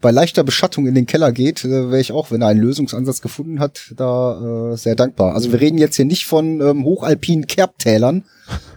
bei 0.00 0.10
leichter 0.10 0.42
Beschattung 0.42 0.86
in 0.86 0.94
den 0.94 1.06
Keller 1.06 1.32
geht, 1.32 1.64
äh, 1.64 1.68
wäre 1.90 2.00
ich 2.00 2.12
auch, 2.12 2.30
wenn 2.30 2.40
er 2.42 2.48
einen 2.48 2.60
Lösungsansatz 2.60 3.20
gefunden 3.20 3.60
hat, 3.60 3.92
da 3.96 4.72
äh, 4.72 4.76
sehr 4.76 4.96
dankbar. 4.96 5.34
Also 5.34 5.52
wir 5.52 5.60
reden 5.60 5.78
jetzt 5.78 5.96
hier 5.96 6.06
nicht 6.06 6.24
von 6.26 6.60
ähm, 6.62 6.84
hochalpinen 6.84 7.46
Kerbtälern, 7.46 8.24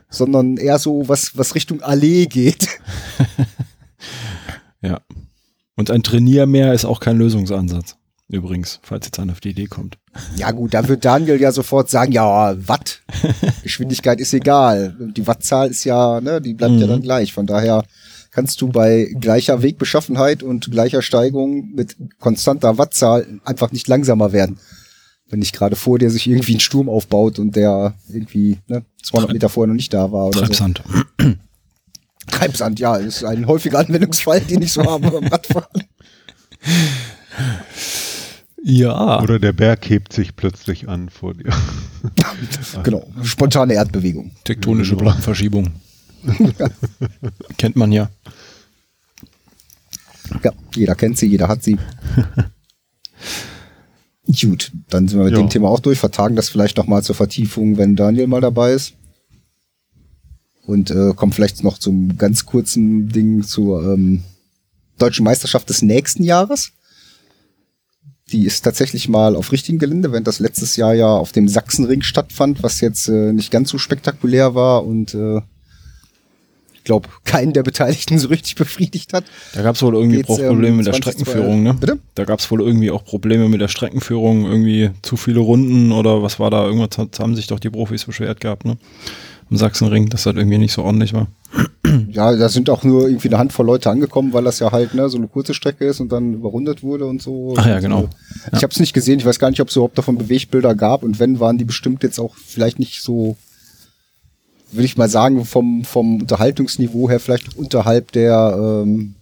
sondern 0.10 0.58
eher 0.58 0.80
so 0.80 1.08
was, 1.08 1.38
was 1.38 1.56
Richtung 1.56 1.82
Allee 1.82 2.26
geht. 2.26 2.68
Ja. 4.82 5.02
Und 5.76 5.92
ein 5.92 6.04
Trainiermeer 6.04 6.74
ist 6.74 6.86
auch 6.86 7.00
kein 7.00 7.18
Lösungsansatz. 7.18 7.96
Übrigens, 8.30 8.80
falls 8.84 9.06
jetzt 9.08 9.20
einer 9.20 9.34
auf 9.34 9.40
die 9.40 9.50
Idee 9.50 9.66
kommt. 9.66 9.98
Ja 10.36 10.52
gut, 10.52 10.74
da 10.74 10.88
wird 10.88 11.04
Daniel 11.04 11.42
ja 11.42 11.52
sofort 11.52 11.90
sagen, 11.90 12.12
ja, 12.12 12.56
Watt, 12.68 13.02
Geschwindigkeit 13.64 14.20
ist 14.20 14.34
egal. 14.34 14.96
Die 15.18 15.26
Wattzahl 15.26 15.70
ist 15.70 15.84
ja, 15.84 16.22
ne, 16.22 16.40
die 16.40 16.54
bleibt 16.54 16.76
ja 16.76 16.86
Mhm. 16.86 16.92
dann 16.92 17.02
gleich. 17.02 17.34
Von 17.34 17.48
daher 17.48 17.84
kannst 18.32 18.62
du 18.62 18.68
bei 18.70 19.12
gleicher 19.20 19.64
Wegbeschaffenheit 19.64 20.44
und 20.44 20.70
gleicher 20.70 21.02
Steigung 21.02 21.72
mit 21.74 21.96
konstanter 22.20 22.78
Wattzahl 22.78 23.26
einfach 23.46 23.72
nicht 23.72 23.88
langsamer 23.88 24.32
werden. 24.32 24.60
Wenn 25.30 25.40
nicht 25.40 25.54
gerade 25.56 25.76
vor 25.76 26.00
dir 26.00 26.10
sich 26.10 26.28
irgendwie 26.28 26.56
ein 26.56 26.60
Sturm 26.60 26.90
aufbaut 26.90 27.40
und 27.40 27.56
der 27.56 27.94
irgendwie 28.10 28.58
ne, 28.68 28.84
200 29.04 29.32
Meter 29.34 29.50
vorher 29.50 29.68
noch 29.68 29.76
nicht 29.76 29.94
da 29.94 30.12
war 30.12 30.28
oder 30.28 30.40
so. 30.40 30.46
Treibsand. 30.46 30.82
Treibsand, 32.28 32.80
ja, 32.80 32.96
ist 32.96 33.24
ein 33.24 33.48
häufiger 33.48 33.80
Anwendungsfall, 33.80 34.42
den 34.42 34.62
ich 34.62 34.72
so 34.74 34.84
habe 34.84 35.10
beim 35.12 35.28
Radfahren. 35.28 35.84
Ja. 38.64 39.22
Oder 39.22 39.40
der 39.40 39.54
Berg 39.54 39.90
hebt 39.90 40.14
sich 40.14 40.36
plötzlich 40.36 40.88
an 40.90 41.10
vor 41.10 41.34
dir. 41.34 41.52
Genau, 42.84 43.06
spontane 43.24 43.74
Erdbewegung. 43.74 44.32
Tektonische 44.46 44.92
Genau. 44.92 45.04
Plattenverschiebung. 45.04 45.70
Kennt 47.58 47.76
man 47.76 47.92
ja. 47.92 48.10
Ja, 50.44 50.52
jeder 50.74 50.96
kennt 50.96 51.18
sie, 51.18 51.28
jeder 51.28 51.50
hat 51.50 51.62
sie. 51.62 51.78
Gut, 54.42 54.72
dann 54.90 55.08
sind 55.08 55.18
wir 55.20 55.26
mit 55.26 55.34
Ja. 55.34 55.40
dem 55.40 55.50
Thema 55.50 55.70
auch 55.70 55.80
durch. 55.80 55.98
Vertagen 56.00 56.36
das 56.36 56.50
vielleicht 56.50 56.78
noch 56.78 56.86
mal 56.88 57.02
zur 57.04 57.16
Vertiefung, 57.16 57.78
wenn 57.78 57.96
Daniel 57.96 58.28
mal 58.28 58.42
dabei 58.42 58.74
ist. 58.74 58.94
Und 60.66 60.92
äh, 60.92 61.14
kommen 61.16 61.32
vielleicht 61.32 61.64
noch 61.64 61.80
zum 61.80 62.16
ganz 62.18 62.46
kurzen 62.46 63.10
Ding 63.10 63.42
zur 63.42 63.82
ähm, 63.94 64.24
deutschen 65.00 65.24
Meisterschaft 65.24 65.68
des 65.70 65.82
nächsten 65.82 66.22
Jahres. 66.22 66.74
Die 68.32 68.46
ist 68.46 68.62
tatsächlich 68.62 69.10
mal 69.10 69.36
auf 69.36 69.52
richtigem 69.52 69.80
Gelände, 69.80 70.12
während 70.12 70.28
das 70.28 70.38
letztes 70.40 70.76
Jahr 70.76 70.94
ja 70.94 71.08
auf 71.08 71.32
dem 71.32 71.48
Sachsenring 71.48 72.04
stattfand, 72.04 72.62
was 72.62 72.82
jetzt 72.82 73.08
äh, 73.10 73.34
nicht 73.34 73.50
ganz 73.50 73.70
so 73.70 73.80
spektakulär 73.80 74.54
war 74.54 74.86
und 74.86 75.16
äh, 75.16 75.42
ich 76.80 76.86
glaube, 76.86 77.10
keinen 77.26 77.54
der 77.54 77.64
Beteiligten 77.64 78.18
so 78.18 78.30
richtig 78.30 78.56
befriedigt 78.56 79.14
hat. 79.14 79.24
Da 79.54 79.62
gab 79.62 79.76
es 79.76 79.82
wohl 79.84 79.94
irgendwie 79.96 80.18
Geht's, 80.18 80.30
auch 80.30 80.38
Probleme 80.38 80.68
ähm, 80.70 80.78
mit 80.78 80.86
der 80.88 80.94
20, 80.94 81.04
Streckenführung, 81.22 81.62
ne? 81.64 81.74
Bitte? 81.76 82.00
Da 82.16 82.24
gab 82.26 82.40
es 82.40 82.50
wohl 82.50 82.62
irgendwie 82.62 82.90
auch 82.90 83.04
Probleme 83.04 83.48
mit 83.50 83.62
der 83.62 83.68
Streckenführung, 83.68 84.46
irgendwie 84.46 84.92
zu 85.02 85.18
viele 85.18 85.40
Runden 85.40 85.92
oder 85.92 86.24
was 86.24 86.40
war 86.40 86.50
da? 86.50 86.66
Irgendwas 86.66 86.98
hat- 86.98 87.20
haben 87.20 87.36
sich 87.36 87.48
doch 87.48 87.60
die 87.60 87.70
Profis 87.70 88.06
beschwert 88.06 88.40
gehabt, 88.40 88.66
ne? 88.66 88.78
Im 89.52 89.58
Sachsenring, 89.58 90.10
dass 90.10 90.24
das 90.24 90.36
irgendwie 90.36 90.58
nicht 90.60 90.74
so 90.74 90.84
ordentlich 90.84 91.14
war. 91.14 91.28
Ja, 92.12 92.36
da 92.36 92.50
sind 92.50 92.70
auch 92.70 92.84
nur 92.84 93.08
irgendwie 93.08 93.30
eine 93.30 93.40
Handvoll 93.40 93.66
Leute 93.66 93.90
angekommen, 93.90 94.32
weil 94.32 94.44
das 94.44 94.60
ja 94.60 94.72
halt 94.72 94.94
ne, 94.94 95.10
so 95.10 95.18
eine 95.18 95.28
kurze 95.28 95.56
Strecke 95.56 95.86
ist 95.86 96.00
und 96.00 96.12
dann 96.12 96.34
überrundet 96.36 96.84
wurde 96.84 97.06
und 97.08 97.20
so. 97.22 97.56
Ach 97.58 97.66
ja, 97.66 97.80
genau. 97.80 98.04
äh, 98.04 98.56
Ich 98.58 98.64
habe 98.64 98.72
es 98.72 98.80
nicht 98.80 98.94
gesehen. 98.94 99.18
Ich 99.20 99.26
weiß 99.26 99.40
gar 99.40 99.50
nicht, 99.50 99.60
ob 99.60 99.70
es 99.70 99.76
überhaupt 99.76 99.98
davon 99.98 100.18
Bewegbilder 100.20 100.76
gab 100.76 101.02
und 101.04 101.20
wenn, 101.20 101.40
waren 101.40 101.58
die 101.58 101.66
bestimmt 101.66 102.04
jetzt 102.04 102.20
auch 102.20 102.36
vielleicht 102.36 102.78
nicht 102.78 103.02
so, 103.02 103.38
würde 104.72 104.86
ich 104.86 104.98
mal 104.98 105.10
sagen, 105.10 105.46
vom, 105.46 105.84
vom 105.84 106.22
Unterhaltungsniveau 106.22 107.10
her 107.10 107.20
vielleicht 107.20 107.58
unterhalb 107.58 108.12
der, 108.12 108.84
ähm, 108.84 109.16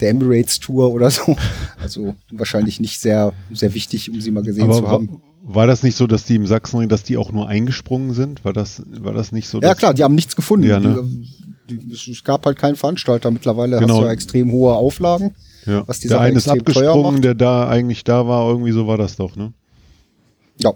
der 0.00 0.10
Emirates 0.10 0.60
Tour 0.60 0.92
oder 0.92 1.10
so. 1.10 1.36
Also 1.80 2.14
wahrscheinlich 2.30 2.80
nicht 2.80 3.00
sehr, 3.00 3.32
sehr 3.52 3.74
wichtig, 3.74 4.10
um 4.10 4.20
sie 4.20 4.30
mal 4.30 4.42
gesehen 4.42 4.64
Aber 4.64 4.74
zu 4.74 4.88
haben. 4.88 5.22
war 5.42 5.66
das 5.66 5.82
nicht 5.82 5.96
so, 5.96 6.06
dass 6.06 6.24
die 6.24 6.36
im 6.36 6.46
Sachsenring, 6.46 6.88
dass 6.88 7.02
die 7.02 7.16
auch 7.16 7.32
nur 7.32 7.48
eingesprungen 7.48 8.12
sind? 8.12 8.44
War 8.44 8.52
das, 8.52 8.82
war 8.86 9.14
das 9.14 9.32
nicht 9.32 9.48
so? 9.48 9.60
Ja 9.60 9.74
klar, 9.74 9.94
die 9.94 10.04
haben 10.04 10.14
nichts 10.14 10.36
gefunden. 10.36 10.66
Ja, 10.66 10.80
ne? 10.80 11.04
die, 11.70 11.78
die, 11.78 11.92
es 12.12 12.24
gab 12.24 12.44
halt 12.46 12.58
keinen 12.58 12.76
Veranstalter. 12.76 13.30
Mittlerweile 13.30 13.78
Genau. 13.78 13.94
hast 13.94 14.00
du 14.00 14.06
ja 14.06 14.12
extrem 14.12 14.52
hohe 14.52 14.74
Auflagen. 14.74 15.34
Ja. 15.66 15.86
was 15.86 16.00
die 16.00 16.08
der 16.08 16.16
Sache 16.16 16.26
eine 16.28 16.38
ist 16.38 16.48
abgesprungen, 16.48 17.20
der 17.20 17.34
da 17.34 17.68
eigentlich 17.68 18.02
da 18.04 18.26
war, 18.26 18.48
irgendwie 18.48 18.72
so 18.72 18.86
war 18.86 18.96
das 18.96 19.16
doch, 19.16 19.36
ne? 19.36 19.52
Ja. 20.56 20.72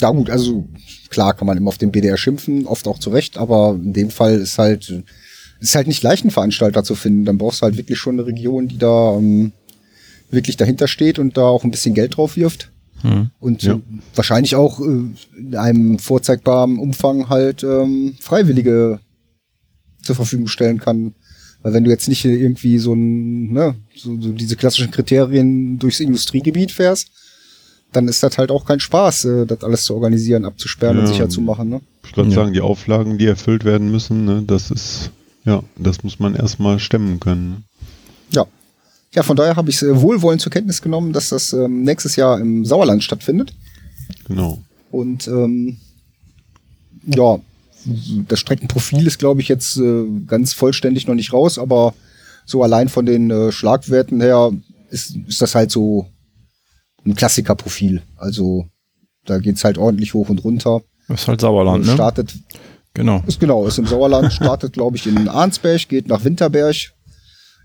Ja 0.00 0.10
gut, 0.10 0.30
also 0.30 0.68
klar 1.08 1.34
kann 1.34 1.46
man 1.46 1.56
immer 1.56 1.68
auf 1.68 1.78
den 1.78 1.92
BDR 1.92 2.16
schimpfen, 2.16 2.66
oft 2.66 2.86
auch 2.88 2.98
zu 2.98 3.10
Recht, 3.10 3.36
aber 3.36 3.78
in 3.82 3.92
dem 3.92 4.10
Fall 4.10 4.34
ist 4.34 4.58
halt 4.58 5.02
ist 5.60 5.74
halt 5.74 5.86
nicht 5.86 6.02
leicht, 6.02 6.24
einen 6.24 6.30
Veranstalter 6.30 6.82
zu 6.84 6.94
finden. 6.94 7.26
Dann 7.26 7.38
brauchst 7.38 7.60
du 7.60 7.64
halt 7.64 7.76
wirklich 7.76 7.98
schon 7.98 8.14
eine 8.18 8.26
Region, 8.26 8.66
die 8.68 8.78
da 8.78 9.14
ähm, 9.16 9.52
wirklich 10.30 10.56
dahinter 10.56 10.88
steht 10.88 11.18
und 11.18 11.36
da 11.36 11.42
auch 11.42 11.64
ein 11.64 11.70
bisschen 11.70 11.94
Geld 11.94 12.16
drauf 12.16 12.36
wirft. 12.36 12.70
Hm. 13.02 13.30
Und 13.40 13.62
Ja. 13.62 13.78
wahrscheinlich 14.14 14.56
auch 14.56 14.80
äh, 14.80 15.02
in 15.36 15.54
einem 15.56 15.98
vorzeigbaren 15.98 16.78
Umfang 16.78 17.28
halt 17.28 17.62
ähm, 17.62 18.16
Freiwillige 18.20 19.00
zur 20.02 20.16
Verfügung 20.16 20.48
stellen 20.48 20.78
kann. 20.78 21.14
Weil 21.62 21.74
wenn 21.74 21.84
du 21.84 21.90
jetzt 21.90 22.08
nicht 22.08 22.24
irgendwie 22.24 22.78
so 22.78 22.94
ein, 22.94 23.52
ne, 23.52 23.74
so, 23.94 24.18
so 24.18 24.32
diese 24.32 24.56
klassischen 24.56 24.90
Kriterien 24.90 25.78
durchs 25.78 26.00
Industriegebiet 26.00 26.72
fährst, 26.72 27.10
dann 27.92 28.08
ist 28.08 28.22
das 28.22 28.38
halt 28.38 28.50
auch 28.50 28.64
kein 28.64 28.80
Spaß, 28.80 29.24
äh, 29.24 29.46
das 29.46 29.62
alles 29.62 29.84
zu 29.84 29.94
organisieren, 29.94 30.44
abzusperren 30.44 30.98
und 30.98 31.04
Ja. 31.04 31.12
sicher 31.12 31.28
zu 31.28 31.40
machen. 31.40 31.68
Ne? 31.68 31.80
Ich 32.04 32.16
würde 32.16 32.30
Ja. 32.30 32.36
sagen, 32.36 32.52
die 32.52 32.60
Auflagen, 32.60 33.18
die 33.18 33.26
erfüllt 33.26 33.64
werden 33.64 33.90
müssen, 33.90 34.24
ne, 34.24 34.42
das 34.46 34.70
ist, 34.70 35.10
ja, 35.44 35.62
das 35.76 36.02
muss 36.04 36.18
man 36.18 36.34
erstmal 36.34 36.78
stemmen 36.78 37.18
können. 37.20 37.50
Ne? 37.50 37.62
Ja. 38.32 38.46
Ja, 39.14 39.22
von 39.24 39.36
daher 39.36 39.56
habe 39.56 39.70
ich 39.70 39.82
äh, 39.82 40.00
wohlwollend 40.00 40.40
zur 40.40 40.52
Kenntnis 40.52 40.82
genommen, 40.82 41.12
dass 41.12 41.30
das 41.30 41.52
ähm, 41.52 41.82
nächstes 41.82 42.14
Jahr 42.16 42.38
im 42.40 42.64
Sauerland 42.64 43.02
stattfindet. 43.02 43.52
Genau. 44.28 44.62
Und 44.92 45.26
ähm, 45.26 45.78
ja, 47.06 47.38
das 48.28 48.38
Streckenprofil 48.40 49.06
ist, 49.06 49.18
glaube 49.18 49.40
ich, 49.40 49.48
jetzt 49.48 49.76
äh, 49.78 50.04
ganz 50.26 50.52
vollständig 50.52 51.06
noch 51.06 51.14
nicht 51.14 51.32
raus, 51.32 51.58
aber 51.58 51.94
so 52.46 52.62
allein 52.62 52.88
von 52.88 53.06
den 53.06 53.30
äh, 53.30 53.52
Schlagwerten 53.52 54.20
her 54.20 54.52
ist, 54.90 55.16
ist 55.26 55.40
das 55.42 55.54
halt 55.54 55.70
so 55.70 56.06
ein 57.04 57.14
Klassikerprofil. 57.14 58.02
Also 58.16 58.66
da 59.24 59.38
geht's 59.38 59.64
halt 59.64 59.78
ordentlich 59.78 60.14
hoch 60.14 60.28
und 60.28 60.44
runter. 60.44 60.80
Das 61.08 61.22
ist 61.22 61.28
halt 61.28 61.40
Sauerland, 61.40 61.86
ne? 61.86 61.92
Startet, 61.94 62.34
Genau. 62.94 63.22
ist 63.26 63.38
genau, 63.38 63.66
ist 63.66 63.78
im 63.78 63.86
Sauerland, 63.86 64.32
startet, 64.32 64.72
glaube 64.72 64.96
ich, 64.96 65.06
in 65.06 65.28
Arnsberg, 65.28 65.88
geht 65.88 66.08
nach 66.08 66.24
Winterberg. 66.24 66.74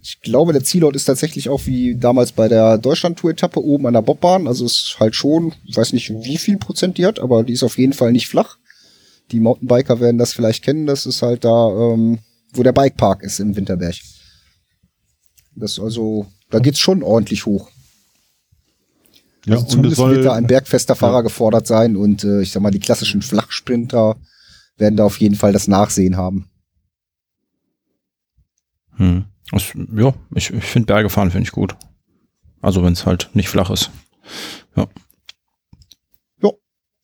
Ich 0.01 0.21
glaube, 0.21 0.53
der 0.53 0.63
Zielort 0.63 0.95
ist 0.95 1.05
tatsächlich 1.05 1.49
auch 1.49 1.65
wie 1.65 1.95
damals 1.95 2.31
bei 2.31 2.47
der 2.47 2.77
Deutschland-Tour-Etappe 2.77 3.59
oben 3.59 3.87
an 3.87 3.93
der 3.95 4.03
Bobbahn. 4.03 4.47
Also 4.47 4.63
es 4.65 4.73
ist 4.73 4.97
halt 4.99 5.15
schon, 5.15 5.53
ich 5.65 5.75
weiß 5.75 5.93
nicht, 5.93 6.11
wie 6.11 6.37
viel 6.37 6.57
Prozent 6.57 6.99
die 6.99 7.07
hat, 7.07 7.19
aber 7.19 7.43
die 7.43 7.53
ist 7.53 7.63
auf 7.63 7.79
jeden 7.79 7.93
Fall 7.93 8.11
nicht 8.11 8.27
flach. 8.27 8.57
Die 9.31 9.39
Mountainbiker 9.39 9.99
werden 9.99 10.19
das 10.19 10.33
vielleicht 10.33 10.63
kennen. 10.63 10.85
Das 10.85 11.07
ist 11.07 11.23
halt 11.23 11.43
da, 11.43 11.69
ähm, 11.69 12.19
wo 12.53 12.61
der 12.61 12.73
Bikepark 12.73 13.23
ist 13.23 13.39
im 13.39 13.55
Winterberg. 13.55 13.95
Das 15.55 15.71
ist 15.71 15.79
also, 15.79 16.27
da 16.51 16.59
geht's 16.59 16.79
schon 16.79 17.01
ordentlich 17.01 17.47
hoch. 17.47 17.69
Ja, 19.45 19.55
also 19.55 19.65
zumindest 19.67 19.97
soll, 19.97 20.15
wird 20.15 20.25
da 20.25 20.33
ein 20.33 20.47
bergfester 20.47 20.95
Fahrer 20.95 21.17
Ja. 21.17 21.21
gefordert 21.21 21.67
sein 21.67 21.95
und 21.95 22.23
äh, 22.23 22.41
ich 22.41 22.51
sag 22.51 22.61
mal, 22.61 22.71
die 22.71 22.79
klassischen 22.79 23.21
Flachsprinter 23.21 24.17
werden 24.77 24.97
da 24.97 25.03
auf 25.03 25.19
jeden 25.19 25.35
Fall 25.35 25.53
das 25.53 25.67
Nachsehen 25.67 26.17
haben. 26.17 26.49
Hm. 28.97 29.25
Das, 29.51 29.63
ja, 29.95 30.13
ich, 30.33 30.51
ich 30.51 30.63
finde 30.63 30.87
Berge 30.87 31.09
fahren 31.09 31.31
finde 31.31 31.45
ich 31.45 31.51
gut. 31.51 31.75
Also 32.61 32.83
wenn 32.83 32.93
es 32.93 33.05
halt 33.05 33.29
nicht 33.33 33.49
flach 33.49 33.69
ist. 33.69 33.91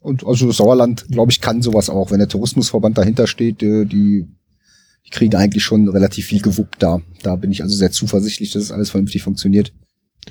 Und 0.01 0.25
also 0.25 0.47
das 0.47 0.57
Sauerland, 0.57 1.05
glaube 1.09 1.31
ich, 1.31 1.41
kann 1.41 1.61
sowas 1.61 1.89
auch. 1.89 2.11
Wenn 2.11 2.19
der 2.19 2.27
Tourismusverband 2.27 2.97
dahinter 2.97 3.27
steht, 3.27 3.61
äh, 3.61 3.85
die, 3.85 4.27
die 5.05 5.09
kriegen 5.11 5.35
eigentlich 5.35 5.63
schon 5.63 5.87
relativ 5.87 6.25
viel 6.25 6.41
gewuppt 6.41 6.81
da. 6.81 7.01
Da 7.21 7.35
bin 7.35 7.51
ich 7.51 7.61
also 7.61 7.75
sehr 7.75 7.91
zuversichtlich, 7.91 8.51
dass 8.51 8.63
es 8.63 8.71
alles 8.71 8.89
vernünftig 8.89 9.21
funktioniert. 9.21 9.71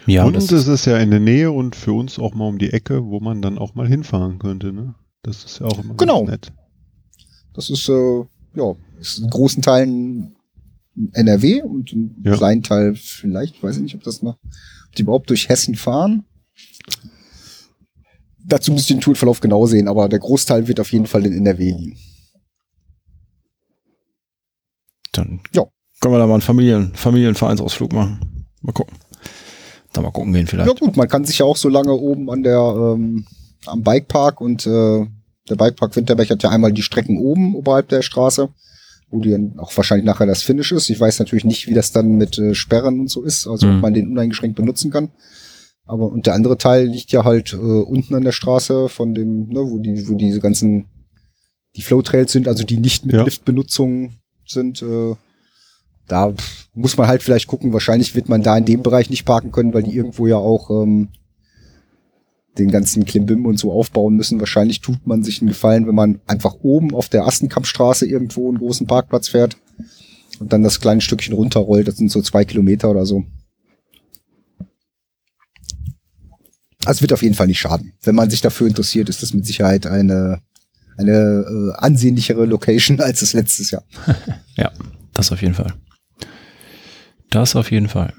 Ja, 0.06 0.24
und 0.24 0.34
das 0.36 0.50
es 0.52 0.66
ist 0.68 0.84
ja 0.86 0.98
in 0.98 1.10
der 1.10 1.20
Nähe 1.20 1.50
und 1.50 1.74
für 1.76 1.92
uns 1.92 2.18
auch 2.18 2.34
mal 2.34 2.46
um 2.48 2.58
die 2.58 2.72
Ecke, 2.72 3.04
wo 3.04 3.20
man 3.20 3.42
dann 3.42 3.58
auch 3.58 3.74
mal 3.74 3.86
hinfahren 3.88 4.38
könnte, 4.38 4.72
ne? 4.72 4.94
Das 5.22 5.44
ist 5.44 5.58
ja 5.60 5.66
auch 5.66 5.78
immer 5.82 5.94
Genau. 5.94 6.24
ganz 6.24 6.30
nett. 6.30 6.52
Das 7.54 7.68
ist, 7.70 7.88
äh, 7.88 8.24
ja, 8.54 8.74
ist 9.00 9.18
in 9.18 9.28
großen 9.28 9.62
Teilen 9.62 10.36
NRW 11.12 11.62
und 11.62 11.92
einen 11.92 12.22
Ja. 12.24 12.36
kleinen 12.36 12.62
Teil 12.62 12.94
vielleicht, 12.94 13.56
ich 13.56 13.62
weiß 13.62 13.78
nicht, 13.78 13.94
ob 13.94 14.02
das 14.04 14.22
noch, 14.22 14.34
ob 14.44 14.94
die 14.96 15.02
überhaupt 15.02 15.28
durch 15.30 15.48
Hessen 15.48 15.74
fahren. 15.74 16.24
Dazu 18.44 18.72
müsst 18.72 18.90
ihr 18.90 18.96
den 18.96 19.02
Tourverlauf 19.02 19.40
genau 19.40 19.66
sehen, 19.66 19.88
aber 19.88 20.08
der 20.08 20.18
Großteil 20.18 20.66
wird 20.68 20.80
auf 20.80 20.92
jeden 20.92 21.06
Fall 21.06 21.26
in 21.26 21.32
NRW 21.32 21.72
liegen. 21.72 21.98
Dann 25.12 25.40
Ja. 25.54 25.64
können 26.00 26.14
wir 26.14 26.18
da 26.18 26.26
mal 26.26 26.34
einen 26.34 26.42
Familien, 26.42 26.94
Familienvereinsausflug 26.94 27.92
machen. 27.92 28.46
Mal 28.62 28.72
gucken. 28.72 28.96
Da 29.92 30.02
mal 30.02 30.10
gucken 30.10 30.32
gehen 30.32 30.46
vielleicht. 30.46 30.68
Ja 30.68 30.74
gut, 30.74 30.96
man 30.96 31.08
kann 31.08 31.24
sich 31.24 31.38
ja 31.38 31.46
auch 31.46 31.56
so 31.56 31.68
lange 31.68 31.92
oben 31.92 32.30
an 32.30 32.42
der 32.42 32.58
ähm, 32.96 33.26
am 33.66 33.82
Bikepark 33.82 34.40
und 34.40 34.66
äh, 34.66 35.06
der 35.48 35.56
Bikepark 35.56 35.96
Winterberg 35.96 36.30
hat 36.30 36.42
ja 36.42 36.50
einmal 36.50 36.72
die 36.72 36.82
Strecken 36.82 37.18
oben 37.18 37.54
oberhalb 37.56 37.88
der 37.88 38.02
Straße, 38.02 38.48
wo 39.10 39.20
die 39.20 39.30
dann 39.30 39.58
auch 39.58 39.76
wahrscheinlich 39.76 40.06
nachher 40.06 40.26
das 40.26 40.42
Finish 40.42 40.70
ist. 40.72 40.88
Ich 40.90 41.00
weiß 41.00 41.18
natürlich 41.18 41.44
nicht, 41.44 41.66
wie 41.66 41.74
das 41.74 41.90
dann 41.92 42.12
mit 42.16 42.38
äh, 42.38 42.54
Sperren 42.54 43.00
und 43.00 43.10
so 43.10 43.22
ist, 43.22 43.46
also 43.48 43.66
Mhm. 43.66 43.76
ob 43.76 43.82
man 43.82 43.94
den 43.94 44.08
uneingeschränkt 44.10 44.56
benutzen 44.56 44.90
kann. 44.90 45.10
Aber 45.86 46.06
und 46.12 46.26
der 46.26 46.34
andere 46.34 46.56
Teil 46.56 46.86
liegt 46.86 47.10
ja 47.10 47.24
halt 47.24 47.52
äh, 47.52 47.56
unten 47.56 48.14
an 48.14 48.22
der 48.22 48.30
Straße 48.32 48.88
von 48.88 49.12
dem, 49.12 49.48
ne, 49.48 49.58
wo 49.60 49.78
die, 49.78 50.08
wo 50.08 50.14
diese 50.14 50.38
ganzen 50.40 50.86
die 51.76 51.82
Flow 51.82 52.02
Trails 52.02 52.30
sind, 52.32 52.46
also 52.46 52.62
die 52.64 52.76
nicht 52.78 53.06
mit 53.06 53.16
Ja. 53.16 53.24
Liftbenutzung 53.24 54.12
sind. 54.46 54.82
Äh, 54.82 55.14
da 56.10 56.34
muss 56.74 56.96
man 56.96 57.06
halt 57.06 57.22
vielleicht 57.22 57.46
gucken. 57.46 57.72
Wahrscheinlich 57.72 58.14
wird 58.14 58.28
man 58.28 58.42
da 58.42 58.56
in 58.56 58.64
dem 58.64 58.82
Bereich 58.82 59.10
nicht 59.10 59.24
parken 59.24 59.52
können, 59.52 59.72
weil 59.72 59.84
die 59.84 59.94
irgendwo 59.94 60.26
ja 60.26 60.36
auch 60.36 60.70
ähm, 60.70 61.08
den 62.58 62.70
ganzen 62.70 63.04
Klimbim 63.04 63.46
und 63.46 63.58
so 63.58 63.72
aufbauen 63.72 64.16
müssen. 64.16 64.40
Wahrscheinlich 64.40 64.80
tut 64.80 65.06
man 65.06 65.22
sich 65.22 65.40
einen 65.40 65.48
Gefallen, 65.48 65.86
wenn 65.86 65.94
man 65.94 66.20
einfach 66.26 66.56
oben 66.62 66.94
auf 66.94 67.08
der 67.08 67.26
Astenkampfstraße 67.26 68.06
irgendwo 68.06 68.48
einen 68.48 68.58
großen 68.58 68.86
Parkplatz 68.86 69.28
fährt 69.28 69.56
und 70.40 70.52
dann 70.52 70.62
das 70.62 70.80
kleine 70.80 71.00
Stückchen 71.00 71.34
runterrollt. 71.34 71.86
Das 71.86 71.96
sind 71.96 72.10
so 72.10 72.20
zwei 72.22 72.44
Kilometer 72.44 72.90
oder 72.90 73.06
so. 73.06 73.24
Also 76.84 77.02
wird 77.02 77.12
auf 77.12 77.22
jeden 77.22 77.34
Fall 77.34 77.46
nicht 77.46 77.60
schaden. 77.60 77.92
Wenn 78.02 78.14
man 78.14 78.30
sich 78.30 78.40
dafür 78.40 78.66
interessiert, 78.66 79.08
ist 79.08 79.22
das 79.22 79.34
mit 79.34 79.46
Sicherheit 79.46 79.86
eine, 79.86 80.40
eine 80.96 81.12
äh, 81.12 81.76
ansehnlichere 81.76 82.46
Location 82.46 83.00
als 83.00 83.20
das 83.20 83.32
letztes 83.32 83.70
Jahr. 83.70 83.84
Ja, 84.56 84.72
das 85.14 85.32
auf 85.32 85.40
jeden 85.40 85.54
Fall. 85.54 85.72
Das 87.30 87.56
auf 87.56 87.70
jeden 87.70 87.88
Fall. 87.88 88.12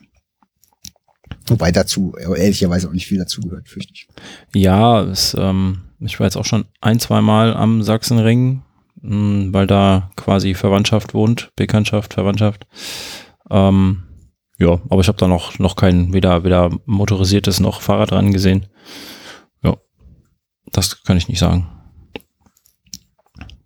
Wobei 1.48 1.72
dazu 1.72 2.16
ehrlicherweise 2.18 2.88
auch 2.88 2.94
nicht 2.94 3.08
viel 3.08 3.18
dazugehört, 3.18 3.68
fürchte 3.68 3.94
ich. 3.94 4.08
Ja, 4.54 5.02
es, 5.02 5.36
ähm, 5.38 5.82
ich 6.00 6.20
war 6.20 6.28
jetzt 6.28 6.38
auch 6.38 6.46
schon 6.46 6.66
ein, 6.82 7.00
zwei 7.00 7.22
Mal 7.22 7.54
am 7.56 7.84
Sachsenring, 7.84 8.64
mh, 9.02 9.54
weil 9.54 9.68
da 9.68 10.12
quasi 10.16 10.54
Verwandtschaft 10.54 11.14
wohnt, 11.14 11.52
Bekanntschaft, 11.56 12.14
Verwandtschaft. 12.14 12.68
Ähm, 13.50 14.04
ja, 14.58 14.80
aber 14.90 15.02
ich 15.02 15.08
habe 15.08 15.18
da 15.18 15.28
noch, 15.28 15.58
noch 15.60 15.76
kein, 15.76 16.14
weder, 16.14 16.44
weder 16.44 16.70
motorisiertes 16.86 17.60
noch 17.60 17.82
Fahrradrennen 17.82 18.32
gesehen. 18.32 18.68
Ja, 19.64 19.78
das 20.72 21.04
kann 21.04 21.18
ich 21.18 21.28
nicht 21.28 21.40
sagen. 21.40 21.68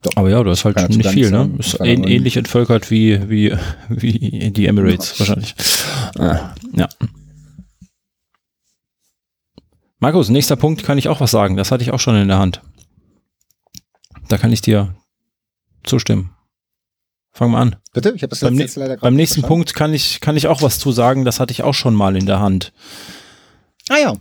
Doch. 0.05 0.11
Aber 0.17 0.29
ja, 0.29 0.43
du 0.43 0.51
hast 0.51 0.65
halt 0.65 0.77
nicht 0.89 1.09
viel, 1.09 1.31
ne? 1.31 1.49
Ist 1.57 1.79
ähn, 1.81 2.01
aber- 2.01 2.09
ähnlich 2.09 2.37
entvölkert 2.37 2.91
wie, 2.91 3.27
wie, 3.29 3.57
wie 3.89 4.51
die 4.51 4.67
Emirates 4.67 5.19
wahrscheinlich. 5.19 5.55
Ah, 6.19 6.53
ja. 6.73 6.87
Markus, 9.99 10.29
nächster 10.29 10.55
Punkt 10.55 10.83
kann 10.83 10.97
ich 10.97 11.07
auch 11.07 11.21
was 11.21 11.31
sagen. 11.31 11.57
Das 11.57 11.71
hatte 11.71 11.83
ich 11.83 11.91
auch 11.91 11.99
schon 11.99 12.15
in 12.15 12.27
der 12.27 12.37
Hand. 12.37 12.61
Da 14.27 14.37
kann 14.37 14.53
ich 14.53 14.61
dir 14.61 14.95
zustimmen. 15.83 16.31
Fang 17.31 17.51
mal 17.51 17.61
an. 17.61 17.75
Bitte? 17.93 18.13
Ich 18.15 18.21
habe 18.21 18.29
das 18.29 18.41
Beim, 18.41 18.57
jetzt 18.59 18.75
leider 18.75 18.95
gerade 18.95 19.01
beim 19.01 19.15
nächsten 19.15 19.41
verstanden. 19.41 19.63
Punkt 19.65 19.73
kann 19.75 19.93
ich, 19.93 20.21
kann 20.21 20.37
ich 20.37 20.47
auch 20.47 20.61
was 20.61 20.79
zu 20.79 20.91
sagen. 20.91 21.25
Das 21.25 21.39
hatte 21.39 21.51
ich 21.51 21.63
auch 21.63 21.73
schon 21.73 21.95
mal 21.95 22.15
in 22.15 22.25
der 22.25 22.39
Hand. 22.39 22.71
Ah 23.89 23.97
ja, 23.97 24.13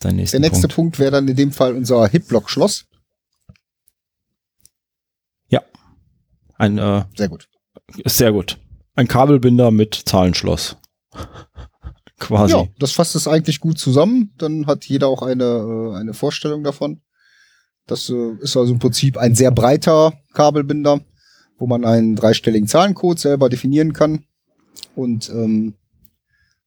Dein 0.00 0.16
nächster 0.16 0.38
der 0.38 0.48
nächste 0.48 0.68
Punkt. 0.68 0.74
Punkt 0.74 0.98
wäre 0.98 1.10
dann 1.10 1.28
in 1.28 1.36
dem 1.36 1.52
Fall 1.52 1.74
unser 1.74 2.06
Hip-Block-Schloss. 2.08 2.86
Ein, 6.58 6.78
äh, 6.78 7.04
Sehr 7.16 7.28
gut. 7.28 7.48
ist 7.98 8.18
sehr 8.18 8.32
gut. 8.32 8.58
Ein 8.94 9.08
Kabelbinder 9.08 9.70
mit 9.70 9.94
Zahlenschloss. 9.94 10.76
Quasi. 12.18 12.52
Ja, 12.52 12.66
das 12.80 12.92
fasst 12.92 13.14
es 13.14 13.28
eigentlich 13.28 13.60
gut 13.60 13.78
zusammen. 13.78 14.34
Dann 14.38 14.66
hat 14.66 14.84
jeder 14.84 15.06
auch 15.06 15.22
eine, 15.22 15.44
äh, 15.44 15.96
eine 15.96 16.14
Vorstellung 16.14 16.64
davon. 16.64 17.00
Das 17.86 18.10
äh, 18.10 18.32
ist 18.40 18.56
also 18.56 18.72
im 18.72 18.80
Prinzip 18.80 19.16
ein 19.16 19.36
sehr 19.36 19.52
breiter 19.52 20.12
Kabelbinder, 20.34 21.00
wo 21.58 21.68
man 21.68 21.84
einen 21.84 22.16
dreistelligen 22.16 22.66
Zahlencode 22.66 23.20
selber 23.20 23.48
definieren 23.48 23.92
kann. 23.92 24.24
Und 24.96 25.28
ähm, 25.30 25.74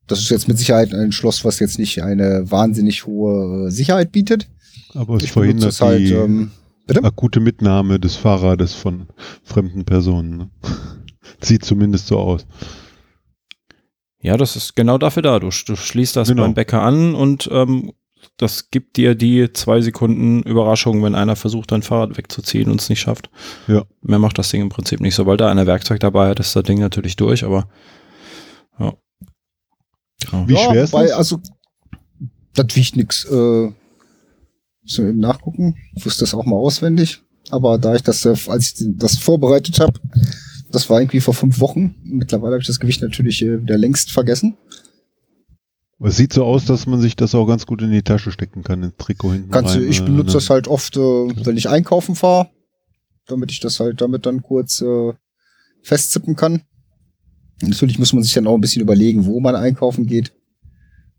das 0.07 0.19
ist 0.19 0.29
jetzt 0.29 0.47
mit 0.47 0.57
Sicherheit 0.57 0.93
ein 0.93 1.11
Schloss, 1.11 1.43
was 1.43 1.59
jetzt 1.59 1.79
nicht 1.79 2.01
eine 2.01 2.49
wahnsinnig 2.49 3.05
hohe 3.05 3.67
äh, 3.67 3.71
Sicherheit 3.71 4.13
bietet. 4.13 4.47
Aber 4.93 5.15
es 5.15 5.23
Ich 5.23 5.33
benutze 5.33 5.39
verhindert 5.39 5.71
es 5.71 5.81
halt, 5.81 5.99
die 5.99 6.13
ähm, 6.13 6.51
bitte? 6.87 7.03
akute 7.03 7.39
Mitnahme 7.39 7.99
des 7.99 8.15
Fahrrades 8.15 8.73
von 8.73 9.07
fremden 9.43 9.85
Personen. 9.85 10.37
Ne? 10.37 10.49
Sieht 11.41 11.65
zumindest 11.65 12.07
so 12.07 12.19
aus. 12.19 12.45
Ja, 14.21 14.37
das 14.37 14.55
ist 14.55 14.75
genau 14.75 14.97
dafür 14.97 15.23
da. 15.23 15.39
Du, 15.39 15.49
du 15.49 15.75
schließt 15.75 16.15
das 16.15 16.27
Genau. 16.27 16.43
beim 16.43 16.53
Bäcker 16.53 16.81
an 16.83 17.15
und 17.15 17.49
ähm, 17.51 17.91
das 18.37 18.69
gibt 18.69 18.97
dir 18.97 19.15
die 19.15 19.51
zwei 19.51 19.81
Sekunden 19.81 20.43
Überraschung, 20.43 21.01
wenn 21.03 21.15
einer 21.15 21.35
versucht, 21.35 21.71
dein 21.71 21.81
Fahrrad 21.81 22.17
wegzuziehen 22.17 22.69
und 22.69 22.79
es 22.79 22.89
nicht 22.89 22.99
schafft. 22.99 23.31
Ja. 23.67 23.83
Mehr 24.01 24.19
macht 24.19 24.37
das 24.37 24.49
Ding 24.49 24.61
im 24.61 24.69
Prinzip 24.69 24.99
nicht. 24.99 25.15
Sobald 25.15 25.41
da 25.41 25.49
einer 25.49 25.65
Werkzeug 25.65 25.99
dabei 25.99 26.29
hat, 26.29 26.39
ist 26.39 26.55
das 26.55 26.63
Ding 26.63 26.79
natürlich 26.79 27.15
durch, 27.15 27.43
aber 27.43 27.67
ja. 28.79 28.93
Wie 30.45 30.55
schwer 30.55 30.83
ist 30.83 30.93
das? 30.93 31.11
Also, 31.11 31.39
das 32.53 32.67
wiegt 32.75 32.95
nix. 32.95 33.25
Äh, 33.25 33.71
so 34.85 35.03
eben 35.03 35.19
nachgucken. 35.19 35.75
Ich 35.95 36.05
wusste 36.05 36.21
das 36.21 36.33
auch 36.33 36.45
mal 36.45 36.55
auswendig. 36.55 37.21
Aber 37.49 37.77
da 37.77 37.95
ich 37.95 38.03
das, 38.03 38.25
äh, 38.25 38.35
als 38.47 38.73
ich 38.79 38.87
das 38.97 39.17
vorbereitet 39.17 39.79
habe, 39.79 39.99
das 40.71 40.89
war 40.89 41.01
irgendwie 41.01 41.19
vor 41.19 41.33
fünf 41.33 41.59
Wochen. 41.59 41.95
Mittlerweile 42.03 42.53
habe 42.53 42.61
ich 42.61 42.67
das 42.67 42.79
Gewicht 42.79 43.01
natürlich 43.01 43.41
äh, 43.41 43.61
wieder 43.61 43.77
längst 43.77 44.11
vergessen. 44.11 44.57
Es 46.03 46.17
sieht 46.17 46.33
so 46.33 46.43
aus, 46.45 46.65
dass 46.65 46.87
man 46.87 46.99
sich 46.99 47.15
das 47.15 47.35
auch 47.35 47.45
ganz 47.45 47.67
gut 47.67 47.81
in 47.81 47.91
die 47.91 48.01
Tasche 48.01 48.31
stecken 48.31 48.63
kann, 48.63 48.81
ins 48.81 48.95
Trikot 48.97 49.33
hinten 49.33 49.51
Kannst 49.51 49.75
du, 49.75 49.79
rein. 49.79 49.89
ich 49.89 49.99
äh, 49.99 50.05
benutze 50.05 50.29
ne? 50.29 50.33
das 50.33 50.49
halt 50.49 50.67
oft, 50.67 50.97
äh, 50.97 50.99
wenn 50.99 51.57
ich 51.57 51.69
einkaufen 51.69 52.15
fahre, 52.15 52.49
damit 53.27 53.51
ich 53.51 53.59
das 53.59 53.79
halt 53.79 54.01
damit 54.01 54.25
dann 54.25 54.41
kurz 54.41 54.81
äh, 54.81 55.13
festzippen 55.83 56.35
kann. 56.35 56.63
Natürlich 57.61 57.99
muss 57.99 58.13
man 58.13 58.23
sich 58.23 58.33
dann 58.33 58.47
auch 58.47 58.55
ein 58.55 58.61
bisschen 58.61 58.81
überlegen, 58.81 59.25
wo 59.25 59.39
man 59.39 59.55
einkaufen 59.55 60.07
geht. 60.07 60.33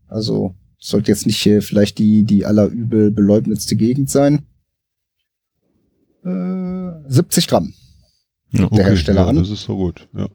Also 0.07 0.55
sollte 0.83 1.11
jetzt 1.11 1.25
nicht 1.25 1.45
äh, 1.45 1.61
vielleicht 1.61 1.97
die, 1.97 2.23
die 2.23 2.45
allerübel 2.45 3.11
beleumdetste 3.11 3.75
Gegend 3.75 4.09
sein. 4.09 4.45
Äh, 6.25 7.09
70 7.09 7.47
Gramm. 7.47 7.73
Ja. 8.51 8.67
der 8.69 8.85
Hersteller 8.85 9.21
ja, 9.21 9.27
an. 9.27 9.37
Das 9.37 9.49
ist 9.49 9.63
so 9.63 9.75
gut, 9.75 10.07
ja. 10.15 10.27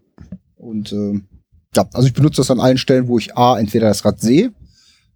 Und 0.57 0.93
äh, 0.93 1.21
ja, 1.77 1.89
also 1.93 2.09
ich 2.09 2.15
benutze 2.15 2.39
das 2.39 2.51
an 2.51 2.61
allen 2.61 2.79
Stellen, 2.79 3.09
wo 3.09 3.19
ich 3.19 3.37
A, 3.37 3.59
entweder 3.59 3.89
das 3.89 4.05
Rad 4.05 4.21
sehe. 4.21 4.53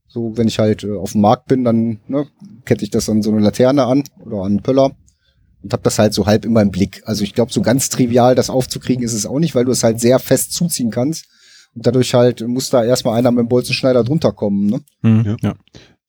So, 0.07 0.37
wenn 0.37 0.47
ich 0.47 0.59
halt 0.59 0.85
äh, 0.85 0.97
auf 0.97 1.13
dem 1.13 1.23
Markt 1.23 1.47
bin, 1.47 1.65
dann 1.65 1.99
ne, 2.07 2.27
kette 2.65 2.85
ich 2.85 2.91
das 2.91 3.09
an 3.09 3.23
so 3.23 3.33
eine 3.33 3.41
Laterne 3.41 3.85
an 3.85 4.05
oder 4.25 4.39
an 4.39 4.53
einen 4.53 4.63
Pöller 4.63 4.95
und 5.63 5.73
habe 5.73 5.83
das 5.83 5.99
halt 5.99 6.13
so 6.13 6.27
halb 6.27 6.45
immer 6.45 6.61
im 6.61 6.71
Blick. 6.71 7.03
Also 7.07 7.25
ich 7.25 7.35
glaube, 7.35 7.53
so 7.53 7.63
ganz 7.63 7.89
trivial 7.89 8.35
das 8.35 8.51
aufzukriegen 8.51 9.03
ist 9.03 9.15
es 9.15 9.27
auch 9.27 9.39
nicht, 9.39 9.55
weil 9.55 9.65
du 9.65 9.73
es 9.73 9.83
halt 9.83 9.99
sehr 10.01 10.19
fest 10.19 10.53
zuziehen 10.53 10.91
kannst. 10.91 11.27
Und 11.75 11.87
dadurch 11.87 12.13
halt 12.15 12.47
muss 12.47 12.69
da 12.71 12.85
erstmal 12.85 13.19
einer 13.19 13.31
mit 13.31 13.41
dem 13.41 13.49
Bolzenschneider 13.49 14.05
drunter 14.05 14.33
kommen. 14.33 14.67
Ne? 14.67 14.81
Hm, 15.03 15.25
Ja. 15.25 15.37
ja. 15.43 15.55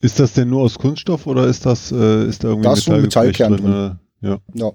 Ist 0.02 0.20
das 0.20 0.34
denn 0.34 0.50
nur 0.50 0.62
aus 0.64 0.78
Kunststoff 0.78 1.28
oder 1.28 1.48
ist 1.48 1.66
das 1.66 1.92
äh, 1.94 2.28
ist 2.28 2.44
da 2.44 2.50
irgendwie 2.50 2.66
Da 2.68 2.74
ist 2.74 2.84
so 2.84 2.92
ein 2.92 3.02
Metallgeflecht 3.04 3.50
Metallkern 3.52 4.00
drin? 4.22 4.30
Ja. 4.30 4.40
Ja. 4.66 4.72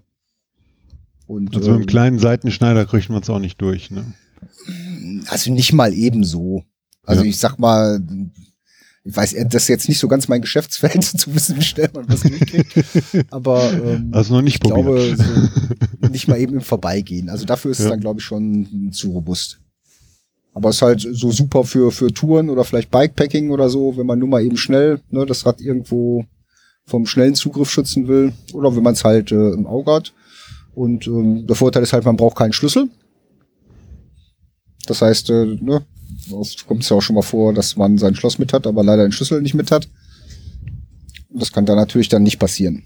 Und, 1.26 1.48
Also 1.54 1.58
mit 1.58 1.66
ähm, 1.68 1.74
einem 1.74 1.86
kleinen 1.86 2.18
Seitenschneider 2.18 2.86
kriegt 2.86 3.10
man 3.10 3.20
es 3.20 3.28
auch 3.28 3.38
nicht 3.38 3.60
durch. 3.60 3.90
Ne? 3.90 4.04
Also 5.28 5.52
nicht 5.52 5.72
mal 5.74 5.92
ebenso. 5.92 6.64
Also 7.04 7.22
Ja. 7.24 7.28
ich 7.28 7.36
sag 7.38 7.58
mal, 7.58 8.00
ich 9.04 9.14
weiß, 9.16 9.34
das 9.50 9.62
ist 9.64 9.68
jetzt 9.68 9.88
nicht 9.88 9.98
so 9.98 10.08
ganz 10.08 10.28
mein 10.28 10.40
Geschäftsfeld 10.40 11.02
zu 11.04 11.34
wissen, 11.34 11.56
wie 11.58 11.62
schnell 11.62 11.90
man 11.92 12.08
was 12.08 12.22
durchkriegt. 12.22 12.74
Aber 13.30 13.70
ähm, 13.72 14.08
Also 14.12 14.34
noch 14.34 14.42
nicht 14.42 14.54
ich 14.54 14.60
glaube, 14.60 14.82
probiert. 14.82 15.18
so 16.02 16.08
nicht 16.08 16.28
mal 16.28 16.38
eben 16.40 16.54
im 16.54 16.60
Vorbeigehen. 16.62 17.28
Also 17.28 17.44
dafür 17.44 17.70
ist 17.72 17.80
es 17.80 17.84
Ja. 17.84 17.90
dann, 17.90 18.00
glaube 18.00 18.20
ich, 18.20 18.24
schon 18.24 18.90
zu 18.92 19.10
robust. 19.10 19.60
Aber 20.54 20.70
es 20.70 20.76
ist 20.76 20.82
halt 20.82 21.00
so 21.00 21.30
super 21.30 21.64
für, 21.64 21.92
für 21.92 22.12
Touren 22.12 22.50
oder 22.50 22.64
vielleicht 22.64 22.90
Bikepacking 22.90 23.50
oder 23.50 23.70
so, 23.70 23.96
wenn 23.96 24.06
man 24.06 24.18
nur 24.18 24.28
mal 24.28 24.42
eben 24.42 24.56
schnell 24.56 25.00
ne, 25.10 25.24
das 25.26 25.46
Rad 25.46 25.60
irgendwo 25.60 26.24
vom 26.84 27.06
schnellen 27.06 27.34
Zugriff 27.34 27.70
schützen 27.70 28.08
will 28.08 28.32
oder 28.52 28.74
wenn 28.74 28.82
man 28.82 28.94
es 28.94 29.04
halt 29.04 29.30
äh, 29.30 29.50
im 29.50 29.66
Auge 29.66 29.92
hat. 29.92 30.12
Und 30.74 31.06
ähm, 31.06 31.46
der 31.46 31.56
Vorteil 31.56 31.82
ist 31.82 31.92
halt, 31.92 32.04
man 32.04 32.16
braucht 32.16 32.36
keinen 32.36 32.52
Schlüssel. 32.52 32.88
Das 34.86 35.02
heißt, 35.02 35.30
äh, 35.30 35.58
ne, 35.60 35.84
oft 36.32 36.66
kommt 36.66 36.82
es 36.82 36.88
ja 36.88 36.96
auch 36.96 37.02
schon 37.02 37.16
mal 37.16 37.22
vor, 37.22 37.52
dass 37.52 37.76
man 37.76 37.98
sein 37.98 38.14
Schloss 38.14 38.38
mit 38.38 38.52
hat, 38.52 38.66
aber 38.66 38.82
leider 38.82 39.02
den 39.02 39.12
Schlüssel 39.12 39.42
nicht 39.42 39.54
mit 39.54 39.70
hat. 39.70 39.88
Das 41.30 41.52
kann 41.52 41.66
da 41.66 41.74
natürlich 41.74 42.08
dann 42.08 42.22
nicht 42.22 42.38
passieren. 42.38 42.82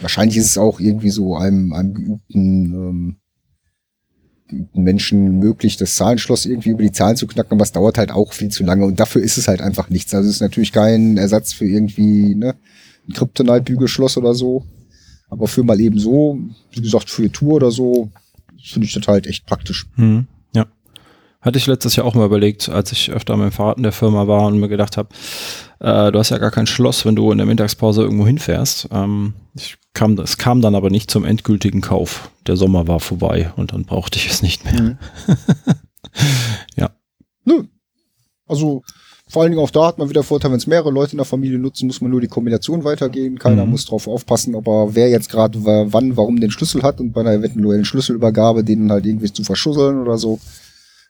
Wahrscheinlich 0.00 0.38
ist 0.38 0.46
es 0.46 0.58
auch 0.58 0.80
irgendwie 0.80 1.10
so 1.10 1.36
einem, 1.36 1.72
einem 1.72 1.94
geübten, 1.94 2.74
ähm, 2.74 3.16
geübten 3.16 3.23
Menschen 4.72 5.38
möglich, 5.38 5.76
das 5.76 5.94
Zahlenschloss 5.96 6.46
irgendwie 6.46 6.70
über 6.70 6.82
die 6.82 6.92
Zahlen 6.92 7.16
zu 7.16 7.26
knacken, 7.26 7.52
aber 7.52 7.66
dauert 7.66 7.98
halt 7.98 8.10
auch 8.10 8.32
viel 8.32 8.50
zu 8.50 8.64
lange 8.64 8.84
und 8.84 9.00
dafür 9.00 9.22
ist 9.22 9.38
es 9.38 9.48
halt 9.48 9.60
einfach 9.60 9.88
nichts. 9.88 10.14
Also 10.14 10.28
es 10.28 10.36
ist 10.36 10.42
natürlich 10.42 10.72
kein 10.72 11.16
Ersatz 11.16 11.52
für 11.52 11.66
irgendwie 11.66 12.34
ne, 12.34 12.54
ein 13.08 13.12
Kryptonite-Bügelschloss 13.12 14.16
oder 14.16 14.34
so. 14.34 14.64
Aber 15.30 15.48
für 15.48 15.64
mal 15.64 15.80
eben 15.80 15.98
so, 15.98 16.38
wie 16.72 16.82
gesagt, 16.82 17.10
für 17.10 17.30
Tour 17.32 17.54
oder 17.54 17.70
so, 17.70 18.10
finde 18.62 18.86
ich 18.86 18.94
das 18.94 19.08
halt 19.08 19.26
echt 19.26 19.46
praktisch. 19.46 19.86
Hm. 19.96 20.26
Hatte 21.44 21.58
ich 21.58 21.66
letztes 21.66 21.94
Jahr 21.96 22.06
auch 22.06 22.14
mal 22.14 22.24
überlegt, 22.26 22.68
als 22.70 22.90
ich 22.92 23.10
öfter 23.10 23.36
mit 23.36 23.44
dem 23.46 23.52
Fahrrad 23.52 23.76
in 23.76 23.82
der 23.82 23.92
Firma 23.92 24.26
war 24.26 24.46
und 24.46 24.58
mir 24.58 24.68
gedacht 24.68 24.96
habe, 24.96 25.08
äh, 25.80 26.10
du 26.10 26.18
hast 26.18 26.30
ja 26.30 26.38
gar 26.38 26.50
kein 26.50 26.66
Schloss, 26.66 27.04
wenn 27.04 27.14
du 27.16 27.30
in 27.32 27.38
der 27.38 27.46
Mittagspause 27.46 28.02
irgendwo 28.02 28.26
hinfährst. 28.26 28.88
Ähm, 28.90 29.34
kam, 29.92 30.18
es 30.18 30.38
kam 30.38 30.62
dann 30.62 30.74
aber 30.74 30.88
nicht 30.90 31.10
zum 31.10 31.24
endgültigen 31.24 31.82
Kauf. 31.82 32.30
Der 32.46 32.56
Sommer 32.56 32.88
war 32.88 32.98
vorbei 33.00 33.52
und 33.56 33.72
dann 33.72 33.84
brauchte 33.84 34.18
ich 34.18 34.30
es 34.30 34.42
nicht 34.42 34.64
mehr. 34.64 34.80
Mhm. 34.80 34.98
Ja. 36.76 36.90
Nö. 37.44 37.64
Also 38.46 38.82
vor 39.28 39.42
allen 39.42 39.50
Dingen 39.52 39.62
auch 39.62 39.70
da 39.70 39.86
hat 39.86 39.98
man 39.98 40.08
wieder 40.10 40.22
Vorteil, 40.22 40.50
wenn 40.50 40.58
es 40.58 40.66
mehrere 40.66 40.90
Leute 40.90 41.12
in 41.12 41.18
der 41.18 41.24
Familie 41.24 41.58
nutzen, 41.58 41.86
muss 41.86 42.00
man 42.00 42.10
nur 42.10 42.20
die 42.20 42.28
Kombination 42.28 42.84
weitergehen. 42.84 43.38
Keiner 43.38 43.64
Mhm. 43.64 43.70
muss 43.72 43.86
drauf 43.86 44.06
aufpassen, 44.06 44.54
ob 44.54 44.68
er 44.68 44.94
wer 44.94 45.08
jetzt 45.08 45.28
gerade 45.30 45.64
wa- 45.64 45.86
wann, 45.88 46.16
warum 46.16 46.38
den 46.40 46.50
Schlüssel 46.50 46.82
hat 46.82 47.00
und 47.00 47.12
bei 47.12 47.22
einer 47.22 47.32
eventuellen 47.32 47.84
Schlüsselübergabe 47.84 48.62
den 48.64 48.90
halt 48.92 49.06
irgendwie 49.06 49.32
zu 49.32 49.42
verschusseln 49.44 50.00
oder 50.00 50.18
so. 50.18 50.38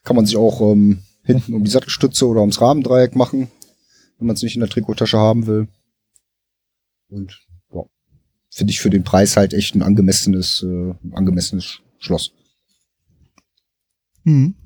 Kann 0.05 0.15
man 0.15 0.25
sich 0.25 0.37
auch 0.37 0.61
ähm, 0.61 1.03
hinten 1.23 1.53
um 1.53 1.63
die 1.65 1.71
Sattelstütze 1.71 2.25
oder 2.27 2.39
ums 2.39 2.61
Rahmendreieck 2.61 3.15
machen, 3.15 3.49
wenn 4.17 4.27
man 4.27 4.35
es 4.35 4.43
nicht 4.43 4.55
in 4.55 4.61
der 4.61 4.69
Trikottasche 4.69 5.17
haben 5.17 5.47
will. 5.47 5.67
Und 7.09 7.41
ja, 7.73 7.81
finde 8.49 8.71
ich 8.71 8.79
für 8.79 8.89
den 8.89 9.03
Preis 9.03 9.35
halt 9.35 9.53
echt 9.53 9.75
ein 9.75 9.81
angemessenes, 9.81 10.63
äh, 10.63 10.91
ein 10.91 11.13
angemessenes 11.13 11.79
Schloss. 11.99 12.31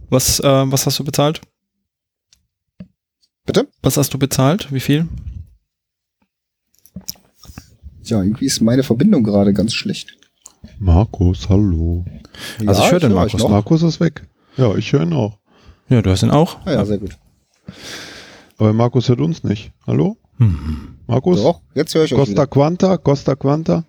Was, 0.09 0.39
äh, 0.39 0.71
was 0.71 0.85
hast 0.85 0.99
du 0.99 1.03
bezahlt? 1.03 1.41
Bitte? 3.45 3.67
Was 3.81 3.97
hast 3.97 4.13
du 4.13 4.19
bezahlt? 4.19 4.71
Wie 4.71 4.79
viel? 4.79 5.07
Ja, 8.03 8.21
irgendwie 8.23 8.45
ist 8.45 8.61
meine 8.61 8.83
Verbindung 8.83 9.23
gerade 9.23 9.53
ganz 9.53 9.73
schlecht. 9.73 10.17
Markus, 10.79 11.49
hallo. 11.49 12.05
Also 12.65 12.83
ich 12.83 12.91
höre 12.91 12.99
den 12.99 13.09
höre 13.09 13.17
Markus. 13.17 13.47
Markus 13.47 13.83
ist 13.83 13.99
weg. 13.99 14.28
Ja, 14.59 14.75
ich 14.75 14.91
höre 14.91 15.03
ihn 15.03 15.13
auch. 15.13 15.37
Ja, 15.87 16.01
du 16.01 16.11
hast 16.11 16.21
ihn 16.21 16.31
auch. 16.31 16.57
Ah, 16.65 16.73
ja, 16.73 16.85
sehr 16.85 16.97
gut. 16.97 17.17
Aber 18.57 18.73
Markus 18.73 19.07
hört 19.07 19.21
uns 19.21 19.43
nicht. 19.45 19.71
Hallo? 19.87 20.17
Hm. 20.37 20.97
Markus? 21.07 21.41
Doch, 21.41 21.61
jetzt 21.75 21.95
höre 21.95 22.03
ich 22.03 22.13
euch 22.13 22.19
Costa 22.19 22.45
Quanta? 22.45 22.97
Costa 22.97 23.35
Quanta? 23.35 23.85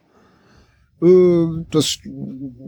Äh, 1.03 1.47
das 1.73 1.99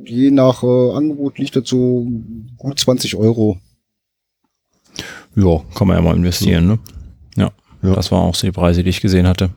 je 0.05 0.33
nach 0.33 0.65
äh, 0.65 0.93
Angebot 0.97 1.39
liegt 1.39 1.55
das 1.55 1.69
so 1.69 2.09
gut 2.57 2.81
20 2.81 3.15
Euro. 3.15 3.59
Ja, 5.37 5.61
kann 5.75 5.87
man 5.87 5.97
ja 5.97 6.03
mal 6.03 6.17
investieren, 6.17 6.67
ne? 6.67 6.79
Ja. 7.37 7.53
Ja. 7.83 7.95
Das 7.95 8.11
waren 8.11 8.29
auch 8.29 8.35
so 8.35 8.49
die 8.49 8.53
Preise, 8.53 8.83
die 8.83 8.91
ich 8.91 9.01
gesehen 9.01 9.29
hatte. 9.29 9.51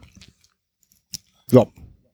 Ja. 1.51 1.65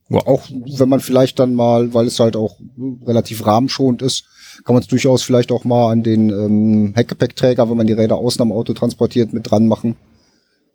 Ja. 0.09 0.19
Auch 0.19 0.47
wenn 0.49 0.89
man 0.89 1.01
vielleicht 1.01 1.39
dann 1.39 1.55
mal, 1.55 1.93
weil 1.93 2.07
es 2.07 2.19
halt 2.21 2.37
auch 2.37 2.57
relativ 3.05 3.45
rahmenschonend 3.45 4.01
ist, 4.01 4.25
kann 4.63 4.73
man 4.75 4.81
es 4.81 4.87
durchaus 4.87 5.23
vielleicht 5.23 5.51
auch 5.51 5.63
mal 5.63 5.91
an 5.91 6.03
den 6.03 6.29
ähm, 6.29 6.93
Heckgepäckträger, 6.95 7.69
wenn 7.69 7.77
man 7.77 7.87
die 7.87 7.93
Räder 7.93 8.15
außen 8.15 8.41
am 8.41 8.51
Auto 8.51 8.73
transportiert, 8.73 9.33
mit 9.33 9.49
dran 9.49 9.67
machen. 9.67 9.95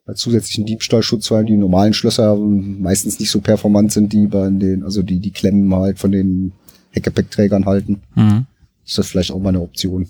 Als 0.05 0.21
zusätzlichen 0.21 0.67
Diebstahlschutz, 0.67 1.31
weil 1.31 1.45
die 1.45 1.57
normalen 1.57 1.93
Schlösser 1.93 2.35
ähm, 2.35 2.81
meistens 2.81 3.19
nicht 3.19 3.31
so 3.31 3.41
performant 3.41 3.93
sind, 3.93 4.13
die 4.13 4.27
bei 4.27 4.49
den, 4.51 4.85
also 4.85 5.03
die, 5.03 5.19
die 5.19 5.33
Klemmen 5.33 5.75
halt 5.75 5.99
von 5.99 6.13
den 6.13 6.53
Heckgepäckträgern 6.91 7.67
halten. 7.67 8.03
Mhm. 8.15 8.47
Ist 8.85 8.99
das 8.99 9.09
vielleicht 9.09 9.33
auch 9.33 9.41
mal 9.41 9.49
eine 9.51 9.61
Option. 9.61 10.09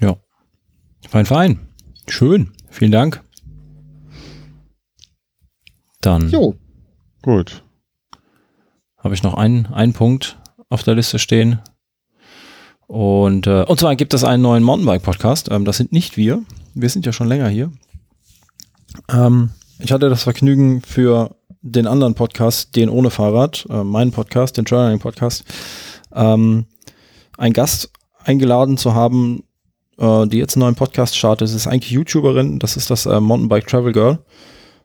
Ja. 0.00 0.16
Fein, 1.08 1.24
fein. 1.26 1.60
Schön. 2.06 2.50
Vielen 2.68 2.92
Dank. 2.92 3.22
Dann 6.00 6.28
Jo, 6.30 6.54
Gut. 7.22 7.64
habe 8.98 9.14
ich 9.14 9.22
noch 9.22 9.34
einen, 9.34 9.66
einen 9.66 9.94
Punkt 9.94 10.38
auf 10.68 10.82
der 10.82 10.94
Liste 10.94 11.18
stehen. 11.18 11.60
Und, 12.86 13.46
äh, 13.46 13.64
und 13.64 13.78
zwar 13.78 13.96
gibt 13.96 14.14
es 14.14 14.24
einen 14.24 14.42
neuen 14.42 14.64
Mountainbike-Podcast. 14.64 15.50
Ähm, 15.50 15.64
das 15.64 15.76
sind 15.76 15.92
nicht 15.92 16.16
wir. 16.16 16.42
Wir 16.74 16.88
sind 16.88 17.04
ja 17.04 17.12
schon 17.12 17.28
länger 17.28 17.48
hier. 17.48 17.70
Ähm, 19.10 19.50
ich 19.78 19.92
hatte 19.92 20.08
das 20.08 20.22
Vergnügen 20.22 20.80
für 20.82 21.36
den 21.60 21.86
anderen 21.86 22.14
Podcast, 22.14 22.76
den 22.76 22.88
ohne 22.88 23.10
Fahrrad, 23.10 23.66
äh, 23.68 23.84
meinen 23.84 24.12
Podcast, 24.12 24.56
den 24.56 24.64
Trailrunning 24.64 25.00
Podcast, 25.00 25.44
ähm, 26.14 26.66
einen 27.36 27.52
Gast 27.52 27.90
eingeladen 28.24 28.78
zu 28.78 28.94
haben, 28.94 29.44
äh, 29.98 30.26
die 30.26 30.38
jetzt 30.38 30.56
einen 30.56 30.62
neuen 30.62 30.74
Podcast 30.74 31.16
startet. 31.16 31.48
Es 31.48 31.54
ist 31.54 31.66
eigentlich 31.66 31.92
YouTuberin, 31.92 32.58
das 32.58 32.76
ist 32.76 32.90
das 32.90 33.06
äh, 33.06 33.20
Mountainbike 33.20 33.66
Travel 33.66 33.92
Girl. 33.92 34.18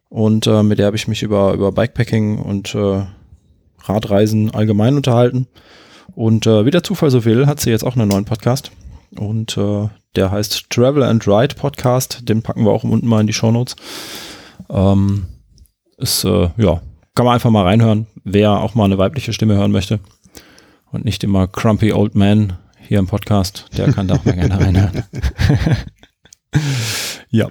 Und 0.09 0.45
äh, 0.45 0.61
mit 0.61 0.77
der 0.77 0.88
habe 0.88 0.95
ich 0.95 1.07
mich 1.07 1.23
über, 1.23 1.53
über 1.53 1.71
Bikepacking 1.71 2.38
und 2.38 2.75
äh, 2.75 3.03
Radreisen 3.84 4.51
allgemein 4.51 4.95
unterhalten. 4.95 5.47
Und 6.15 6.47
äh, 6.47 6.65
wie 6.65 6.71
der 6.71 6.84
Zufall 6.84 7.09
so 7.09 7.25
will, 7.25 7.47
hat 7.47 7.59
sie 7.59 7.69
jetzt 7.69 7.84
auch 7.84 7.95
einen 7.95 8.09
neuen 8.09 8.25
Podcast. 8.25 8.71
Und 9.15 9.57
äh, 9.57 9.89
der 10.15 10.31
heißt 10.31 10.69
Travel 10.69 11.03
and 11.03 11.27
Ride 11.27 11.55
Podcast. 11.55 12.27
Den 12.29 12.41
packen 12.41 12.65
wir 12.65 12.71
auch 12.71 12.84
unten 12.84 13.07
mal 13.07 13.21
in 13.21 13.27
die 13.27 13.34
Shownotes. 13.34 13.75
Ähm, 14.69 15.25
ist, 15.97 16.23
äh, 16.23 16.49
ja, 16.57 16.81
kann 17.15 17.25
man 17.25 17.36
einfach 17.36 17.49
mal 17.49 17.63
reinhören, 17.63 18.07
wer 18.23 18.51
auch 18.59 18.75
mal 18.75 18.86
eine 18.86 18.97
weibliche 18.97 19.34
Stimme 19.34 19.55
hören 19.55 19.71
möchte. 19.71 19.99
Und 20.91 21.05
nicht 21.05 21.23
immer 21.23 21.47
Crumpy 21.47 21.93
Old 21.93 22.15
Man 22.15 22.53
hier 22.79 22.99
im 22.99 23.07
Podcast. 23.07 23.65
Der 23.77 23.91
kann 23.91 24.07
da 24.07 24.15
auch 24.15 24.25
mal 24.25 24.36
gerne 24.36 24.59
reinhören. 24.59 25.03
ja, 27.29 27.49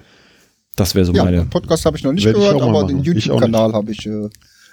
das 0.77 0.95
wäre 0.95 1.05
so 1.05 1.13
ja, 1.13 1.25
meine. 1.25 1.39
den 1.39 1.51
Podcast 1.51 1.85
habe 1.85 1.97
ich 1.97 2.05
noch 2.05 2.13
nicht 2.13 2.25
Werd 2.25 2.37
ich 2.37 2.43
gehört, 2.43 2.63
aber 2.63 2.87
den. 2.87 3.01
Ich 3.01 3.07
YouTube-Kanal 3.07 3.73
habe 3.73 3.91
ich 3.91 4.07
äh, 4.07 4.29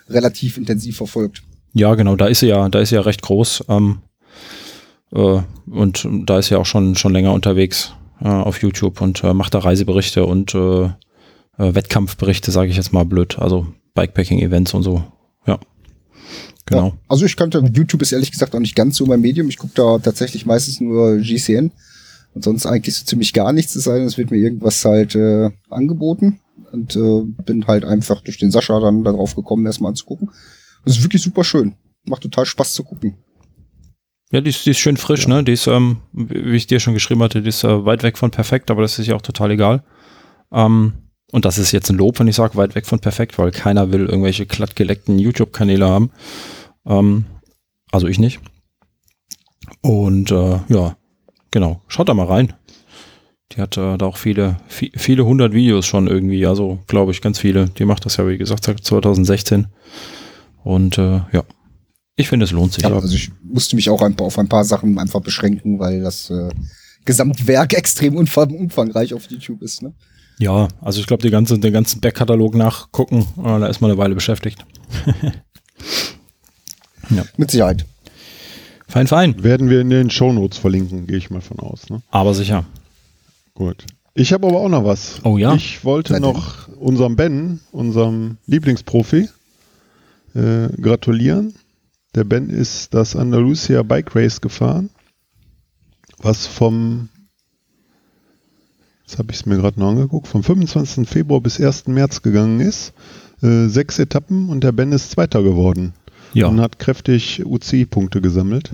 relativ 0.10 0.58
intensiv 0.58 0.98
verfolgt. 0.98 1.44
Ja, 1.74 1.96
genau, 1.96 2.16
da 2.16 2.28
ist 2.28 2.40
sie 2.40 2.48
ja, 2.48 2.68
da 2.70 2.80
ist 2.80 2.90
sie 2.90 2.96
ja 2.96 3.02
recht 3.02 3.22
groß. 3.22 3.66
Ähm, 3.70 4.00
äh, 5.12 5.42
und 5.70 6.08
da 6.26 6.40
ist 6.40 6.48
sie 6.48 6.56
auch 6.56 6.66
schon, 6.66 6.96
schon 6.96 7.14
länger 7.14 7.34
unterwegs 7.34 7.94
äh, 8.22 8.28
auf 8.28 8.62
YouTube 8.62 9.02
und 9.02 9.24
äh, 9.24 9.34
macht 9.34 9.54
da 9.54 9.60
Reiseberichte 9.60 10.26
und 10.26 10.56
äh, 10.56 10.86
äh, 10.86 11.76
Wettkampfberichte, 11.76 12.52
sage 12.52 12.72
ich 12.72 12.78
jetzt 12.78 12.94
mal 12.94 13.06
blöd. 13.06 13.40
Also 13.40 13.68
Bikepacking-Events 13.94 14.74
und 14.74 14.84
so. 14.84 15.04
Ja. 15.46 15.60
Genau. 16.66 16.88
Ja, 16.88 16.94
also 17.08 17.26
ich 17.26 17.36
kannte, 17.36 17.64
YouTube 17.74 18.02
ist 18.02 18.12
ehrlich 18.12 18.32
gesagt 18.32 18.56
auch 18.56 18.60
nicht 18.60 18.76
ganz 18.76 18.98
so 18.98 19.06
mein 19.06 19.22
Medium. 19.22 19.50
Ich 19.50 19.58
gucke 19.58 19.74
da 19.76 19.98
tatsächlich 20.00 20.46
meistens 20.46 20.80
nur 20.80 21.18
GCN 21.18 21.72
und 22.34 22.44
sonst 22.44 22.66
eigentlich 22.66 22.96
so 22.96 23.06
ziemlich 23.06 23.34
gar 23.34 23.54
nichts, 23.54 23.76
es 23.76 23.86
sei 23.86 23.98
denn, 23.98 24.08
es 24.08 24.18
wird 24.18 24.32
mir 24.32 24.38
irgendwas 24.38 24.86
halt 24.86 25.16
äh, 25.16 25.50
angeboten 25.70 26.40
und 26.72 26.96
äh, 26.96 27.24
bin 27.44 27.66
halt 27.66 27.86
einfach 27.86 28.22
durch 28.22 28.38
den 28.38 28.52
Sascha 28.52 28.80
dann 28.80 29.04
darauf 29.04 29.36
gekommen, 29.36 29.66
erstmal 29.66 29.90
anzugucken. 29.90 30.30
Das 30.86 30.98
ist 30.98 31.04
wirklich 31.04 31.22
super 31.22 31.44
schön. 31.44 31.76
Macht 32.06 32.24
total 32.24 32.46
Spaß 32.46 32.74
zu 32.74 32.84
gucken. 32.84 33.16
Ja, 34.32 34.42
die 34.42 34.50
ist, 34.52 34.66
die 34.66 34.72
ist 34.72 34.78
schön 34.80 34.98
frisch, 34.98 35.28
ne? 35.28 35.44
Die 35.44 35.54
ist, 35.54 35.68
ähm, 35.68 35.98
wie 36.14 36.56
ich 36.56 36.68
dir 36.68 36.80
schon 36.80 36.94
geschrieben 36.94 37.24
hatte, 37.24 37.42
die 37.42 37.50
ist 37.50 37.64
äh, 37.64 37.86
weit 37.86 38.04
weg 38.04 38.18
von 38.18 38.32
perfekt, 38.32 38.70
aber 38.70 38.82
das 38.84 39.00
ist 39.00 39.08
ja 39.08 39.16
auch 39.16 39.22
total 39.22 39.52
egal. 39.52 39.84
Ähm, 40.52 40.94
und 41.32 41.46
das 41.46 41.58
ist 41.58 41.72
jetzt 41.72 41.90
ein 41.90 41.98
Lob, 41.98 42.20
wenn 42.20 42.28
ich 42.28 42.36
sage, 42.36 42.56
weit 42.56 42.76
weg 42.76 42.86
von 42.86 43.00
perfekt, 43.00 43.38
weil 43.38 43.52
keiner 43.52 43.92
will 43.92 44.06
irgendwelche 44.06 44.46
glattgeleckten 44.46 45.18
YouTube-Kanäle 45.20 45.88
haben. 45.88 46.12
Ähm, 46.86 47.26
also 47.92 48.08
ich 48.08 48.20
nicht. 48.20 48.40
Und 49.82 50.32
äh, 50.32 50.60
ja, 50.70 50.96
genau, 51.52 51.82
schaut 51.88 52.10
da 52.10 52.14
mal 52.14 52.26
rein. 52.28 52.54
Die 53.52 53.62
hat 53.62 53.78
äh, 53.78 53.98
da 53.98 54.06
auch 54.06 54.18
viele, 54.18 54.58
vi- 54.70 54.92
viele 54.98 55.26
hundert 55.26 55.54
Videos 55.54 55.86
schon 55.88 56.08
irgendwie, 56.08 56.46
also 56.46 56.80
glaube 56.88 57.12
ich, 57.12 57.22
ganz 57.22 57.40
viele. 57.40 57.70
Die 57.70 57.86
macht 57.86 58.06
das 58.06 58.18
ja, 58.18 58.28
wie 58.28 58.38
gesagt, 58.38 58.64
seit 58.64 58.84
2016. 58.84 59.68
Und 60.64 60.98
äh, 60.98 61.22
ja, 61.32 61.44
ich 62.20 62.28
finde, 62.28 62.44
es 62.44 62.52
lohnt 62.52 62.74
sich. 62.74 62.84
Ja, 62.84 62.94
also 62.94 63.16
ich 63.16 63.32
musste 63.42 63.78
mich 63.78 63.90
auch 63.90 64.02
ein 64.02 64.14
paar, 64.14 64.28
auf 64.28 64.38
ein 64.38 64.50
paar 64.50 64.66
Sachen 64.66 65.00
einfach 65.00 65.22
beschränken, 65.22 65.80
weil 65.80 66.02
das 66.02 66.30
äh, 66.30 66.50
Gesamtwerk 67.06 67.74
extrem 67.78 68.18
umfang, 68.18 68.54
umfangreich 68.54 69.14
auf 69.14 69.32
YouTube 69.32 69.62
ist. 69.62 69.82
Ne? 69.82 69.94
Ja, 70.38 70.68
also 70.82 71.00
ich 71.00 71.08
glaube, 71.08 71.24
die 71.24 71.30
ganze, 71.30 71.58
den 71.60 71.72
ganzen 71.72 72.02
Backkatalog 72.02 72.56
nachgucken, 72.56 73.26
äh, 73.38 73.44
da 73.44 73.68
ist 73.68 73.80
man 73.80 73.90
eine 73.90 73.98
Weile 73.98 74.16
beschäftigt. 74.16 74.66
Mit 77.38 77.52
Sicherheit. 77.52 77.86
Fein, 78.90 79.08
fein. 79.08 79.42
Werden 79.42 79.70
wir 79.70 79.80
in 79.80 79.90
den 79.90 80.10
Shownotes 80.10 80.58
verlinken, 80.58 81.08
gehe 81.08 81.18
ich 81.18 81.30
mal 81.30 81.42
von 81.42 81.60
aus. 81.60 81.90
Ne? 81.90 82.02
Aber 82.10 82.34
sicher. 82.34 82.66
Gut. 83.54 83.86
Ich 84.14 84.34
habe 84.34 84.48
aber 84.48 84.58
auch 84.58 84.68
noch 84.68 84.84
was. 84.84 85.22
Oh 85.24 85.38
ja? 85.38 85.54
Ich 85.54 85.86
wollte 85.86 86.14
denn. 86.14 86.24
noch 86.24 86.68
unserem 86.68 87.16
Ben, 87.16 87.62
unserem 87.72 88.38
Lieblingsprofi, 88.46 89.30
äh, 90.36 90.70
gratulieren. 90.82 91.54
Der 92.16 92.24
Ben 92.24 92.50
ist 92.50 92.94
das 92.94 93.16
Andalusia 93.16 93.84
Bike 93.84 94.16
Race 94.16 94.42
gefahren, 94.42 94.90
was 96.18 96.48
vom, 96.48 97.10
jetzt 99.06 99.18
habe 99.20 99.32
ich 99.32 99.38
es 99.40 99.46
mir 99.46 99.58
gerade 99.58 99.80
noch 99.80 99.90
angeguckt, 99.90 100.28
vom 100.28 100.44
25. 100.44 101.08
Februar 101.08 101.40
bis 101.42 101.60
1. 101.62 101.88
März 101.88 102.22
gegangen 102.22 102.60
ist. 102.60 102.94
Äh, 103.42 103.68
sechs 103.68 104.00
Etappen 104.00 104.50
und 104.50 104.64
der 104.64 104.72
Ben 104.74 104.92
ist 104.92 105.12
Zweiter 105.12 105.44
geworden 105.44 105.94
Ja. 106.34 106.48
und 106.48 106.60
hat 106.60 106.78
kräftig 106.80 107.46
UCI-Punkte 107.46 108.20
gesammelt. 108.22 108.72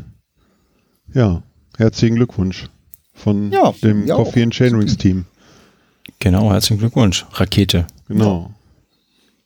Ja, 1.13 1.43
herzlichen 1.77 2.15
Glückwunsch 2.15 2.67
von 3.13 3.51
Ja, 3.51 3.73
dem 3.83 4.07
ja, 4.07 4.15
Coffee 4.15 4.39
auch. 4.41 4.43
and 4.45 4.53
Chainrings 4.53 4.97
Team. 4.97 5.25
Genau, 6.19 6.51
herzlichen 6.51 6.79
Glückwunsch. 6.79 7.25
Rakete. 7.33 7.85
Genau. 8.07 8.54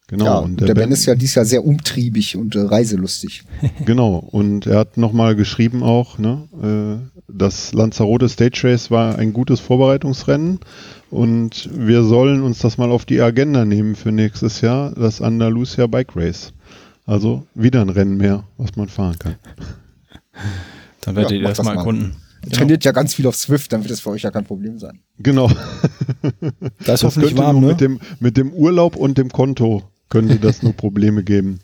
Genau. 0.09 0.25
ja, 0.25 0.37
und 0.39 0.59
und 0.59 0.67
der, 0.67 0.73
ben, 0.73 0.91
ist 0.91 1.05
ja 1.05 1.13
dieses 1.13 1.35
Jahr 1.35 1.45
sehr 1.45 1.63
umtriebig 1.63 2.35
und 2.35 2.55
äh, 2.55 2.61
reiselustig. 2.61 3.43
Genau. 3.85 4.15
Und 4.15 4.65
er 4.65 4.79
hat 4.79 4.97
nochmal 4.97 5.35
geschrieben 5.35 5.83
auch, 5.83 6.17
ne, 6.17 6.47
äh, 6.63 7.21
das 7.31 7.73
Lanzarote 7.73 8.27
Stage 8.27 8.61
Race 8.63 8.89
war 8.89 9.17
ein 9.19 9.33
gutes 9.33 9.59
Vorbereitungsrennen 9.59 10.59
und 11.11 11.69
wir 11.73 12.03
sollen 12.03 12.41
uns 12.41 12.57
das 12.57 12.79
mal 12.79 12.91
auf 12.91 13.05
die 13.05 13.21
Agenda 13.21 13.65
nehmen 13.65 13.95
für 13.95 14.11
nächstes 14.11 14.61
Jahr, 14.61 14.93
das 14.95 15.21
Andalusia 15.21 15.85
Bike 15.85 16.15
Race. 16.15 16.53
Also 17.05 17.45
wieder 17.53 17.81
ein 17.81 17.89
Rennen 17.89 18.17
mehr, 18.17 18.45
was 18.57 18.75
man 18.75 18.87
fahren 18.89 19.17
kann. 19.19 19.35
Dann 21.01 21.15
werdet 21.15 21.31
Ja, 21.31 21.37
ihr 21.37 21.47
das 21.47 21.57
das 21.57 21.65
mal 21.65 21.77
erkunden. 21.77 22.15
Er 22.41 22.49
trainiert 22.51 22.83
ja 22.83 22.93
ganz 22.93 23.13
viel 23.13 23.27
auf 23.27 23.35
Swift, 23.35 23.73
dann 23.73 23.81
wird 23.81 23.91
das 23.91 23.99
für 23.99 24.11
euch 24.11 24.21
ja 24.23 24.31
kein 24.31 24.45
Problem 24.45 24.79
sein. 24.79 25.01
Genau. 25.17 25.49
Da 25.49 26.37
ist 26.39 26.87
Das 26.87 27.03
hoffentlich 27.03 27.31
könnte 27.31 27.43
warm, 27.43 27.59
nur 27.59 27.65
ne? 27.65 27.73
mit, 27.73 27.81
dem, 27.81 27.99
mit 28.19 28.37
dem 28.37 28.53
Urlaub 28.53 28.95
und 28.95 29.17
dem 29.17 29.29
Konto 29.29 29.83
könnte 30.09 30.37
das 30.37 30.63
nur 30.63 30.73
Probleme 30.73 31.23
geben. 31.23 31.59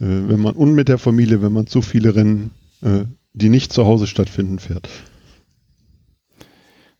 Äh, 0.00 0.04
wenn 0.28 0.40
man 0.40 0.54
und 0.54 0.74
mit 0.74 0.88
der 0.88 0.98
Familie, 0.98 1.42
wenn 1.42 1.52
man 1.52 1.66
zu 1.66 1.82
viele 1.82 2.14
Rennen, 2.14 2.50
äh, 2.82 3.04
die 3.34 3.48
nicht 3.48 3.72
zu 3.72 3.84
Hause 3.84 4.06
stattfinden, 4.06 4.58
fährt. 4.58 4.88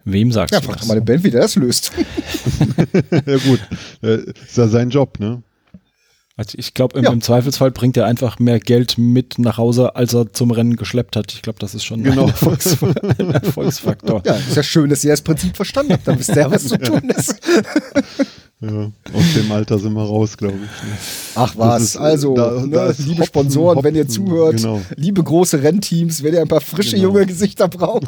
Wem 0.05 0.33
sagst 0.33 0.55
Ja, 0.55 0.61
du 0.61 0.69
das? 0.69 0.81
doch 0.81 0.87
mal 0.87 0.95
den 0.95 1.05
Ben, 1.05 1.23
wie 1.23 1.31
der 1.31 1.43
das 1.43 1.57
löst. 1.57 1.93
ja 3.27 3.37
gut, 3.39 3.61
äh, 4.03 4.19
ist 4.47 4.57
ja 4.57 4.67
sein 4.69 4.91
Job, 4.91 5.21
ne? 5.21 5.43
Also 6.37 6.57
ich 6.57 6.73
glaube, 6.73 6.97
im, 6.97 7.05
Ja. 7.05 7.11
im 7.11 7.21
Zweifelsfall 7.21 7.73
bringt 7.73 7.97
er 7.97 8.07
einfach 8.07 8.39
mehr 8.39 8.61
Geld 8.61 8.97
mit 8.97 9.39
nach 9.41 9.59
Hause, 9.59 9.97
als 9.97 10.15
er 10.15 10.33
zum 10.33 10.53
Rennen 10.53 10.77
geschleppt 10.77 11.17
hat. 11.17 11.33
Ich 11.35 11.43
glaube, 11.43 11.59
das 11.59 11.75
ist 11.75 11.85
schon 11.85 12.05
Genau. 12.05 12.23
ein, 12.23 12.29
Erfolgs 12.29 12.77
ein 13.19 13.31
Erfolgsfaktor. 13.33 14.23
Ja, 14.25 14.35
ist 14.37 14.57
ja 14.57 14.63
schön, 14.63 14.89
dass 14.89 15.03
ihr 15.05 15.11
das 15.11 15.23
Prinzip 15.23 15.57
verstanden 15.57 15.95
habt. 15.95 16.07
Dann 16.07 16.17
wisst 16.19 16.29
ihr 16.31 16.37
ja, 16.37 16.51
was 16.51 16.69
zu 16.69 16.79
tun 16.79 17.11
ist. 17.11 17.41
Ja, 18.61 18.91
aus 19.15 19.35
dem 19.37 19.53
Alter 19.53 19.79
sind 19.79 19.93
wir 19.93 20.03
raus, 20.03 20.37
glaube 20.37 20.57
ich. 20.57 20.63
Ne? 20.63 20.97
Ach 21.37 21.55
was, 21.57 21.83
ist, 21.83 21.95
äh, 21.95 21.99
also, 22.01 22.35
da- 22.35 22.61
ne, 22.61 22.69
da 22.71 22.87
liebe 22.99 23.11
Hopfen, 23.21 23.25
Sponsoren, 23.27 23.85
wenn 23.85 23.95
ihr 23.95 24.03
Hopfen, 24.03 24.27
zuhört, 24.27 24.57
genau. 24.57 24.81
liebe 24.97 25.23
große 25.23 25.63
Rennteams, 25.63 26.25
wenn 26.25 26.35
ihr 26.35 26.41
ein 26.41 26.49
paar 26.49 26.61
frische 26.61 26.97
Genau. 26.97 27.05
junge 27.11 27.27
Gesichter 27.27 27.69
braucht. 27.69 28.07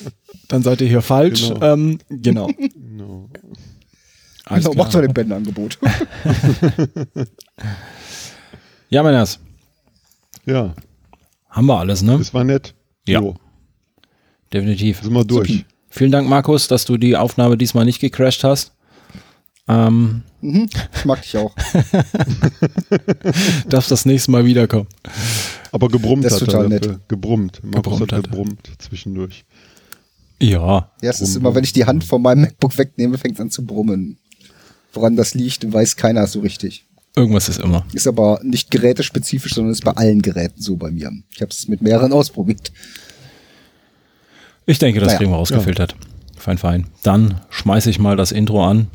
Dann 0.48 0.62
seid 0.62 0.80
ihr 0.80 0.88
hier 0.88 1.02
falsch. 1.02 1.48
Genau. 1.48 1.62
Ähm, 1.74 1.98
genau. 2.08 2.46
Genau. 2.74 3.28
Alles 4.46 4.64
Genau, 4.64 4.72
klar. 4.72 4.84
macht 4.86 4.94
doch 4.94 5.00
den 5.02 5.12
Ben 5.12 5.26
ein 5.30 5.36
Angebot. 5.36 5.78
Ja, 8.88 9.02
Männers, 9.04 9.38
Ja, 10.46 10.74
haben 11.48 11.66
wir 11.66 11.78
alles, 11.78 12.02
ne? 12.02 12.18
das 12.18 12.34
war 12.34 12.42
nett. 12.44 12.74
Ja. 13.06 13.20
Jo, 13.20 13.34
Definitiv. 14.52 15.00
sind 15.02 15.12
wir 15.12 15.24
durch. 15.24 15.48
Supi. 15.48 15.64
Vielen 15.90 16.10
Dank, 16.10 16.28
Markus, 16.28 16.66
dass 16.68 16.84
du 16.84 16.96
die 16.96 17.16
Aufnahme 17.16 17.56
diesmal 17.56 17.84
nicht 17.84 18.00
gecrashed 18.00 18.42
hast. 18.44 18.72
Ähm, 19.70 20.22
Mhm, 20.42 20.70
ich 20.96 21.04
mag 21.04 21.20
dich 21.20 21.36
auch. 21.36 21.54
darfst 23.68 23.90
das 23.90 24.06
nächste 24.06 24.30
Mal 24.30 24.46
wiederkommen. 24.46 24.86
Aber 25.70 25.88
gebrummt 25.88 26.24
Das 26.24 26.34
ist 26.34 26.40
hat 26.42 26.48
total 26.48 26.72
er 26.72 26.80
dafür. 26.80 27.00
Gebrummt. 27.08 27.60
Markus 27.62 27.82
Gebrummt 27.82 28.12
hat 28.12 28.18
er. 28.18 28.22
gebrummt 28.22 28.70
zwischendurch. 28.78 29.44
Ja, 30.40 30.90
Ja, 31.02 31.10
es 31.10 31.20
ist 31.20 31.36
immer, 31.36 31.54
wenn 31.54 31.64
ich 31.64 31.74
die 31.74 31.84
Hand 31.84 32.04
von 32.04 32.22
meinem 32.22 32.40
MacBook 32.42 32.78
wegnehme, 32.78 33.18
fängt 33.18 33.34
es 33.34 33.40
an 33.40 33.50
zu 33.50 33.66
brummen. 33.66 34.16
Woran 34.94 35.14
das 35.14 35.34
liegt, 35.34 35.70
weiß 35.70 35.96
keiner 35.96 36.26
so 36.26 36.40
richtig. 36.40 36.86
irgendwas 37.14 37.50
ist 37.50 37.60
immer. 37.60 37.84
Ist 37.92 38.06
aber 38.06 38.40
nicht 38.42 38.70
gerätespezifisch, 38.70 39.52
sondern 39.54 39.72
ist 39.72 39.84
bei 39.84 39.92
allen 39.92 40.22
Geräten 40.22 40.62
so 40.62 40.76
bei 40.76 40.90
mir. 40.90 41.12
Ich 41.34 41.42
habe 41.42 41.50
es 41.50 41.68
mit 41.68 41.82
mehreren 41.82 42.14
ausprobiert. 42.14 42.72
Ich 44.64 44.78
denke, 44.78 45.00
das 45.00 45.08
Naja, 45.08 45.18
kriegen 45.18 45.32
wir 45.32 45.36
rausgefiltert. 45.36 45.96
Fein, 46.38 46.56
fein. 46.56 46.86
Dann 47.02 47.42
schmeiße 47.50 47.90
ich 47.90 47.98
mal 47.98 48.16
das 48.16 48.32
Intro 48.32 48.66
an 48.66 48.86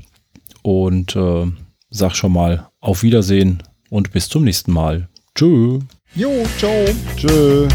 und 0.65 1.15
äh, 1.15 1.45
sag 1.91 2.15
schon 2.15 2.33
mal 2.33 2.69
auf 2.81 3.03
Wiedersehen 3.03 3.61
und 3.91 4.11
bis 4.11 4.29
zum 4.29 4.43
nächsten 4.43 4.71
Mal. 4.71 5.07
Tschö. 5.35 5.79
Jo, 6.15 6.31
ciao. 6.57 6.85
Tschö. 7.15 7.67